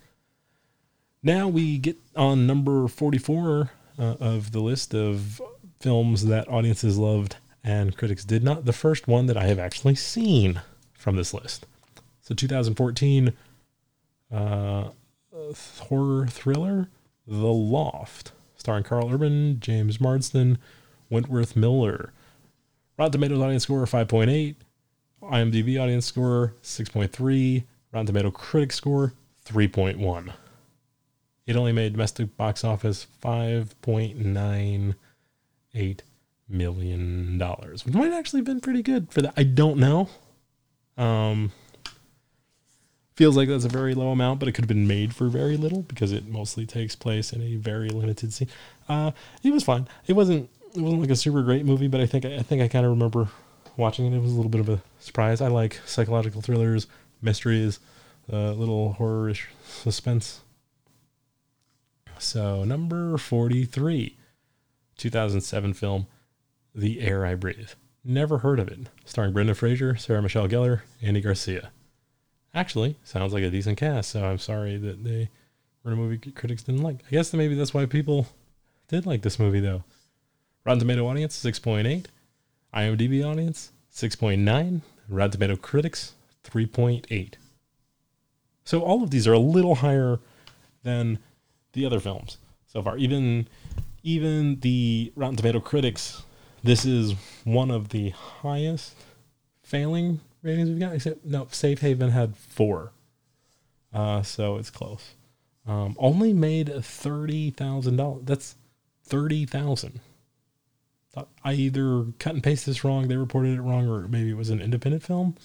Now 1.22 1.48
we 1.48 1.78
get 1.78 1.98
on 2.16 2.48
number 2.48 2.88
44 2.88 3.70
uh, 4.00 4.04
of 4.20 4.52
the 4.52 4.62
list 4.62 4.96
of 4.96 5.40
films 5.80 6.26
that 6.26 6.50
audiences 6.50 6.98
loved 6.98 7.36
and 7.64 7.96
critics 7.96 8.26
did 8.26 8.44
not. 8.44 8.66
The 8.66 8.74
first 8.74 9.08
one 9.08 9.28
that 9.28 9.38
I 9.38 9.44
have 9.44 9.60
actually 9.60 9.96
seen 9.96 10.62
from 10.94 11.16
this 11.16 11.34
list. 11.34 11.68
So 12.22 12.34
2014 12.34 13.34
uh, 14.32 14.90
horror 15.80 16.28
thriller, 16.28 16.90
The 17.28 17.36
Loft, 17.36 18.32
starring 18.56 18.84
Karl 18.84 19.14
Urban, 19.14 19.60
James 19.60 20.00
Marsden, 20.00 20.58
Wentworth 21.10 21.56
Miller. 21.56 22.14
Rotten 22.98 23.14
Tomatoes 23.14 23.42
audience 23.42 23.64
score 23.64 23.84
5.8, 23.86 24.56
IMDb 25.24 25.82
audience 25.82 26.06
score 26.06 26.54
6.3, 26.64 27.64
Rotten 27.92 28.06
Tomato 28.06 28.32
critic 28.32 28.72
score 28.72 29.14
3.1. 29.46 30.32
It 31.48 31.56
only 31.56 31.72
made 31.72 31.94
domestic 31.94 32.38
box 32.38 32.64
office 32.64 33.08
5.98 33.24 36.00
million 36.48 37.38
dollars, 37.38 37.86
which 37.86 37.96
might 37.96 38.14
actually 38.14 38.40
have 38.40 38.46
been 38.46 38.62
pretty 38.62 38.84
good 38.84 39.12
for 39.12 39.22
that. 39.22 39.34
I 39.36 39.44
don't 39.44 39.78
know. 39.78 40.10
Um, 40.98 41.52
feels 43.22 43.38
like 43.38 43.48
that's 43.48 43.66
a 43.66 43.70
very 43.70 43.94
low 43.94 44.10
amount, 44.10 44.40
but 44.40 44.50
it 44.50 44.54
could 44.54 44.64
have 44.64 44.68
been 44.68 44.88
made 44.88 45.14
for 45.14 45.28
very 45.28 45.56
little 45.56 45.84
because 45.84 46.12
it 46.12 46.28
mostly 46.28 46.66
takes 46.66 46.96
place 46.96 47.32
in 47.32 47.40
a 47.40 47.56
very 47.56 47.88
limited 47.88 48.34
scene. 48.34 48.48
Uh, 48.90 49.12
it 49.44 49.54
was 49.54 49.64
fine. 49.64 49.88
It 50.08 50.14
wasn't. 50.14 50.50
It 50.74 50.82
wasn't 50.82 51.02
like 51.02 51.12
a 51.12 51.16
super 51.16 51.44
great 51.44 51.64
movie, 51.64 51.88
but 51.88 52.02
I 52.02 52.08
think 52.08 52.26
I 52.26 52.42
think 52.42 52.64
I 52.64 52.68
kind 52.68 52.84
of 52.84 52.90
remember 52.90 53.28
watching 53.78 54.08
it. 54.08 54.18
It 54.18 54.22
was 54.24 54.32
a 54.32 54.36
little 54.36 54.50
bit 54.50 54.60
of 54.60 54.70
a 54.70 54.82
surprise. 55.00 55.40
I 55.40 55.50
like 55.50 55.80
psychological 55.86 56.42
thrillers, 56.42 56.88
mysteries, 57.22 57.80
uh, 58.34 58.54
little 58.54 58.96
horrorish 58.98 59.44
suspense. 59.68 60.42
So 62.18 62.64
number 62.64 63.20
forty-three, 63.20 64.18
two 64.98 65.12
thousand 65.12 65.42
seven 65.42 65.76
film, 65.76 66.08
The 66.74 67.02
Air 67.02 67.24
I 67.24 67.36
Breathe. 67.36 67.70
Never 68.04 68.40
heard 68.40 68.60
of 68.60 68.68
it. 68.68 68.80
Starring 69.06 69.34
Brendan 69.34 69.54
Fraser, 69.54 69.96
Sarah 69.96 70.24
Michelle 70.24 70.48
Gellar, 70.48 70.82
Andy 71.04 71.22
Garcia 71.22 71.70
actually 72.54 72.96
sounds 73.04 73.34
like 73.34 73.44
a 73.44 73.50
decent 73.50 73.78
cast. 73.78 74.12
So 74.12 74.26
I'm 74.26 74.38
sorry 74.38 74.78
that 74.78 75.04
they 75.04 75.30
were 75.84 75.94
a 75.94 75.96
movie 75.96 76.18
critics 76.32 76.64
didn't 76.64 76.84
like. 76.84 76.98
I 77.08 77.12
guess 77.12 77.34
maybe 77.34 77.56
that's 77.56 77.74
why 77.74 77.86
people 77.86 78.28
did 78.88 79.06
like 79.06 79.22
this 79.22 79.40
movie 79.40 79.60
though. 79.60 79.84
Rotten 80.66 80.80
Tomato 80.80 81.08
audience 81.08 81.34
six 81.34 81.60
point 81.60 81.88
eight, 81.88 82.08
IMDb 82.74 83.26
audience 83.26 83.72
six 83.90 84.16
point 84.16 84.42
nine, 84.42 84.82
Rotten 85.10 85.32
Tomato 85.32 85.56
critics 85.56 86.14
three 86.44 86.66
point 86.66 87.08
eight. 87.10 87.38
So 88.64 88.82
all 88.82 89.04
of 89.04 89.10
these 89.10 89.28
are 89.28 89.34
a 89.34 89.40
little 89.40 89.76
higher 89.76 90.20
than 90.84 91.20
the 91.74 91.86
other 91.86 92.00
films 92.00 92.38
so 92.68 92.84
far. 92.84 92.98
Even 92.98 93.48
even 94.04 94.60
the 94.60 95.12
Rotten 95.16 95.36
Tomato 95.36 95.60
critics, 95.60 96.24
this 96.64 96.86
is 96.86 97.14
one 97.44 97.72
of 97.72 97.90
the 97.90 98.10
highest 98.10 98.96
failing 99.64 100.20
ratings 100.44 100.70
we've 100.70 100.80
got. 100.80 100.94
Except 100.94 101.26
no, 101.26 101.48
Safe 101.52 101.82
Haven 101.82 102.10
had 102.10 102.36
four, 102.36 102.92
uh, 103.94 104.22
so 104.22 104.58
it's 104.58 104.70
close. 104.70 105.16
Um, 105.68 105.96
only 106.00 106.34
made 106.34 106.72
thirty 106.84 107.52
thousand 107.52 107.98
dollars. 107.98 108.24
That's 108.26 108.56
thirty 109.04 109.46
thousand. 109.46 110.00
I 111.44 111.54
either 111.54 112.06
cut 112.20 112.36
and 112.36 112.44
paste 112.44 112.66
this 112.66 112.84
wrong, 112.84 113.08
they 113.08 113.18
reported 113.18 113.58
it 113.58 113.62
wrong, 113.62 113.88
or 113.90 114.08
maybe 114.08 114.30
it 114.30 114.38
was 114.38 114.50
an 114.50 114.62
independent 114.62 115.04
film. 115.04 115.36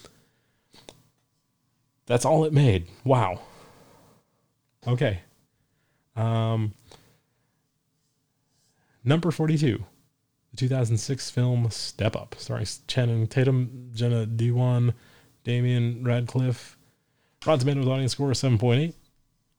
That's 2.05 2.23
all 2.23 2.45
it 2.45 2.53
made. 2.53 2.87
Wow. 3.03 3.41
Okay. 4.87 5.19
Um, 6.15 6.73
number 9.03 9.29
42, 9.29 9.77
the 9.77 9.83
2006 10.57 11.29
film 11.29 11.69
Step 11.71 12.15
Up, 12.15 12.35
starring 12.37 12.67
Channing 12.87 13.27
Tatum, 13.27 13.91
Jenna 13.93 14.25
Dewan, 14.25 14.93
Damaine 15.43 16.03
Radcliff. 16.03 16.77
Rotten 17.45 17.59
Tomatoes 17.59 17.87
audience 17.87 18.11
score 18.11 18.31
7.8. 18.31 18.93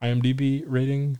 IMDb 0.02 0.62
rating 0.66 1.18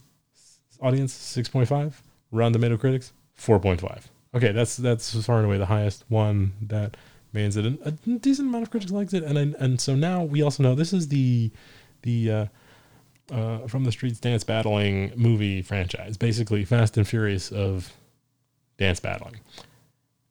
audience 0.80 1.14
6.5. 1.14 1.94
Rotten 2.30 2.52
Tomato 2.52 2.76
critics 2.76 3.12
4.5. 3.38 4.02
Okay, 4.34 4.52
that's 4.52 4.76
that's 4.76 5.24
far 5.24 5.38
and 5.38 5.46
away 5.46 5.56
the 5.56 5.66
highest 5.66 6.04
one 6.08 6.52
that 6.60 6.96
means 7.32 7.54
that 7.54 7.64
a, 7.64 7.90
decent 8.18 8.48
amount 8.48 8.64
of 8.64 8.70
critics 8.70 8.92
likes 8.92 9.14
it, 9.14 9.22
and 9.22 9.38
and 9.38 9.80
so 9.80 9.94
now 9.94 10.22
we 10.22 10.42
also 10.42 10.62
know 10.62 10.74
this 10.74 10.92
is 10.92 11.08
the 11.08 11.50
the 12.02 12.30
uh, 12.30 12.46
uh, 13.32 13.66
from 13.66 13.84
the 13.84 13.92
streets 13.92 14.20
dance 14.20 14.44
battling 14.44 15.12
movie 15.16 15.62
franchise, 15.62 16.16
basically 16.16 16.64
Fast 16.64 16.96
and 16.96 17.08
Furious 17.08 17.50
of 17.50 17.92
dance 18.76 19.00
battling, 19.00 19.36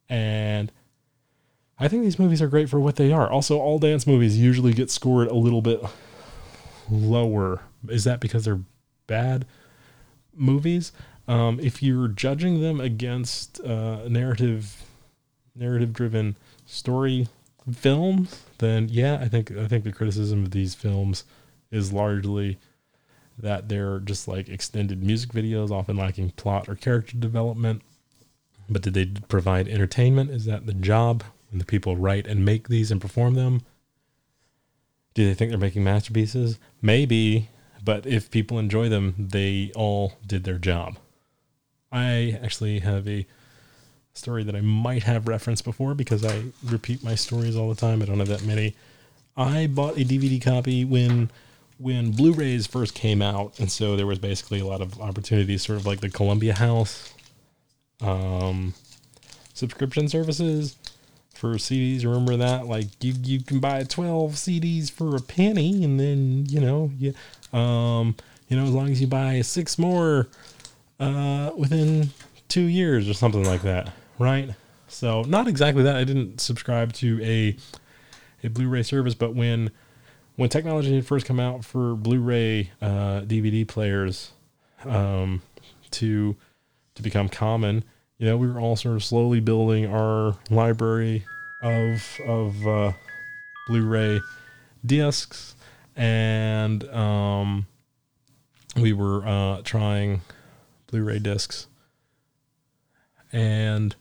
and 0.08 0.72
I 1.78 1.88
think 1.88 2.02
these 2.02 2.18
movies 2.18 2.42
are 2.42 2.48
great 2.48 2.68
for 2.68 2.80
what 2.80 2.96
they 2.96 3.12
are. 3.12 3.30
Also, 3.30 3.58
all 3.58 3.78
dance 3.78 4.06
movies 4.06 4.38
usually 4.38 4.72
get 4.72 4.90
scored 4.90 5.28
a 5.28 5.34
little 5.34 5.62
bit 5.62 5.82
lower. 6.90 7.60
Is 7.88 8.04
that 8.04 8.20
because 8.20 8.44
they're 8.44 8.60
bad 9.06 9.46
movies? 10.34 10.92
Um, 11.28 11.60
if 11.60 11.82
you're 11.82 12.08
judging 12.08 12.60
them 12.60 12.80
against 12.80 13.60
uh, 13.60 14.08
narrative 14.08 14.82
narrative 15.54 15.92
driven 15.92 16.36
story 16.66 17.28
films, 17.72 18.42
then 18.58 18.88
yeah, 18.90 19.18
I 19.20 19.28
think 19.28 19.52
I 19.52 19.68
think 19.68 19.84
the 19.84 19.92
criticism 19.92 20.44
of 20.44 20.50
these 20.50 20.74
films 20.74 21.24
is 21.70 21.92
largely 21.92 22.58
that 23.38 23.68
they're 23.68 24.00
just 24.00 24.26
like 24.26 24.48
extended 24.48 25.02
music 25.02 25.30
videos, 25.30 25.70
often 25.70 25.96
lacking 25.96 26.30
plot 26.32 26.68
or 26.68 26.74
character 26.74 27.16
development. 27.16 27.82
But 28.68 28.82
did 28.82 28.94
they 28.94 29.06
provide 29.28 29.68
entertainment? 29.68 30.30
Is 30.30 30.44
that 30.44 30.66
the 30.66 30.74
job 30.74 31.24
when 31.50 31.58
the 31.58 31.64
people 31.64 31.96
write 31.96 32.26
and 32.26 32.44
make 32.44 32.68
these 32.68 32.90
and 32.90 33.00
perform 33.00 33.34
them? 33.34 33.62
Do 35.14 35.26
they 35.26 35.34
think 35.34 35.50
they're 35.50 35.58
making 35.58 35.84
masterpieces? 35.84 36.58
Maybe, 36.82 37.48
but 37.82 38.06
if 38.06 38.30
people 38.30 38.58
enjoy 38.58 38.88
them, 38.88 39.14
they 39.18 39.72
all 39.74 40.14
did 40.26 40.44
their 40.44 40.58
job. 40.58 40.96
I 41.90 42.38
actually 42.42 42.80
have 42.80 43.08
a 43.08 43.26
story 44.12 44.44
that 44.44 44.54
I 44.54 44.60
might 44.60 45.04
have 45.04 45.26
referenced 45.26 45.64
before 45.64 45.94
because 45.94 46.24
I 46.24 46.44
repeat 46.64 47.02
my 47.02 47.14
stories 47.14 47.56
all 47.56 47.68
the 47.68 47.80
time. 47.80 48.02
I 48.02 48.04
don't 48.04 48.18
have 48.18 48.28
that 48.28 48.44
many. 48.44 48.76
I 49.36 49.66
bought 49.68 49.96
a 49.96 50.04
DVD 50.04 50.42
copy 50.42 50.84
when 50.84 51.30
when 51.78 52.10
Blu-rays 52.10 52.66
first 52.66 52.92
came 52.94 53.22
out, 53.22 53.58
and 53.60 53.70
so 53.70 53.94
there 53.94 54.06
was 54.06 54.18
basically 54.18 54.58
a 54.58 54.66
lot 54.66 54.80
of 54.80 55.00
opportunities, 55.00 55.62
sort 55.62 55.78
of 55.78 55.86
like 55.86 56.00
the 56.00 56.10
Columbia 56.10 56.54
House 56.54 57.14
um, 58.00 58.74
subscription 59.54 60.08
services 60.08 60.76
for 61.34 61.54
CDs. 61.54 62.04
Remember 62.04 62.36
that? 62.36 62.66
Like 62.66 62.86
you 63.02 63.14
you 63.22 63.42
can 63.42 63.60
buy 63.60 63.82
12 63.84 64.32
CDs 64.32 64.90
for 64.90 65.16
a 65.16 65.20
penny, 65.20 65.84
and 65.84 65.98
then 65.98 66.46
you 66.48 66.60
know 66.60 66.90
you 66.98 67.14
um 67.56 68.16
you 68.48 68.56
know 68.56 68.64
as 68.64 68.72
long 68.72 68.90
as 68.90 69.00
you 69.00 69.06
buy 69.06 69.40
six 69.42 69.78
more 69.78 70.28
uh 71.00 71.50
within 71.56 72.10
two 72.48 72.64
years 72.64 73.08
or 73.08 73.14
something 73.14 73.44
like 73.44 73.62
that, 73.62 73.92
right? 74.18 74.50
So 74.88 75.22
not 75.22 75.46
exactly 75.46 75.82
that. 75.84 75.96
I 75.96 76.04
didn't 76.04 76.40
subscribe 76.40 76.92
to 76.94 77.20
a 77.22 77.56
a 78.42 78.48
Blu-ray 78.48 78.82
service, 78.82 79.14
but 79.14 79.34
when 79.34 79.70
when 80.36 80.48
technology 80.48 80.94
had 80.94 81.06
first 81.06 81.26
come 81.26 81.40
out 81.40 81.64
for 81.64 81.94
Blu-ray 81.94 82.70
uh, 82.80 83.20
DVD 83.22 83.66
players 83.66 84.32
um, 84.84 85.42
to 85.92 86.36
to 86.98 87.02
become 87.02 87.28
common, 87.28 87.84
you 88.18 88.26
know, 88.26 88.36
we 88.36 88.48
were 88.48 88.60
all 88.60 88.74
sort 88.74 88.96
of 88.96 89.04
slowly 89.04 89.38
building 89.40 89.86
our 89.86 90.36
library 90.50 91.24
of 91.62 92.02
of 92.26 92.66
uh, 92.66 92.92
Blu-ray 93.68 94.20
discs, 94.84 95.54
and 95.96 96.82
um, 96.90 97.66
we 98.76 98.92
were 98.92 99.26
uh, 99.26 99.62
trying 99.62 100.22
Blu-ray 100.88 101.20
discs, 101.20 101.68
and 103.32 103.94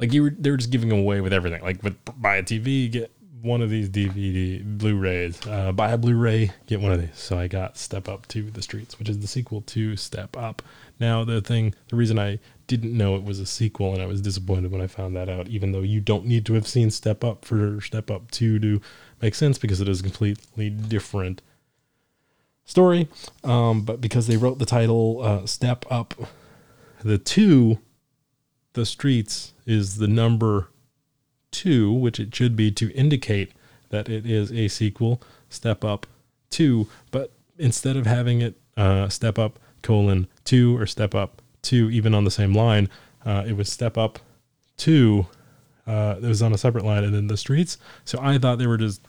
like 0.00 0.14
you 0.14 0.22
were, 0.22 0.30
they 0.30 0.50
were 0.50 0.56
just 0.56 0.70
giving 0.70 0.90
away 0.90 1.20
with 1.20 1.34
everything. 1.34 1.62
Like 1.62 1.82
with 1.82 1.96
buy 2.16 2.36
a 2.36 2.42
TV, 2.42 2.90
get 2.90 3.12
one 3.42 3.60
of 3.60 3.68
these 3.68 3.90
DVD 3.90 4.64
Blu-rays. 4.64 5.46
Uh, 5.46 5.72
buy 5.72 5.90
a 5.90 5.98
Blu-ray, 5.98 6.52
get 6.66 6.80
one 6.80 6.92
of 6.92 7.00
these. 7.00 7.18
So 7.18 7.38
I 7.38 7.48
got 7.48 7.76
Step 7.76 8.08
Up 8.08 8.26
to 8.28 8.50
the 8.50 8.62
Streets, 8.62 8.98
which 8.98 9.08
is 9.08 9.18
the 9.18 9.26
sequel 9.26 9.60
to 9.62 9.96
Step 9.96 10.36
Up. 10.38 10.62
Now 11.00 11.24
the 11.24 11.40
thing, 11.40 11.74
the 11.88 11.96
reason 11.96 12.18
I 12.18 12.38
didn't 12.66 12.96
know 12.96 13.16
it 13.16 13.24
was 13.24 13.40
a 13.40 13.46
sequel, 13.46 13.92
and 13.94 14.02
I 14.02 14.06
was 14.06 14.20
disappointed 14.20 14.70
when 14.70 14.80
I 14.80 14.86
found 14.86 15.16
that 15.16 15.28
out. 15.28 15.48
Even 15.48 15.72
though 15.72 15.82
you 15.82 16.00
don't 16.00 16.26
need 16.26 16.44
to 16.46 16.54
have 16.54 16.66
seen 16.66 16.90
Step 16.90 17.24
Up 17.24 17.44
for 17.44 17.80
Step 17.80 18.10
Up 18.10 18.30
Two 18.30 18.58
to 18.58 18.80
make 19.22 19.34
sense, 19.34 19.58
because 19.58 19.80
it 19.80 19.88
is 19.88 20.00
a 20.00 20.02
completely 20.02 20.70
different 20.70 21.42
story. 22.64 23.08
Um, 23.42 23.82
but 23.82 24.00
because 24.00 24.26
they 24.26 24.36
wrote 24.36 24.58
the 24.58 24.66
title 24.66 25.20
uh, 25.22 25.46
Step 25.46 25.84
Up, 25.90 26.14
the 27.02 27.18
two, 27.18 27.78
the 28.74 28.84
streets 28.84 29.54
is 29.64 29.96
the 29.96 30.08
number 30.08 30.68
two, 31.50 31.90
which 31.92 32.20
it 32.20 32.34
should 32.34 32.54
be 32.54 32.70
to 32.72 32.92
indicate 32.92 33.52
that 33.88 34.08
it 34.08 34.26
is 34.26 34.52
a 34.52 34.68
sequel. 34.68 35.22
Step 35.48 35.84
Up 35.84 36.06
Two, 36.50 36.88
but 37.10 37.32
instead 37.56 37.96
of 37.96 38.04
having 38.04 38.42
it 38.42 38.60
uh, 38.76 39.08
Step 39.08 39.38
Up 39.38 39.58
colon 39.82 40.26
two 40.44 40.76
or 40.76 40.86
Step 40.86 41.14
Up 41.14 41.42
Two, 41.62 41.90
even 41.90 42.14
on 42.14 42.24
the 42.24 42.30
same 42.30 42.54
line, 42.54 42.88
uh, 43.24 43.44
it 43.46 43.56
was 43.56 43.70
Step 43.70 43.98
Up 43.98 44.18
Two. 44.76 45.26
Uh, 45.86 46.16
it 46.22 46.26
was 46.26 46.42
on 46.42 46.52
a 46.52 46.58
separate 46.58 46.84
line 46.84 47.02
and 47.02 47.14
then 47.14 47.28
the 47.28 47.36
streets. 47.36 47.78
So 48.04 48.18
I 48.20 48.36
thought 48.38 48.58
they 48.58 48.66
were 48.66 48.76
just 48.76 49.00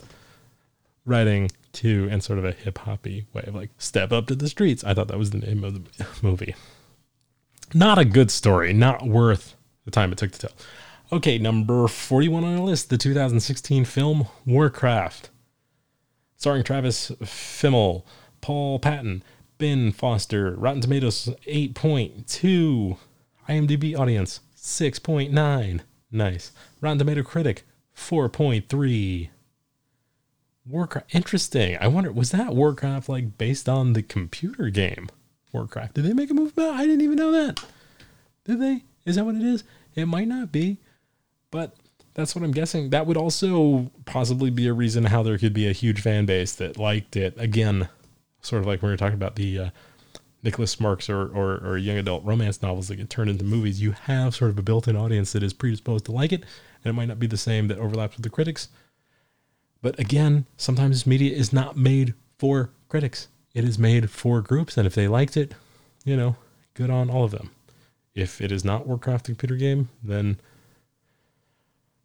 writing 1.06 1.52
two 1.74 2.08
in 2.10 2.22
sort 2.22 2.40
of 2.40 2.46
a 2.46 2.52
hip 2.52 2.78
hoppy 2.80 3.26
way 3.34 3.44
of 3.48 3.56
like 3.56 3.70
step 3.78 4.12
up 4.12 4.28
to 4.28 4.36
the 4.36 4.48
streets. 4.48 4.84
I 4.84 4.94
thought 4.94 5.08
that 5.10 5.18
was 5.18 5.32
the 5.32 5.40
name 5.40 5.64
of 5.64 5.74
the 5.74 6.08
movie. 6.22 6.56
Not 7.74 7.98
a 7.98 8.06
good 8.06 8.32
story, 8.32 8.74
not 8.74 9.06
worth 9.06 9.56
the 9.86 9.92
time 9.92 10.12
it 10.12 10.18
took 10.18 10.32
to 10.32 10.40
tell. 10.40 10.52
Okay, 11.12 11.38
number 11.38 11.88
41 11.88 12.44
on 12.44 12.58
our 12.58 12.66
list, 12.66 12.90
the 12.90 12.98
2016 12.98 13.86
film 13.86 14.28
Warcraft. 14.46 15.30
Starring 16.38 16.64
Travis 16.64 17.12
Fimmel, 17.22 18.04
Paula 18.42 18.80
Patton, 18.80 19.24
Ben 19.60 19.92
Foster, 19.92 20.56
Rotten 20.56 20.82
Tomatoes 20.82 21.30
8.2, 21.46 22.98
IMDb 23.48 23.96
audience 23.96 24.40
6.9. 24.58 25.82
Nice. 26.12 26.52
Rotten 26.82 26.98
Tomato 26.98 27.22
critic 27.22 27.64
4.3. 27.96 29.30
Warcraft. 30.66 31.14
Interesting. 31.14 31.78
I 31.80 31.88
wonder, 31.88 32.12
was 32.12 32.32
that 32.32 32.56
Warcraft 32.56 33.10
like 33.10 33.38
based 33.38 33.68
on 33.68 33.94
the 33.94 34.02
computer 34.02 34.70
game 34.70 35.10
Warcraft? 35.52 35.96
Did 35.96 36.06
they 36.06 36.14
make 36.14 36.32
a 36.32 36.34
movie 36.34 36.54
about? 36.56 36.76
I 36.76 36.86
didn't 36.86 37.02
even 37.02 37.18
know 37.18 37.32
that. 37.32 37.64
Did 38.46 38.62
they? 38.62 38.84
Is 39.06 39.18
that 39.18 39.26
what 39.26 39.36
it 39.36 39.44
is? 39.44 39.64
It 39.94 40.06
might 40.06 40.28
not 40.28 40.52
be, 40.52 40.78
but 41.52 41.76
that's 42.14 42.34
what 42.34 42.44
I'm 42.44 42.52
guessing. 42.52 42.92
That 42.92 43.08
would 43.08 43.18
also 43.18 43.92
possibly 44.06 44.52
be 44.52 44.68
a 44.68 44.74
reason 44.74 45.06
how 45.06 45.22
there 45.24 45.38
could 45.38 45.54
be 45.54 45.68
a 45.68 45.74
huge 45.74 46.02
fan 46.02 46.26
base 46.26 46.54
that 46.56 46.78
liked 46.78 47.18
it. 47.18 47.34
Again, 47.38 47.90
sort 48.42 48.62
of 48.62 48.68
like 48.68 48.82
when 48.82 48.90
we 48.90 48.94
were 48.94 48.98
talking 48.98 49.16
about 49.16 49.36
the 49.36 49.60
uh, 49.60 49.70
Nicholas 50.44 50.72
Sparks 50.72 51.10
or, 51.10 51.28
or, 51.28 51.58
or 51.58 51.78
young 51.78 51.98
adult 51.98 52.24
romance 52.24 52.62
novels 52.62 52.88
that 52.88 52.96
get 52.96 53.10
turned 53.10 53.30
into 53.30 53.44
movies. 53.44 53.82
You 53.82 53.92
have 53.92 54.36
sort 54.36 54.52
of 54.52 54.58
a 54.58 54.62
built 54.62 54.88
in 54.88 54.96
audience 54.96 55.34
that 55.34 55.44
is 55.44 55.54
predisposed 55.54 56.06
to 56.06 56.12
like 56.12 56.32
it, 56.32 56.44
and 56.84 56.90
it 56.90 56.94
might 56.94 57.08
not 57.08 57.20
be 57.20 57.28
the 57.28 57.38
same 57.38 57.68
that 57.68 57.78
overlaps 57.78 58.16
with 58.16 58.24
the 58.24 58.30
critics. 58.30 58.70
But 59.82 60.00
again, 60.00 60.46
sometimes 60.58 61.06
media 61.06 61.36
is 61.36 61.54
not 61.54 61.78
made 61.78 62.14
for 62.38 62.72
critics. 62.88 63.28
It 63.54 63.64
is 63.64 63.78
made 63.78 64.10
for 64.10 64.42
groups, 64.42 64.78
and 64.78 64.86
if 64.88 64.96
they 64.96 65.08
liked 65.08 65.36
it, 65.36 65.54
you 66.06 66.16
know, 66.16 66.36
good 66.74 66.90
on 66.90 67.10
all 67.10 67.24
of 67.24 67.32
them. 67.32 67.52
If 68.16 68.42
it 68.42 68.52
is 68.52 68.66
not 68.66 68.88
Warcraft 68.88 69.26
the 69.26 69.32
computer 69.32 69.56
game, 69.56 69.90
then 70.04 70.40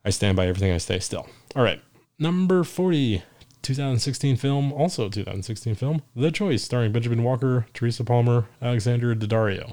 I 0.05 0.11
stand 0.11 0.37
by 0.37 0.47
everything 0.47 0.73
I 0.73 0.79
say 0.79 0.99
still. 0.99 1.29
All 1.57 1.63
right. 1.63 1.81
Number 2.19 2.63
40, 2.63 3.23
2016 3.65 4.37
film, 4.37 4.73
also 4.73 5.09
2016 5.09 5.75
film, 5.75 6.03
The 6.15 6.31
Choice, 6.31 6.63
starring 6.63 6.93
Benjamin 6.93 7.25
Walker, 7.25 7.67
Teresa 7.73 8.05
Palmer, 8.05 8.47
Alexandra 8.63 9.17
Daddario. 9.17 9.73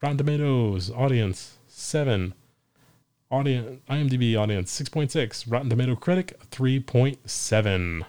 Rotten 0.00 0.16
Tomatoes, 0.16 0.90
audience, 0.90 1.58
7. 1.66 2.34
Audience, 3.30 3.80
IMDb 3.90 4.36
audience, 4.36 4.80
6.6. 4.80 5.50
Rotten 5.50 5.68
Tomato 5.68 5.96
critic, 5.96 6.40
3.7. 6.50 8.04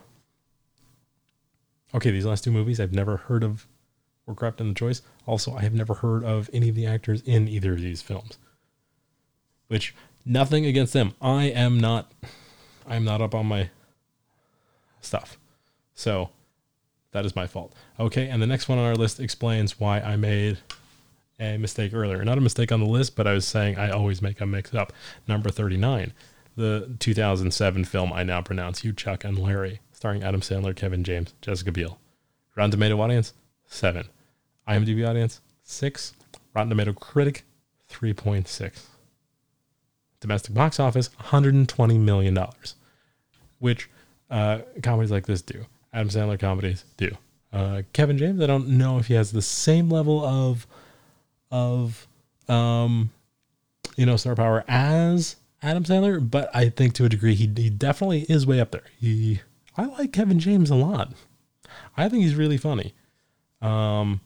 Okay, 1.95 2.11
these 2.11 2.25
last 2.25 2.43
two 2.43 2.51
movies, 2.51 2.79
I've 2.79 2.93
never 2.93 3.17
heard 3.17 3.43
of 3.43 3.67
Warcraft 4.25 4.61
in 4.61 4.69
The 4.69 4.75
Choice. 4.75 5.01
Also, 5.25 5.55
I 5.55 5.61
have 5.61 5.73
never 5.73 5.95
heard 5.95 6.23
of 6.23 6.49
any 6.53 6.69
of 6.69 6.75
the 6.75 6.85
actors 6.85 7.21
in 7.25 7.47
either 7.47 7.73
of 7.73 7.81
these 7.81 8.01
films. 8.01 8.37
Which, 9.67 9.95
nothing 10.25 10.65
against 10.65 10.93
them. 10.93 11.13
I 11.21 11.45
am 11.45 11.79
not, 11.79 12.11
I 12.87 12.95
am 12.95 13.03
not 13.03 13.21
up 13.21 13.33
on 13.33 13.47
my 13.47 13.69
stuff. 15.03 15.37
So 15.93 16.29
that 17.11 17.25
is 17.25 17.35
my 17.35 17.47
fault. 17.47 17.73
Okay, 17.99 18.27
and 18.27 18.41
the 18.41 18.47
next 18.47 18.67
one 18.67 18.77
on 18.77 18.85
our 18.85 18.95
list 18.95 19.19
explains 19.19 19.79
why 19.79 19.99
I 19.99 20.15
made 20.15 20.57
a 21.39 21.57
mistake 21.57 21.93
earlier. 21.93 22.23
Not 22.23 22.37
a 22.37 22.41
mistake 22.41 22.71
on 22.71 22.79
the 22.79 22.85
list, 22.85 23.15
but 23.15 23.27
I 23.27 23.33
was 23.33 23.45
saying 23.45 23.77
I 23.77 23.89
always 23.89 24.21
make 24.21 24.41
a 24.41 24.45
mix 24.45 24.73
up. 24.73 24.93
Number 25.27 25.49
39, 25.49 26.13
the 26.55 26.95
2007 26.99 27.85
film 27.85 28.13
I 28.13 28.23
now 28.23 28.41
pronounce 28.41 28.83
You, 28.83 28.93
Chuck, 28.93 29.23
and 29.23 29.37
Larry, 29.37 29.79
starring 29.91 30.23
Adam 30.23 30.41
Sandler, 30.41 30.75
Kevin 30.75 31.03
James, 31.03 31.33
Jessica 31.41 31.71
Biel. 31.71 31.99
Rotten 32.55 32.71
Tomato 32.71 32.99
audience, 33.01 33.33
7. 33.67 34.07
IMDb 34.67 35.07
audience, 35.07 35.41
6. 35.63 36.13
Rotten 36.53 36.69
Tomato 36.69 36.93
critic, 36.93 37.43
3.6. 37.91 38.85
Domestic 40.19 40.53
box 40.53 40.79
office, 40.79 41.09
$120 41.19 41.99
million, 41.99 42.37
which 43.59 43.89
uh, 44.33 44.61
comedies 44.81 45.11
like 45.11 45.27
this 45.27 45.43
do. 45.43 45.65
Adam 45.93 46.09
Sandler 46.09 46.39
comedies 46.39 46.83
do. 46.97 47.11
Uh, 47.53 47.83
Kevin 47.93 48.17
James, 48.17 48.41
I 48.41 48.47
don't 48.47 48.67
know 48.67 48.97
if 48.97 49.05
he 49.05 49.13
has 49.13 49.31
the 49.31 49.43
same 49.43 49.89
level 49.89 50.25
of 50.25 50.65
of 51.51 52.07
um, 52.49 53.11
you 53.95 54.07
know 54.07 54.17
star 54.17 54.35
power 54.35 54.65
as 54.67 55.35
Adam 55.61 55.83
Sandler, 55.83 56.19
but 56.19 56.49
I 56.53 56.69
think 56.69 56.93
to 56.95 57.05
a 57.05 57.09
degree 57.09 57.35
he 57.35 57.45
he 57.55 57.69
definitely 57.69 58.21
is 58.23 58.47
way 58.47 58.59
up 58.59 58.71
there. 58.71 58.85
He 58.99 59.41
I 59.77 59.85
like 59.85 60.11
Kevin 60.11 60.39
James 60.39 60.71
a 60.71 60.75
lot. 60.75 61.13
I 61.95 62.09
think 62.09 62.23
he's 62.23 62.35
really 62.35 62.57
funny. 62.57 62.93
Um, 63.61 64.19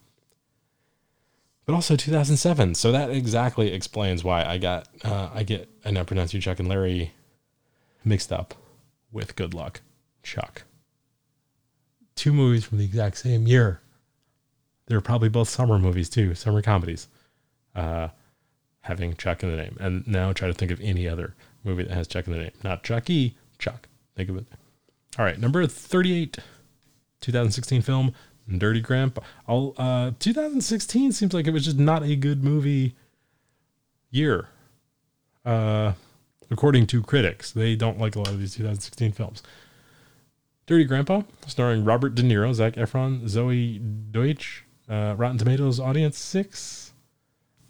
but 1.65 1.73
also 1.73 1.97
2007. 1.97 2.75
So 2.75 2.93
that 2.93 3.09
exactly 3.09 3.73
explains 3.73 4.23
why 4.23 4.45
I 4.45 4.57
got 4.57 4.87
uh, 5.03 5.31
I 5.33 5.43
get 5.43 5.69
I 5.83 5.91
now 5.91 6.05
pronounce 6.05 6.33
you 6.33 6.39
Chuck 6.39 6.59
and 6.59 6.69
Larry 6.69 7.11
mixed 8.05 8.31
up 8.31 8.53
with 9.11 9.35
Good 9.35 9.53
Luck. 9.53 9.81
Chuck. 10.27 10.63
Two 12.15 12.33
movies 12.33 12.65
from 12.65 12.79
the 12.79 12.83
exact 12.83 13.17
same 13.17 13.47
year. 13.47 13.79
They're 14.87 14.99
probably 14.99 15.29
both 15.29 15.47
summer 15.47 15.79
movies 15.79 16.09
too, 16.09 16.35
summer 16.35 16.61
comedies. 16.61 17.07
Uh, 17.73 18.09
having 18.81 19.15
Chuck 19.15 19.41
in 19.41 19.51
the 19.51 19.55
name, 19.55 19.77
and 19.79 20.05
now 20.05 20.33
try 20.33 20.49
to 20.49 20.53
think 20.53 20.71
of 20.71 20.81
any 20.81 21.07
other 21.07 21.33
movie 21.63 21.83
that 21.83 21.93
has 21.93 22.07
Chuck 22.07 22.27
in 22.27 22.33
the 22.33 22.39
name. 22.39 22.51
Not 22.61 22.83
Chucky, 22.83 23.37
Chuck. 23.57 23.87
Think 24.17 24.29
of 24.29 24.37
it. 24.37 24.47
All 25.17 25.23
right, 25.23 25.39
number 25.39 25.65
thirty-eight, 25.65 26.37
2016 27.21 27.81
film, 27.81 28.13
Dirty 28.57 28.81
Grandpa. 28.81 29.21
Uh, 29.47 30.11
2016 30.19 31.13
seems 31.13 31.33
like 31.33 31.47
it 31.47 31.51
was 31.51 31.63
just 31.63 31.77
not 31.77 32.03
a 32.03 32.17
good 32.17 32.43
movie 32.43 32.95
year. 34.11 34.49
Uh, 35.45 35.93
according 36.51 36.85
to 36.87 37.01
critics, 37.01 37.51
they 37.51 37.77
don't 37.77 37.97
like 37.97 38.17
a 38.17 38.19
lot 38.19 38.29
of 38.29 38.39
these 38.39 38.55
2016 38.55 39.13
films. 39.13 39.41
Dirty 40.67 40.83
Grandpa, 40.83 41.21
starring 41.47 41.85
Robert 41.85 42.13
De 42.13 42.21
Niro, 42.21 42.53
Zac 42.53 42.73
Efron, 42.73 43.23
Zoey 43.23 43.79
Deutch. 44.11 44.65
Uh, 44.89 45.15
Rotten 45.17 45.37
Tomatoes 45.37 45.79
audience 45.79 46.17
six. 46.17 46.91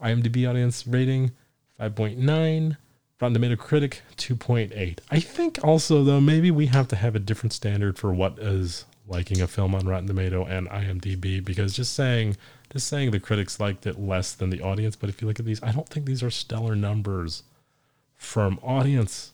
IMDb 0.04 0.50
audience 0.50 0.86
rating 0.88 1.32
5.9. 1.80 2.78
Rotten 3.22 3.34
Tomato 3.36 3.56
critic 3.56 4.02
2.8. 4.18 5.00
I 5.12 5.20
think 5.20 5.64
also 5.64 6.04
though 6.04 6.20
maybe 6.20 6.50
we 6.50 6.68
have 6.68 6.88
to 6.88 6.96
have 6.96 7.16
a 7.16 7.20
different 7.20 7.54
standard 7.54 8.00
for 8.00 8.12
what 8.12 8.40
is 8.40 8.86
liking 9.08 9.42
a 9.42 9.48
film 9.48 9.76
on 9.76 9.88
Rotten 9.88 10.08
Tomato 10.08 10.44
and 10.46 10.68
IMDb 10.70 11.44
because 11.44 11.76
just 11.76 11.94
saying 11.94 12.36
just 12.72 12.88
saying 12.88 13.12
the 13.12 13.20
critics 13.20 13.60
liked 13.60 13.86
it 13.86 14.00
less 14.00 14.34
than 14.34 14.50
the 14.50 14.62
audience, 14.62 14.96
but 14.96 15.10
if 15.10 15.22
you 15.22 15.28
look 15.28 15.40
at 15.40 15.46
these, 15.46 15.62
I 15.62 15.72
don't 15.72 15.88
think 15.88 16.08
these 16.08 16.24
are 16.24 16.32
stellar 16.32 16.76
numbers 16.76 17.44
from 18.16 18.60
audience 18.64 19.34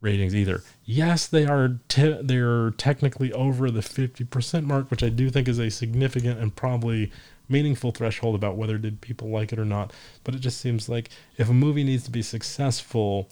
ratings 0.00 0.34
either. 0.34 0.62
Yes, 0.84 1.26
they 1.26 1.46
are 1.46 1.78
te- 1.88 2.20
they're 2.22 2.70
technically 2.72 3.32
over 3.32 3.70
the 3.70 3.80
50% 3.80 4.64
mark, 4.64 4.90
which 4.90 5.02
I 5.02 5.08
do 5.08 5.30
think 5.30 5.48
is 5.48 5.58
a 5.58 5.70
significant 5.70 6.38
and 6.38 6.54
probably 6.54 7.10
meaningful 7.48 7.92
threshold 7.92 8.34
about 8.34 8.56
whether 8.56 8.78
did 8.78 9.00
people 9.00 9.28
like 9.28 9.52
it 9.52 9.58
or 9.58 9.64
not. 9.64 9.92
But 10.24 10.34
it 10.34 10.40
just 10.40 10.60
seems 10.60 10.88
like 10.88 11.10
if 11.36 11.48
a 11.48 11.54
movie 11.54 11.84
needs 11.84 12.04
to 12.04 12.10
be 12.10 12.22
successful, 12.22 13.28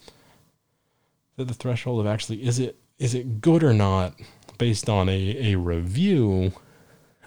that 1.36 1.48
the 1.48 1.54
threshold 1.54 2.00
of 2.00 2.06
actually 2.06 2.44
is 2.44 2.58
it 2.58 2.76
is 2.98 3.14
it 3.14 3.40
good 3.40 3.64
or 3.64 3.74
not 3.74 4.14
based 4.58 4.88
on 4.88 5.08
a, 5.08 5.52
a 5.52 5.56
review, 5.56 6.52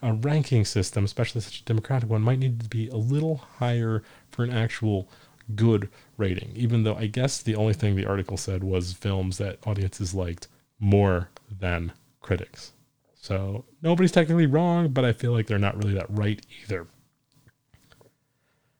a 0.01 0.13
ranking 0.13 0.63
system, 0.63 1.03
especially 1.03 1.41
such 1.41 1.59
a 1.59 1.65
democratic 1.65 2.09
one, 2.09 2.21
might 2.21 2.39
need 2.39 2.61
to 2.61 2.69
be 2.69 2.87
a 2.87 2.95
little 2.95 3.35
higher 3.59 4.01
for 4.31 4.43
an 4.43 4.51
actual 4.51 5.09
good 5.55 5.89
rating. 6.17 6.51
Even 6.55 6.83
though 6.83 6.95
I 6.95 7.07
guess 7.07 7.41
the 7.41 7.55
only 7.55 7.73
thing 7.73 7.95
the 7.95 8.05
article 8.05 8.37
said 8.37 8.63
was 8.63 8.93
films 8.93 9.37
that 9.37 9.59
audiences 9.65 10.13
liked 10.13 10.47
more 10.79 11.29
than 11.49 11.93
critics. 12.21 12.73
So 13.15 13.65
nobody's 13.81 14.11
technically 14.11 14.45
wrong, 14.45 14.89
but 14.89 15.05
I 15.05 15.13
feel 15.13 15.31
like 15.31 15.47
they're 15.47 15.57
not 15.57 15.77
really 15.77 15.95
that 15.95 16.09
right 16.09 16.45
either. 16.63 16.87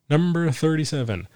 Number 0.09 0.49
37. 0.51 1.27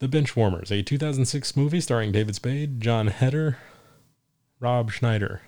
The 0.00 0.08
Benchwarmers, 0.08 0.70
a 0.70 0.82
2006 0.82 1.56
movie 1.56 1.80
starring 1.80 2.12
David 2.12 2.36
Spade, 2.36 2.80
Jon 2.80 3.08
Heder, 3.08 3.58
Rob 4.60 4.92
Schneider. 4.92 5.42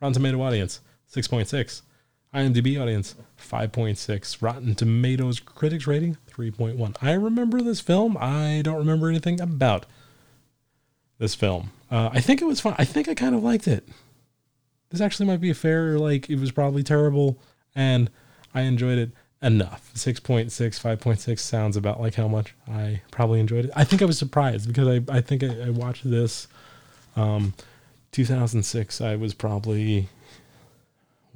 Rotten 0.00 0.14
Tomato 0.14 0.40
audience, 0.42 0.80
6.6. 1.12 1.82
IMDb 2.34 2.80
audience, 2.80 3.14
5.6. 3.40 4.42
Rotten 4.42 4.74
Tomatoes 4.74 5.40
critics 5.40 5.86
rating, 5.86 6.18
3.1. 6.30 6.96
I 7.00 7.12
remember 7.12 7.62
this 7.62 7.80
film. 7.80 8.16
I 8.20 8.60
don't 8.62 8.78
remember 8.78 9.08
anything 9.08 9.40
about 9.40 9.86
this 11.18 11.34
film. 11.34 11.70
Uh, 11.90 12.10
I 12.12 12.20
think 12.20 12.42
it 12.42 12.46
was 12.46 12.60
fun. 12.60 12.74
I 12.78 12.84
think 12.84 13.08
I 13.08 13.14
kind 13.14 13.34
of 13.34 13.42
liked 13.42 13.66
it 13.66 13.88
this 14.90 15.00
actually 15.00 15.26
might 15.26 15.40
be 15.40 15.50
a 15.50 15.54
fair 15.54 15.98
like 15.98 16.30
it 16.30 16.38
was 16.38 16.50
probably 16.52 16.82
terrible 16.82 17.38
and 17.74 18.10
i 18.54 18.62
enjoyed 18.62 18.98
it 18.98 19.10
enough 19.42 19.90
6.6 19.94 20.46
5.6 20.48 21.38
sounds 21.38 21.76
about 21.76 22.00
like 22.00 22.14
how 22.14 22.28
much 22.28 22.54
i 22.68 23.02
probably 23.10 23.40
enjoyed 23.40 23.66
it 23.66 23.70
i 23.76 23.84
think 23.84 24.02
i 24.02 24.04
was 24.04 24.18
surprised 24.18 24.66
because 24.66 24.88
i, 24.88 25.14
I 25.14 25.20
think 25.20 25.42
I, 25.42 25.66
I 25.66 25.70
watched 25.70 26.08
this 26.08 26.48
um 27.16 27.54
2006 28.12 29.00
i 29.00 29.16
was 29.16 29.34
probably 29.34 30.08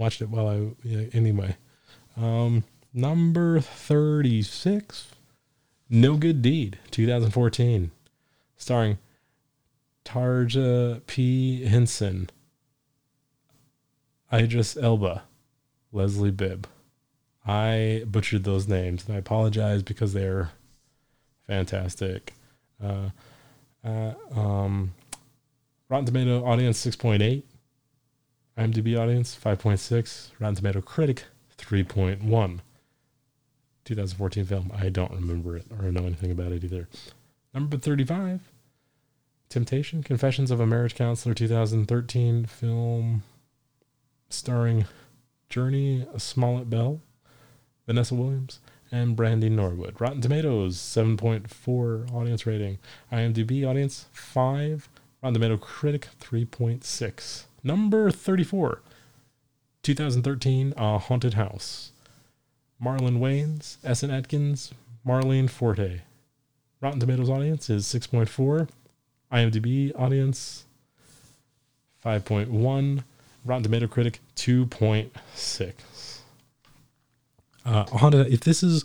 watched 0.01 0.21
it 0.21 0.29
while 0.29 0.49
i 0.49 0.71
yeah, 0.83 1.07
anyway 1.13 1.57
um 2.17 2.65
number 2.93 3.61
36 3.61 5.09
no 5.89 6.17
good 6.17 6.43
deed 6.43 6.79
2014 6.91 7.91
starring 8.57 8.99
tarja 10.05 11.01
p 11.07 11.65
henson 11.65 12.29
Idris 14.33 14.77
Elba, 14.77 15.25
Leslie 15.93 16.31
Bibb. 16.31 16.67
I 17.47 18.05
butchered 18.07 18.45
those 18.45 18.69
names, 18.69 19.07
and 19.07 19.17
I 19.17 19.19
apologize 19.19 19.83
because 19.83 20.13
they're 20.13 20.51
fantastic. 21.47 22.35
Uh, 22.83 23.11
uh, 23.85 24.13
um, 24.37 24.93
Rotten 25.89 26.07
Tomato 26.07 26.45
audience 26.45 26.79
six 26.79 26.95
point 26.97 27.23
eight, 27.23 27.47
IMDb 28.59 28.99
audience 28.99 29.35
five 29.35 29.59
point 29.59 29.81
six, 29.81 30.33
Rotten 30.39 30.57
Tomato 30.57 30.81
critic 30.81 31.25
three 31.57 31.83
point 31.85 32.23
one. 32.23 32.63
2014 33.87 34.45
film. 34.45 34.71
I 34.77 34.89
don't 34.89 35.11
remember 35.11 35.57
it 35.57 35.67
or 35.71 35.91
know 35.91 36.07
anything 36.07 36.31
about 36.31 36.53
it 36.53 36.63
either. 36.63 36.87
Number 37.53 37.77
35, 37.77 38.41
Temptation 39.49 40.03
Confessions 40.05 40.53
of 40.53 40.61
a 40.61 40.67
Marriage 40.67 40.95
Counselor 40.95 41.35
2013 41.35 42.45
film 42.45 43.23
starring 44.29 44.87
Jurnee 45.51 46.21
Smollett 46.21 46.71
Bell, 46.71 47.01
Vanessa 47.87 48.15
Williams, 48.15 48.61
and 48.93 49.17
Brandy 49.17 49.49
Norwood. 49.49 50.01
Rotten 50.01 50.21
Tomatoes, 50.21 50.77
7.4 50.77 52.13
audience 52.15 52.47
rating. 52.47 52.79
IMDb 53.11 53.69
audience, 53.69 54.07
5. 54.13 54.89
Rotten 55.23 55.35
Tomato 55.35 55.57
critic, 55.57 56.09
3.6. 56.21 57.45
Number 57.63 58.11
34, 58.11 58.81
2013, 59.83 60.75
A 60.77 60.99
Haunted 60.99 61.35
House. 61.35 61.93
Marlon 62.83 63.19
Wayans, 63.19 63.77
Essence 63.85 64.13
Atkins, 64.13 64.73
Marlene 65.07 65.51
Forte. 65.51 66.01
Rotten 66.81 67.01
Tomatoes 67.01 67.29
audience 67.29 67.69
is 67.69 67.85
6.4. 67.87 68.69
IMDb 69.31 69.93
audience, 69.99 70.65
5.1. 72.05 73.05
Rotten 73.45 73.63
Tomato 73.63 73.87
Critic 73.87 74.21
2.6. 74.37 75.73
Uh, 77.65 77.85
if 78.29 78.41
this 78.41 78.63
is 78.63 78.85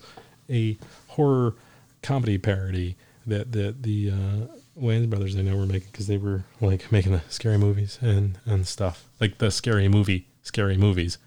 a 0.50 0.78
horror 1.08 1.56
comedy 2.02 2.38
parody 2.38 2.96
that 3.26 3.52
that 3.54 3.84
the 3.84 4.12
uh, 4.12 4.56
Wayans 4.80 5.10
brothers 5.10 5.38
I 5.38 5.42
know 5.42 5.56
were 5.56 5.66
making 5.66 5.90
because 5.92 6.08
they 6.08 6.18
were 6.18 6.44
like 6.60 6.92
making 6.92 7.14
the 7.14 7.22
scary 7.30 7.58
movies 7.58 7.98
and 8.02 8.38
and 8.46 8.68
stuff 8.68 9.10
like 9.22 9.38
the 9.38 9.50
scary 9.50 9.88
movie 9.88 10.28
scary 10.42 10.78
movies, 10.78 11.18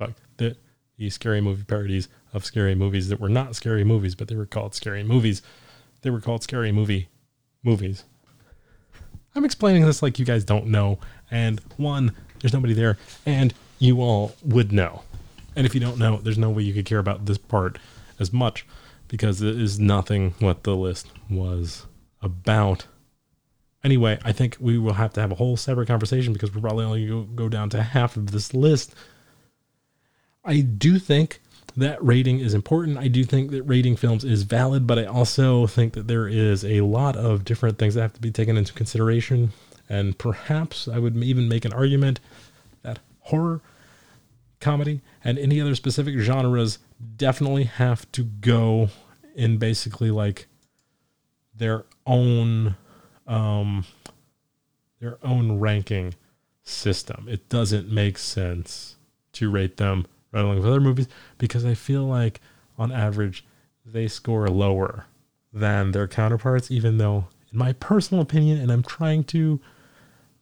like 0.00 0.14
the 0.38 0.56
the 0.96 1.10
scary 1.10 1.40
movie 1.40 1.64
parodies 1.64 2.08
of 2.32 2.44
scary 2.44 2.74
movies 2.74 3.08
that 3.08 3.20
were 3.20 3.28
not 3.28 3.54
scary 3.54 3.84
movies 3.84 4.14
but 4.14 4.28
they 4.28 4.36
were 4.36 4.46
called 4.46 4.74
scary 4.74 5.02
movies. 5.02 5.42
They 6.02 6.10
were 6.10 6.20
called 6.20 6.42
scary 6.42 6.72
movie 6.72 7.08
movies. 7.62 8.04
I'm 9.34 9.44
explaining 9.44 9.84
this 9.84 10.02
like 10.02 10.18
you 10.18 10.24
guys 10.24 10.44
don't 10.44 10.68
know. 10.68 10.98
And 11.30 11.60
one, 11.76 12.12
there's 12.40 12.54
nobody 12.54 12.72
there, 12.72 12.96
and 13.26 13.52
you 13.78 14.00
all 14.00 14.34
would 14.42 14.72
know. 14.72 15.02
And 15.54 15.66
if 15.66 15.74
you 15.74 15.80
don't 15.80 15.98
know, 15.98 16.18
there's 16.18 16.38
no 16.38 16.48
way 16.48 16.62
you 16.62 16.72
could 16.72 16.86
care 16.86 16.98
about 16.98 17.26
this 17.26 17.36
part 17.36 17.78
as 18.18 18.32
much 18.32 18.64
because 19.08 19.42
it 19.42 19.60
is 19.60 19.78
nothing 19.78 20.34
what 20.38 20.62
the 20.62 20.74
list 20.76 21.08
was 21.28 21.86
about. 22.26 22.86
Anyway, 23.82 24.18
I 24.24 24.32
think 24.32 24.56
we 24.60 24.76
will 24.78 24.94
have 24.94 25.12
to 25.14 25.20
have 25.20 25.32
a 25.32 25.36
whole 25.36 25.56
separate 25.56 25.86
conversation 25.86 26.32
because 26.32 26.54
we're 26.54 26.60
probably 26.60 26.84
only 26.84 27.06
go, 27.06 27.22
go 27.22 27.48
down 27.48 27.70
to 27.70 27.82
half 27.82 28.16
of 28.16 28.32
this 28.32 28.52
list. 28.52 28.94
I 30.44 30.60
do 30.60 30.98
think 30.98 31.40
that 31.76 32.02
rating 32.04 32.40
is 32.40 32.52
important. 32.52 32.98
I 32.98 33.08
do 33.08 33.24
think 33.24 33.50
that 33.50 33.62
rating 33.62 33.96
films 33.96 34.24
is 34.24 34.42
valid, 34.42 34.86
but 34.86 34.98
I 34.98 35.04
also 35.04 35.66
think 35.66 35.92
that 35.94 36.08
there 36.08 36.26
is 36.28 36.64
a 36.64 36.80
lot 36.82 37.16
of 37.16 37.44
different 37.44 37.78
things 37.78 37.94
that 37.94 38.02
have 38.02 38.14
to 38.14 38.20
be 38.20 38.30
taken 38.30 38.56
into 38.56 38.72
consideration 38.72 39.52
and 39.88 40.18
perhaps 40.18 40.88
I 40.88 40.98
would 40.98 41.16
even 41.16 41.48
make 41.48 41.64
an 41.64 41.72
argument 41.72 42.20
that 42.82 42.98
horror, 43.20 43.60
comedy, 44.60 45.00
and 45.22 45.38
any 45.38 45.60
other 45.60 45.74
specific 45.74 46.18
genres 46.18 46.78
definitely 47.16 47.64
have 47.64 48.10
to 48.12 48.24
go 48.24 48.88
in 49.34 49.58
basically 49.58 50.10
like 50.10 50.46
their 51.56 51.84
own 52.06 52.76
um 53.26 53.84
their 55.00 55.18
own 55.22 55.58
ranking 55.58 56.14
system. 56.62 57.26
It 57.28 57.48
doesn't 57.48 57.90
make 57.90 58.18
sense 58.18 58.96
to 59.32 59.50
rate 59.50 59.76
them 59.76 60.06
right 60.32 60.44
along 60.44 60.56
with 60.56 60.66
other 60.66 60.80
movies 60.80 61.08
because 61.38 61.64
I 61.64 61.74
feel 61.74 62.04
like 62.04 62.40
on 62.78 62.92
average 62.92 63.44
they 63.84 64.08
score 64.08 64.48
lower 64.48 65.06
than 65.52 65.92
their 65.92 66.08
counterparts, 66.08 66.70
even 66.70 66.98
though 66.98 67.28
in 67.52 67.58
my 67.58 67.72
personal 67.74 68.22
opinion, 68.22 68.60
and 68.60 68.70
I'm 68.70 68.82
trying 68.82 69.24
to 69.24 69.60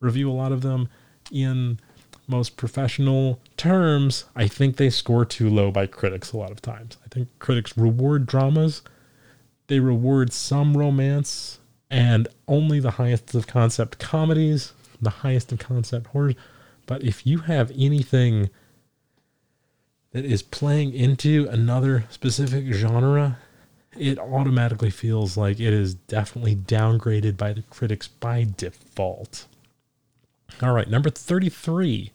review 0.01 0.31
a 0.31 0.33
lot 0.33 0.53
of 0.53 0.63
them 0.63 0.89
in 1.31 1.79
most 2.27 2.57
professional 2.57 3.41
terms, 3.57 4.25
I 4.35 4.49
think 4.49 4.77
they 4.77 4.91
score 4.91 5.25
too 5.25 5.51
low 5.51 5.71
by 5.71 5.87
critics 5.87 6.33
a 6.33 6.39
lot 6.39 6.51
of 6.51 6.63
times. 6.63 6.97
I 7.05 7.09
think 7.09 7.29
critics 7.39 7.77
reward 7.77 8.27
dramas, 8.27 8.83
they 9.67 9.81
reward 9.81 10.33
some 10.33 10.77
romance, 10.77 11.59
and 11.91 12.29
only 12.49 12.81
the 12.81 12.93
highest 12.93 13.35
of 13.35 13.47
concept 13.47 13.99
comedies, 13.99 14.73
the 15.01 15.11
highest 15.11 15.53
of 15.53 15.59
concept 15.59 16.09
horrors. 16.09 16.35
But 16.87 17.03
if 17.03 17.27
you 17.27 17.39
have 17.41 17.71
anything 17.77 18.51
that 20.13 20.25
is 20.25 20.43
playing 20.43 20.95
into 20.95 21.49
another 21.51 22.05
specific 22.11 22.67
genre, 22.73 23.39
it 23.97 24.19
automatically 24.19 24.91
feels 24.91 25.37
like 25.37 25.61
it 25.61 25.73
is 25.73 25.95
definitely 25.95 26.57
downgraded 26.57 27.37
by 27.37 27.53
the 27.53 27.63
critics 27.63 28.09
by 28.09 28.47
default. 28.57 29.47
All 30.63 30.73
right, 30.73 30.89
number 30.89 31.11
33. 31.11 32.13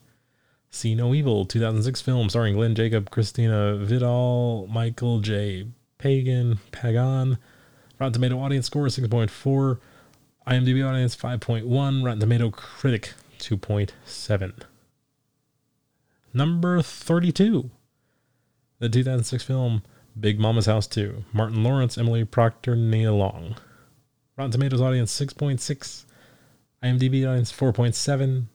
See 0.70 0.94
No 0.94 1.14
Evil, 1.14 1.44
2006 1.44 2.00
film 2.00 2.30
starring 2.30 2.54
Glenn 2.54 2.74
Jacob, 2.74 3.10
Christina 3.10 3.76
Vidal, 3.76 4.68
Michael 4.68 5.18
J. 5.20 5.66
Pagan, 6.00 6.60
Pagan. 6.72 7.36
Rotten 7.98 8.14
Tomato 8.14 8.40
audience 8.40 8.66
score 8.66 8.86
6.4. 8.86 9.78
IMDb 10.48 10.88
audience 10.88 11.14
5.1. 11.14 12.02
Rotten 12.02 12.20
Tomato 12.20 12.50
critic 12.50 13.12
2.7. 13.38 14.62
Number 16.32 16.80
32. 16.80 17.70
The 18.78 18.88
2006 18.88 19.44
film 19.44 19.82
Big 20.18 20.40
Mama's 20.40 20.64
House 20.64 20.86
2. 20.86 21.24
Martin 21.34 21.62
Lawrence, 21.62 21.98
Emily 21.98 22.24
Procter, 22.24 22.74
Nia 22.74 23.12
Long. 23.12 23.56
Rotten 24.38 24.52
Tomatoes 24.52 24.80
audience 24.80 25.12
6.6. 25.20 26.06
IMDb 26.82 27.28
audience 27.28 27.52
4.7. 27.52 28.46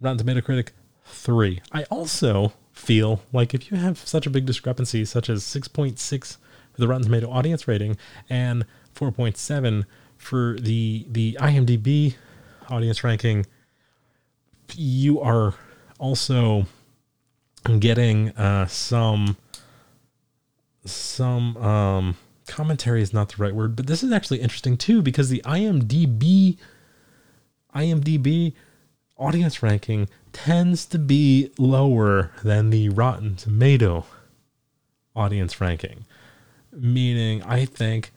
Rotten 0.00 0.18
Tomato 0.18 0.40
critic 0.40 0.72
3. 1.04 1.60
I 1.72 1.82
also 1.84 2.54
feel 2.72 3.20
like 3.34 3.52
if 3.52 3.70
you 3.70 3.76
have 3.76 3.98
such 3.98 4.26
a 4.26 4.30
big 4.30 4.46
discrepancy, 4.46 5.04
such 5.04 5.28
as 5.28 5.42
6.6 5.44 6.38
for 6.76 6.82
the 6.82 6.88
Rotten 6.88 7.04
Tomato 7.04 7.30
audience 7.30 7.66
rating 7.66 7.96
and 8.28 8.66
4.7 8.94 9.84
for 10.18 10.56
the 10.60 11.06
the 11.10 11.38
IMDb 11.40 12.14
audience 12.68 13.02
ranking, 13.02 13.46
you 14.74 15.20
are 15.20 15.54
also 15.98 16.66
getting 17.78 18.30
uh, 18.30 18.66
some 18.66 19.38
some 20.84 21.56
um, 21.56 22.16
commentary 22.46 23.00
is 23.00 23.12
not 23.12 23.30
the 23.30 23.42
right 23.42 23.54
word, 23.54 23.74
but 23.74 23.86
this 23.86 24.02
is 24.02 24.12
actually 24.12 24.40
interesting 24.40 24.76
too 24.76 25.00
because 25.00 25.30
the 25.30 25.42
IMDb 25.46 26.58
IMDb 27.74 28.52
audience 29.16 29.62
ranking 29.62 30.08
tends 30.34 30.84
to 30.84 30.98
be 30.98 31.50
lower 31.58 32.32
than 32.44 32.68
the 32.68 32.90
Rotten 32.90 33.36
Tomato 33.36 34.04
audience 35.14 35.60
ranking. 35.60 36.04
Meaning, 36.76 37.42
I 37.42 37.64
think 37.64 38.12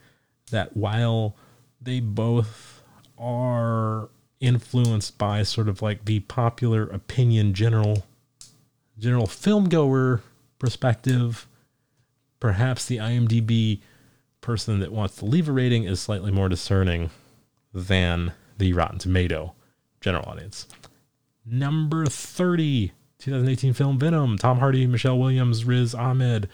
that 0.52 0.76
while 0.76 1.36
they 1.82 2.00
both 2.00 2.84
are 3.18 4.10
influenced 4.40 5.18
by 5.18 5.44
sort 5.44 5.68
of 5.68 5.82
like 5.82 6.06
the 6.06 6.22
popular 6.22 6.84
opinion 6.84 7.54
general 7.54 8.06
general 8.98 9.28
film 9.28 9.68
goer 9.68 10.22
perspective 10.60 11.46
perhaps 12.40 12.86
the 12.86 12.98
IMDb 12.98 13.82
person 14.42 14.80
that 14.80 14.92
wants 14.92 15.18
to 15.18 15.26
leave 15.26 15.50
a 15.50 15.52
rating 15.52 15.84
is 15.84 16.00
slightly 16.00 16.32
more 16.32 16.50
discerning 16.50 17.10
than 17.74 18.34
the 18.58 18.74
Rotten 18.74 19.00
Tomato 19.00 19.54
general 20.02 20.26
audience. 20.28 20.68
Number 21.46 22.06
30, 22.06 22.92
2018 23.20 23.74
film 23.74 24.00
Venom, 24.00 24.38
Tom 24.38 24.60
Hardy, 24.60 24.88
Michelle 24.88 25.20
Williams, 25.20 25.66
Riz 25.66 25.94
Ahmed. 25.94 26.48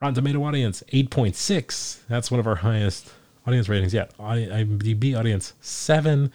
Rotten 0.00 0.14
Tomato 0.14 0.44
audience 0.44 0.82
8.6. 0.92 2.00
That's 2.08 2.30
one 2.30 2.40
of 2.40 2.46
our 2.46 2.56
highest 2.56 3.12
audience 3.46 3.68
ratings 3.68 3.94
yet. 3.94 4.16
IMDb 4.18 5.16
audience 5.16 5.54
7. 5.60 6.30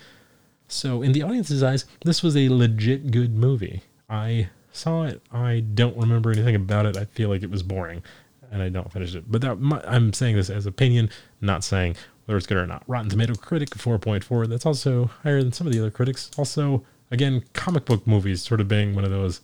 So, 0.67 1.01
in 1.01 1.11
the 1.13 1.23
audience's 1.23 1.63
eyes, 1.63 1.85
this 2.05 2.21
was 2.21 2.37
a 2.37 2.49
legit 2.49 3.11
good 3.11 3.35
movie. 3.35 3.81
I 4.09 4.49
saw 4.71 5.03
it. 5.03 5.21
I 5.31 5.61
don't 5.61 5.97
remember 5.97 6.31
anything 6.31 6.55
about 6.55 6.85
it. 6.85 6.97
I 6.97 7.05
feel 7.05 7.29
like 7.29 7.43
it 7.43 7.49
was 7.49 7.63
boring 7.63 8.03
and 8.51 8.61
I 8.61 8.69
don't 8.69 8.91
finish 8.91 9.15
it. 9.15 9.29
But 9.29 9.41
that, 9.41 9.83
I'm 9.87 10.13
saying 10.13 10.35
this 10.35 10.49
as 10.49 10.65
opinion, 10.65 11.09
not 11.41 11.63
saying 11.63 11.95
whether 12.25 12.37
it's 12.37 12.47
good 12.47 12.57
or 12.57 12.67
not. 12.67 12.83
Rotten 12.87 13.09
Tomato 13.09 13.35
critic 13.35 13.69
4.4. 13.69 14.47
That's 14.47 14.65
also 14.65 15.05
higher 15.23 15.41
than 15.41 15.51
some 15.51 15.67
of 15.67 15.73
the 15.73 15.79
other 15.79 15.91
critics. 15.91 16.31
Also, 16.37 16.83
again, 17.11 17.43
comic 17.53 17.85
book 17.85 18.05
movies 18.07 18.41
sort 18.41 18.61
of 18.61 18.67
being 18.67 18.95
one 18.95 19.03
of 19.03 19.11
those 19.11 19.41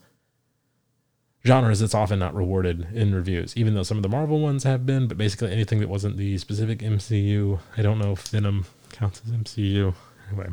genres 1.46 1.80
that's 1.80 1.93
often 1.93 2.20
not 2.20 2.36
rewarded 2.36 2.88
in 2.93 3.14
reviews, 3.14 3.56
even 3.56 3.76
though 3.76 3.84
some 3.84 3.98
of 3.98 4.04
the 4.04 4.10
Marvel 4.10 4.39
ones 4.39 4.64
have 4.64 4.86
been. 4.86 5.08
But 5.08 5.18
basically, 5.18 5.52
anything 5.52 5.80
that 5.80 5.89
wasn't 5.89 6.18
the 6.18 6.38
specific 6.38 6.80
MCU, 6.80 7.60
I 7.78 7.82
don't 7.82 8.00
know 8.00 8.14
if 8.14 8.28
Venom 8.28 8.66
counts 8.91 9.22
as 9.26 9.32
MCU. 9.32 9.93
Anyway. 10.30 10.50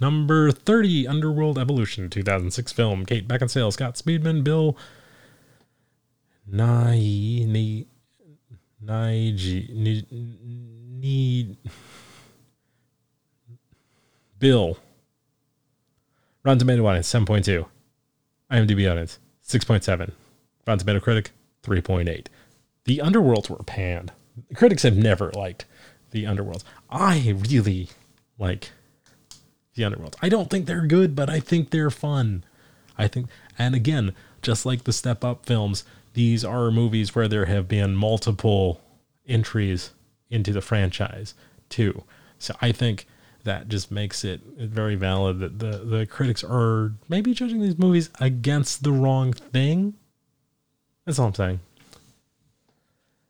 Number 0.00 0.50
30, 0.50 1.06
Underworld 1.06 1.58
Evolution, 1.58 2.10
2006 2.10 2.72
film. 2.72 3.06
Kate 3.06 3.28
Beckinsale, 3.28 3.72
Scott 3.72 3.94
Speedman, 3.94 4.42
Bill 4.42 4.76
Nai 6.46 6.96
Ni 6.96 7.86
Naiji 8.84 9.70
Need 11.00 11.56
Bill 14.38 14.76
Rotten 16.42 16.58
Tomato 16.58 16.86
audience 16.86 17.12
7.2 17.12 17.64
IMDb 18.50 18.90
audience 18.90 19.20
6.7 19.52 20.12
Rotten 20.66 20.78
Tomato 20.78 20.98
critic 20.98 21.30
3.8 21.62 22.26
The 22.84 22.98
Underworlds 23.04 23.50
were 23.50 23.62
panned. 23.64 24.10
Critics 24.54 24.82
have 24.82 24.96
never 24.96 25.30
liked 25.32 25.66
the 26.10 26.24
Underworlds. 26.24 26.64
I 26.88 27.36
really 27.50 27.90
like 28.38 28.70
the 29.74 29.82
Underworlds. 29.82 30.14
I 30.22 30.30
don't 30.30 30.48
think 30.48 30.64
they're 30.64 30.86
good 30.86 31.14
but 31.14 31.28
I 31.28 31.38
think 31.38 31.68
they're 31.68 31.90
fun. 31.90 32.44
I 32.96 33.08
think 33.08 33.28
and 33.58 33.74
again 33.74 34.14
just 34.40 34.64
like 34.64 34.84
the 34.84 34.92
Step 34.92 35.22
Up 35.22 35.44
films 35.44 35.84
these 36.14 36.46
are 36.46 36.70
movies 36.70 37.14
where 37.14 37.28
there 37.28 37.44
have 37.44 37.68
been 37.68 37.94
multiple 37.94 38.80
entries 39.28 39.90
into 40.30 40.54
the 40.54 40.62
franchise 40.62 41.34
too. 41.68 42.04
So 42.38 42.54
I 42.62 42.72
think 42.72 43.06
that 43.44 43.68
just 43.68 43.90
makes 43.90 44.24
it 44.24 44.40
very 44.58 44.94
valid 44.94 45.40
that 45.40 45.58
the, 45.58 45.78
the 45.78 46.06
critics 46.06 46.44
are 46.44 46.92
maybe 47.08 47.34
judging 47.34 47.60
these 47.60 47.78
movies 47.78 48.10
against 48.20 48.82
the 48.82 48.92
wrong 48.92 49.32
thing. 49.32 49.94
That's 51.04 51.18
all 51.18 51.28
I'm 51.28 51.34
saying. 51.34 51.60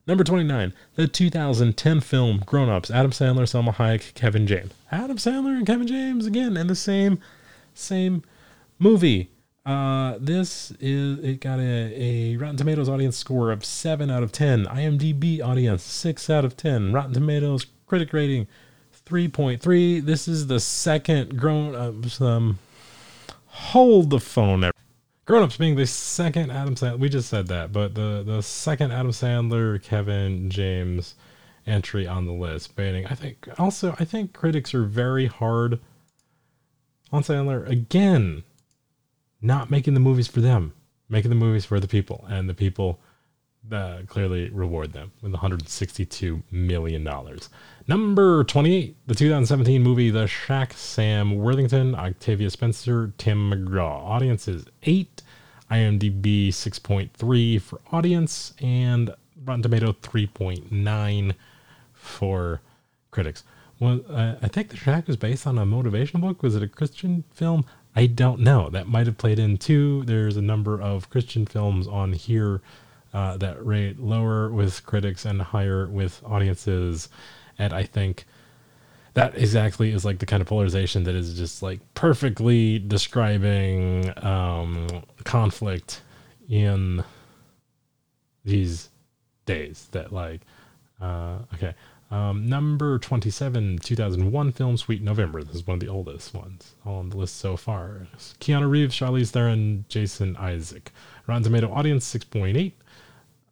Number 0.06 0.24
29, 0.24 0.72
the 0.96 1.06
2010 1.06 2.00
film 2.00 2.42
Grown 2.44 2.68
Ups, 2.68 2.90
Adam 2.90 3.12
Sandler, 3.12 3.42
Salma 3.42 3.74
Hayek, 3.74 4.14
Kevin 4.14 4.48
James. 4.48 4.72
Adam 4.90 5.16
Sandler 5.16 5.56
and 5.56 5.66
Kevin 5.66 5.86
James 5.86 6.26
again 6.26 6.56
in 6.56 6.66
the 6.66 6.74
same 6.74 7.20
same 7.72 8.22
movie. 8.78 9.30
Uh, 9.64 10.18
this 10.20 10.72
is 10.80 11.20
it 11.20 11.40
got 11.40 11.60
a, 11.60 11.62
a 11.62 12.36
Rotten 12.36 12.56
Tomatoes 12.56 12.88
audience 12.88 13.16
score 13.16 13.52
of 13.52 13.64
seven 13.64 14.10
out 14.10 14.24
of 14.24 14.32
ten. 14.32 14.66
IMDb 14.66 15.40
audience 15.40 15.84
six 15.84 16.28
out 16.28 16.44
of 16.44 16.56
ten. 16.56 16.92
Rotten 16.92 17.14
Tomatoes 17.14 17.66
critic 17.86 18.12
rating 18.12 18.48
three 19.04 19.28
point 19.28 19.60
three. 19.60 20.00
This 20.00 20.28
is 20.28 20.46
the 20.46 20.60
second 20.60 21.38
grown 21.38 21.74
ups. 21.74 22.20
Um, 22.20 22.58
hold 23.46 24.10
the 24.10 24.20
phone. 24.20 24.70
Grown 25.24 25.42
ups 25.42 25.56
being 25.56 25.76
the 25.76 25.86
second 25.86 26.50
Adam 26.50 26.74
Sandler. 26.74 26.98
We 26.98 27.08
just 27.08 27.28
said 27.28 27.48
that, 27.48 27.72
but 27.72 27.94
the 27.94 28.22
the 28.24 28.42
second 28.42 28.92
Adam 28.92 29.12
Sandler, 29.12 29.82
Kevin 29.82 30.50
James 30.50 31.14
entry 31.66 32.06
on 32.06 32.26
the 32.26 32.32
list. 32.32 32.74
Banning. 32.74 33.06
I 33.06 33.14
think 33.14 33.48
also 33.58 33.94
I 33.98 34.04
think 34.04 34.32
critics 34.32 34.74
are 34.74 34.84
very 34.84 35.26
hard 35.26 35.80
on 37.12 37.22
Sandler 37.22 37.68
again 37.68 38.42
not 39.42 39.70
making 39.70 39.94
the 39.94 40.00
movies 40.00 40.28
for 40.28 40.40
them, 40.40 40.72
making 41.08 41.28
the 41.28 41.34
movies 41.34 41.64
for 41.64 41.80
the 41.80 41.88
people, 41.88 42.24
and 42.28 42.48
the 42.48 42.54
people 42.54 43.00
uh, 43.70 43.98
clearly 44.06 44.50
reward 44.50 44.92
them 44.92 45.12
with 45.22 45.32
162 45.32 46.42
million 46.50 47.04
dollars. 47.04 47.48
Number 47.88 48.44
28, 48.44 48.96
the 49.06 49.14
2017 49.14 49.82
movie 49.82 50.10
The 50.10 50.26
Shack, 50.26 50.72
Sam 50.74 51.36
Worthington, 51.36 51.94
Octavia 51.94 52.50
Spencer, 52.50 53.12
Tim 53.18 53.50
McGraw. 53.50 54.04
Audience 54.04 54.46
is 54.46 54.66
8, 54.84 55.22
IMDb 55.70 56.48
6.3 56.48 57.60
for 57.60 57.80
audience, 57.90 58.54
and 58.60 59.12
Rotten 59.44 59.62
Tomato 59.62 59.92
3.9 59.92 61.34
for 61.92 62.60
critics. 63.10 63.42
Well, 63.80 64.00
uh, 64.08 64.36
I 64.40 64.46
think 64.46 64.68
The 64.68 64.76
Shack 64.76 65.08
was 65.08 65.16
based 65.16 65.44
on 65.46 65.58
a 65.58 65.66
motivational 65.66 66.20
book. 66.20 66.42
Was 66.42 66.54
it 66.54 66.62
a 66.62 66.68
Christian 66.68 67.24
film? 67.32 67.64
I 67.96 68.06
don't 68.06 68.40
know. 68.40 68.70
That 68.70 68.86
might 68.86 69.06
have 69.06 69.18
played 69.18 69.40
in 69.40 69.58
too. 69.58 70.04
There's 70.04 70.36
a 70.36 70.42
number 70.42 70.80
of 70.80 71.10
Christian 71.10 71.46
films 71.46 71.88
on 71.88 72.12
here 72.12 72.62
uh, 73.12 73.36
that 73.38 73.64
rate 73.64 73.98
lower 73.98 74.50
with 74.50 74.84
critics 74.86 75.24
and 75.24 75.40
higher 75.40 75.86
with 75.86 76.22
audiences. 76.24 77.08
And 77.58 77.72
I 77.72 77.84
think 77.84 78.24
that 79.14 79.36
exactly 79.36 79.92
is 79.92 80.04
like 80.04 80.18
the 80.18 80.26
kind 80.26 80.40
of 80.40 80.46
polarization 80.48 81.04
that 81.04 81.14
is 81.14 81.34
just 81.34 81.62
like 81.62 81.80
perfectly 81.94 82.78
describing 82.78 84.12
um, 84.24 84.86
conflict 85.24 86.00
in 86.48 87.04
these 88.44 88.88
days. 89.44 89.88
That, 89.92 90.12
like, 90.12 90.40
uh, 91.00 91.38
okay, 91.54 91.74
um, 92.10 92.46
number 92.46 92.98
27, 92.98 93.78
2001 93.78 94.52
film, 94.52 94.76
Sweet 94.76 95.02
November. 95.02 95.42
This 95.42 95.56
is 95.56 95.66
one 95.66 95.74
of 95.74 95.80
the 95.80 95.88
oldest 95.88 96.34
ones 96.34 96.74
on 96.84 97.08
the 97.08 97.16
list 97.16 97.36
so 97.36 97.56
far. 97.56 98.06
Keanu 98.40 98.68
Reeves, 98.68 98.94
Charlize 98.94 99.30
Theron, 99.30 99.84
Jason 99.88 100.36
Isaac. 100.36 100.92
Rotten 101.26 101.42
Tomato 101.42 101.72
audience, 101.72 102.12
6.8. 102.14 102.72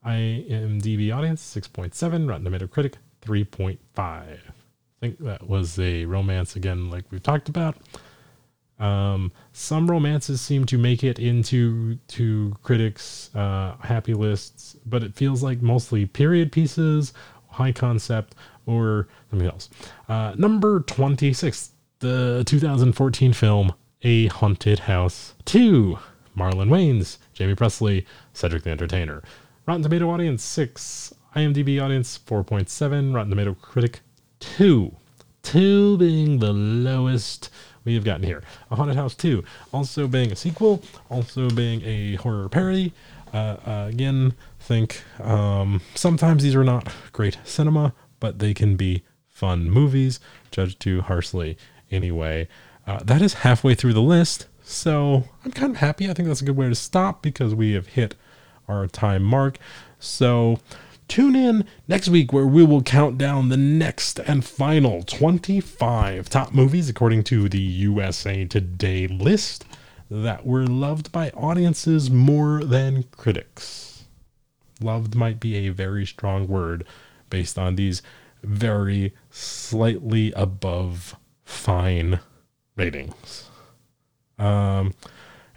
IMDb 0.06 1.14
audience, 1.14 1.42
6.7. 1.54 2.28
Rotten 2.28 2.44
Tomato 2.44 2.66
critic, 2.66 2.96
3.5. 3.22 3.78
I 3.98 4.38
think 5.00 5.18
that 5.20 5.48
was 5.48 5.78
a 5.78 6.04
romance 6.04 6.56
again, 6.56 6.90
like 6.90 7.04
we've 7.10 7.22
talked 7.22 7.48
about. 7.48 7.76
Um, 8.78 9.30
some 9.52 9.90
romances 9.90 10.40
seem 10.40 10.64
to 10.66 10.78
make 10.78 11.04
it 11.04 11.18
into 11.18 11.96
to 12.08 12.56
critics' 12.62 13.34
uh, 13.34 13.76
happy 13.80 14.14
lists, 14.14 14.76
but 14.86 15.02
it 15.02 15.14
feels 15.14 15.42
like 15.42 15.60
mostly 15.60 16.06
period 16.06 16.50
pieces, 16.50 17.12
high 17.48 17.72
concept, 17.72 18.34
or 18.66 19.08
something 19.30 19.48
else. 19.48 19.68
Uh, 20.08 20.34
number 20.36 20.80
26, 20.80 21.72
the 21.98 22.42
2014 22.46 23.32
film 23.34 23.74
A 24.02 24.26
Haunted 24.28 24.80
House 24.80 25.34
2. 25.44 25.98
Marlon 26.36 26.68
Wayans, 26.68 27.18
Jaime 27.36 27.54
Pressly, 27.54 28.06
Cedric 28.32 28.62
the 28.62 28.70
Entertainer. 28.70 29.22
Rotten 29.70 29.84
Tomato 29.84 30.10
audience 30.10 30.42
6, 30.42 31.14
IMDb 31.36 31.80
audience 31.80 32.18
4.7, 32.26 33.14
Rotten 33.14 33.30
Tomato 33.30 33.54
critic 33.54 34.00
2. 34.40 34.96
2 35.44 35.96
being 35.96 36.40
the 36.40 36.52
lowest 36.52 37.50
we 37.84 37.94
have 37.94 38.02
gotten 38.02 38.24
here. 38.24 38.42
A 38.72 38.74
Haunted 38.74 38.96
House 38.96 39.14
2, 39.14 39.44
also 39.72 40.08
being 40.08 40.32
a 40.32 40.34
sequel, 40.34 40.82
also 41.08 41.48
being 41.50 41.82
a 41.84 42.16
horror 42.16 42.48
parody. 42.48 42.92
Uh, 43.32 43.58
uh, 43.64 43.86
again, 43.88 44.34
think 44.58 45.04
um, 45.20 45.80
sometimes 45.94 46.42
these 46.42 46.56
are 46.56 46.64
not 46.64 46.92
great 47.12 47.38
cinema, 47.44 47.94
but 48.18 48.40
they 48.40 48.52
can 48.52 48.74
be 48.74 49.04
fun 49.28 49.70
movies, 49.70 50.18
judged 50.50 50.80
too 50.80 51.02
harshly 51.02 51.56
anyway. 51.92 52.48
Uh, 52.88 52.98
that 53.04 53.22
is 53.22 53.34
halfway 53.34 53.76
through 53.76 53.92
the 53.92 54.02
list, 54.02 54.48
so 54.64 55.28
I'm 55.44 55.52
kind 55.52 55.70
of 55.70 55.76
happy. 55.76 56.10
I 56.10 56.12
think 56.12 56.26
that's 56.26 56.42
a 56.42 56.44
good 56.44 56.56
way 56.56 56.68
to 56.68 56.74
stop 56.74 57.22
because 57.22 57.54
we 57.54 57.74
have 57.74 57.86
hit 57.86 58.16
our 58.70 58.86
time 58.86 59.22
mark. 59.22 59.58
So 59.98 60.60
tune 61.08 61.34
in 61.34 61.64
next 61.88 62.08
week 62.08 62.32
where 62.32 62.46
we 62.46 62.64
will 62.64 62.82
count 62.82 63.18
down 63.18 63.48
the 63.48 63.56
next 63.56 64.18
and 64.20 64.44
final 64.44 65.02
25 65.02 66.30
top 66.30 66.54
movies 66.54 66.88
according 66.88 67.24
to 67.24 67.48
the 67.48 67.58
USA 67.58 68.44
Today 68.44 69.06
list 69.06 69.64
that 70.10 70.46
were 70.46 70.66
loved 70.66 71.12
by 71.12 71.30
audiences 71.30 72.10
more 72.10 72.64
than 72.64 73.04
critics. 73.12 74.04
Loved 74.80 75.14
might 75.14 75.40
be 75.40 75.56
a 75.56 75.68
very 75.68 76.06
strong 76.06 76.48
word 76.48 76.84
based 77.28 77.58
on 77.58 77.76
these 77.76 78.02
very 78.42 79.12
slightly 79.30 80.32
above 80.32 81.14
fine 81.44 82.20
ratings. 82.76 83.50
Um, 84.38 84.94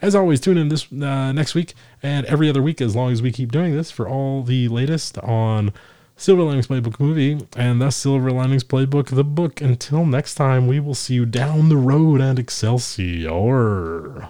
as 0.02 0.16
always, 0.16 0.42
tune 0.42 0.58
in 0.58 0.68
this 0.68 0.92
uh, 0.92 1.32
next 1.32 1.56
week 1.56 1.74
and 2.04 2.26
every 2.28 2.50
other 2.50 2.62
week 2.62 2.82
as 2.82 2.96
long 2.96 3.12
as 3.12 3.22
we 3.22 3.32
keep 3.32 3.52
doing 3.52 3.76
this 3.76 3.90
for 3.90 4.08
all 4.08 4.44
the 4.44 4.68
latest 4.68 5.18
on 5.20 5.74
Silver 6.18 6.44
Linings 6.44 6.68
Playbook 6.68 7.00
movie 7.00 7.48
and 7.58 7.82
thus 7.82 7.96
Silver 7.96 8.32
Linings 8.32 8.64
Playbook 8.64 9.08
the 9.08 9.24
book. 9.24 9.62
Until 9.62 10.06
next 10.06 10.36
time, 10.36 10.68
we 10.68 10.80
will 10.80 10.94
see 10.94 11.16
you 11.16 11.26
down 11.26 11.70
the 11.70 11.78
road 11.78 12.22
and 12.22 12.38
Excelsior. 12.38 14.30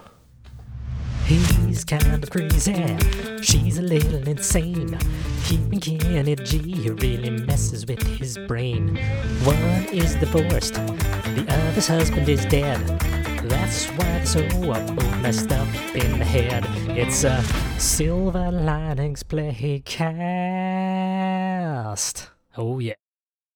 He's 1.26 1.84
kind 1.86 2.24
of 2.24 2.30
crazy. 2.30 2.98
She's 3.42 3.78
a 3.78 3.82
little 3.82 4.28
insane. 4.28 4.98
Keeping 5.46 5.80
Kenny 5.80 6.36
G 6.36 6.90
really 6.90 7.30
messes 7.30 7.86
with 7.86 8.02
his 8.04 8.38
brain. 8.48 8.98
One 9.44 9.58
is 9.92 10.16
divorced, 10.16 10.76
the 10.76 11.46
other's 11.50 11.88
husband 11.88 12.30
is 12.30 12.46
dead. 12.46 13.33
That's 13.50 13.88
why 13.90 14.20
they're 14.20 14.26
so 14.26 14.48
both 14.62 15.22
messed 15.22 15.52
up 15.52 15.68
in 15.96 16.18
the 16.20 16.26
head. 16.26 16.66
It's 16.98 17.24
a 17.24 17.44
Silver 17.78 18.52
Linings 18.52 19.24
Playcast. 19.24 19.84
Oh, 22.58 22.80
yeah. 22.80 23.03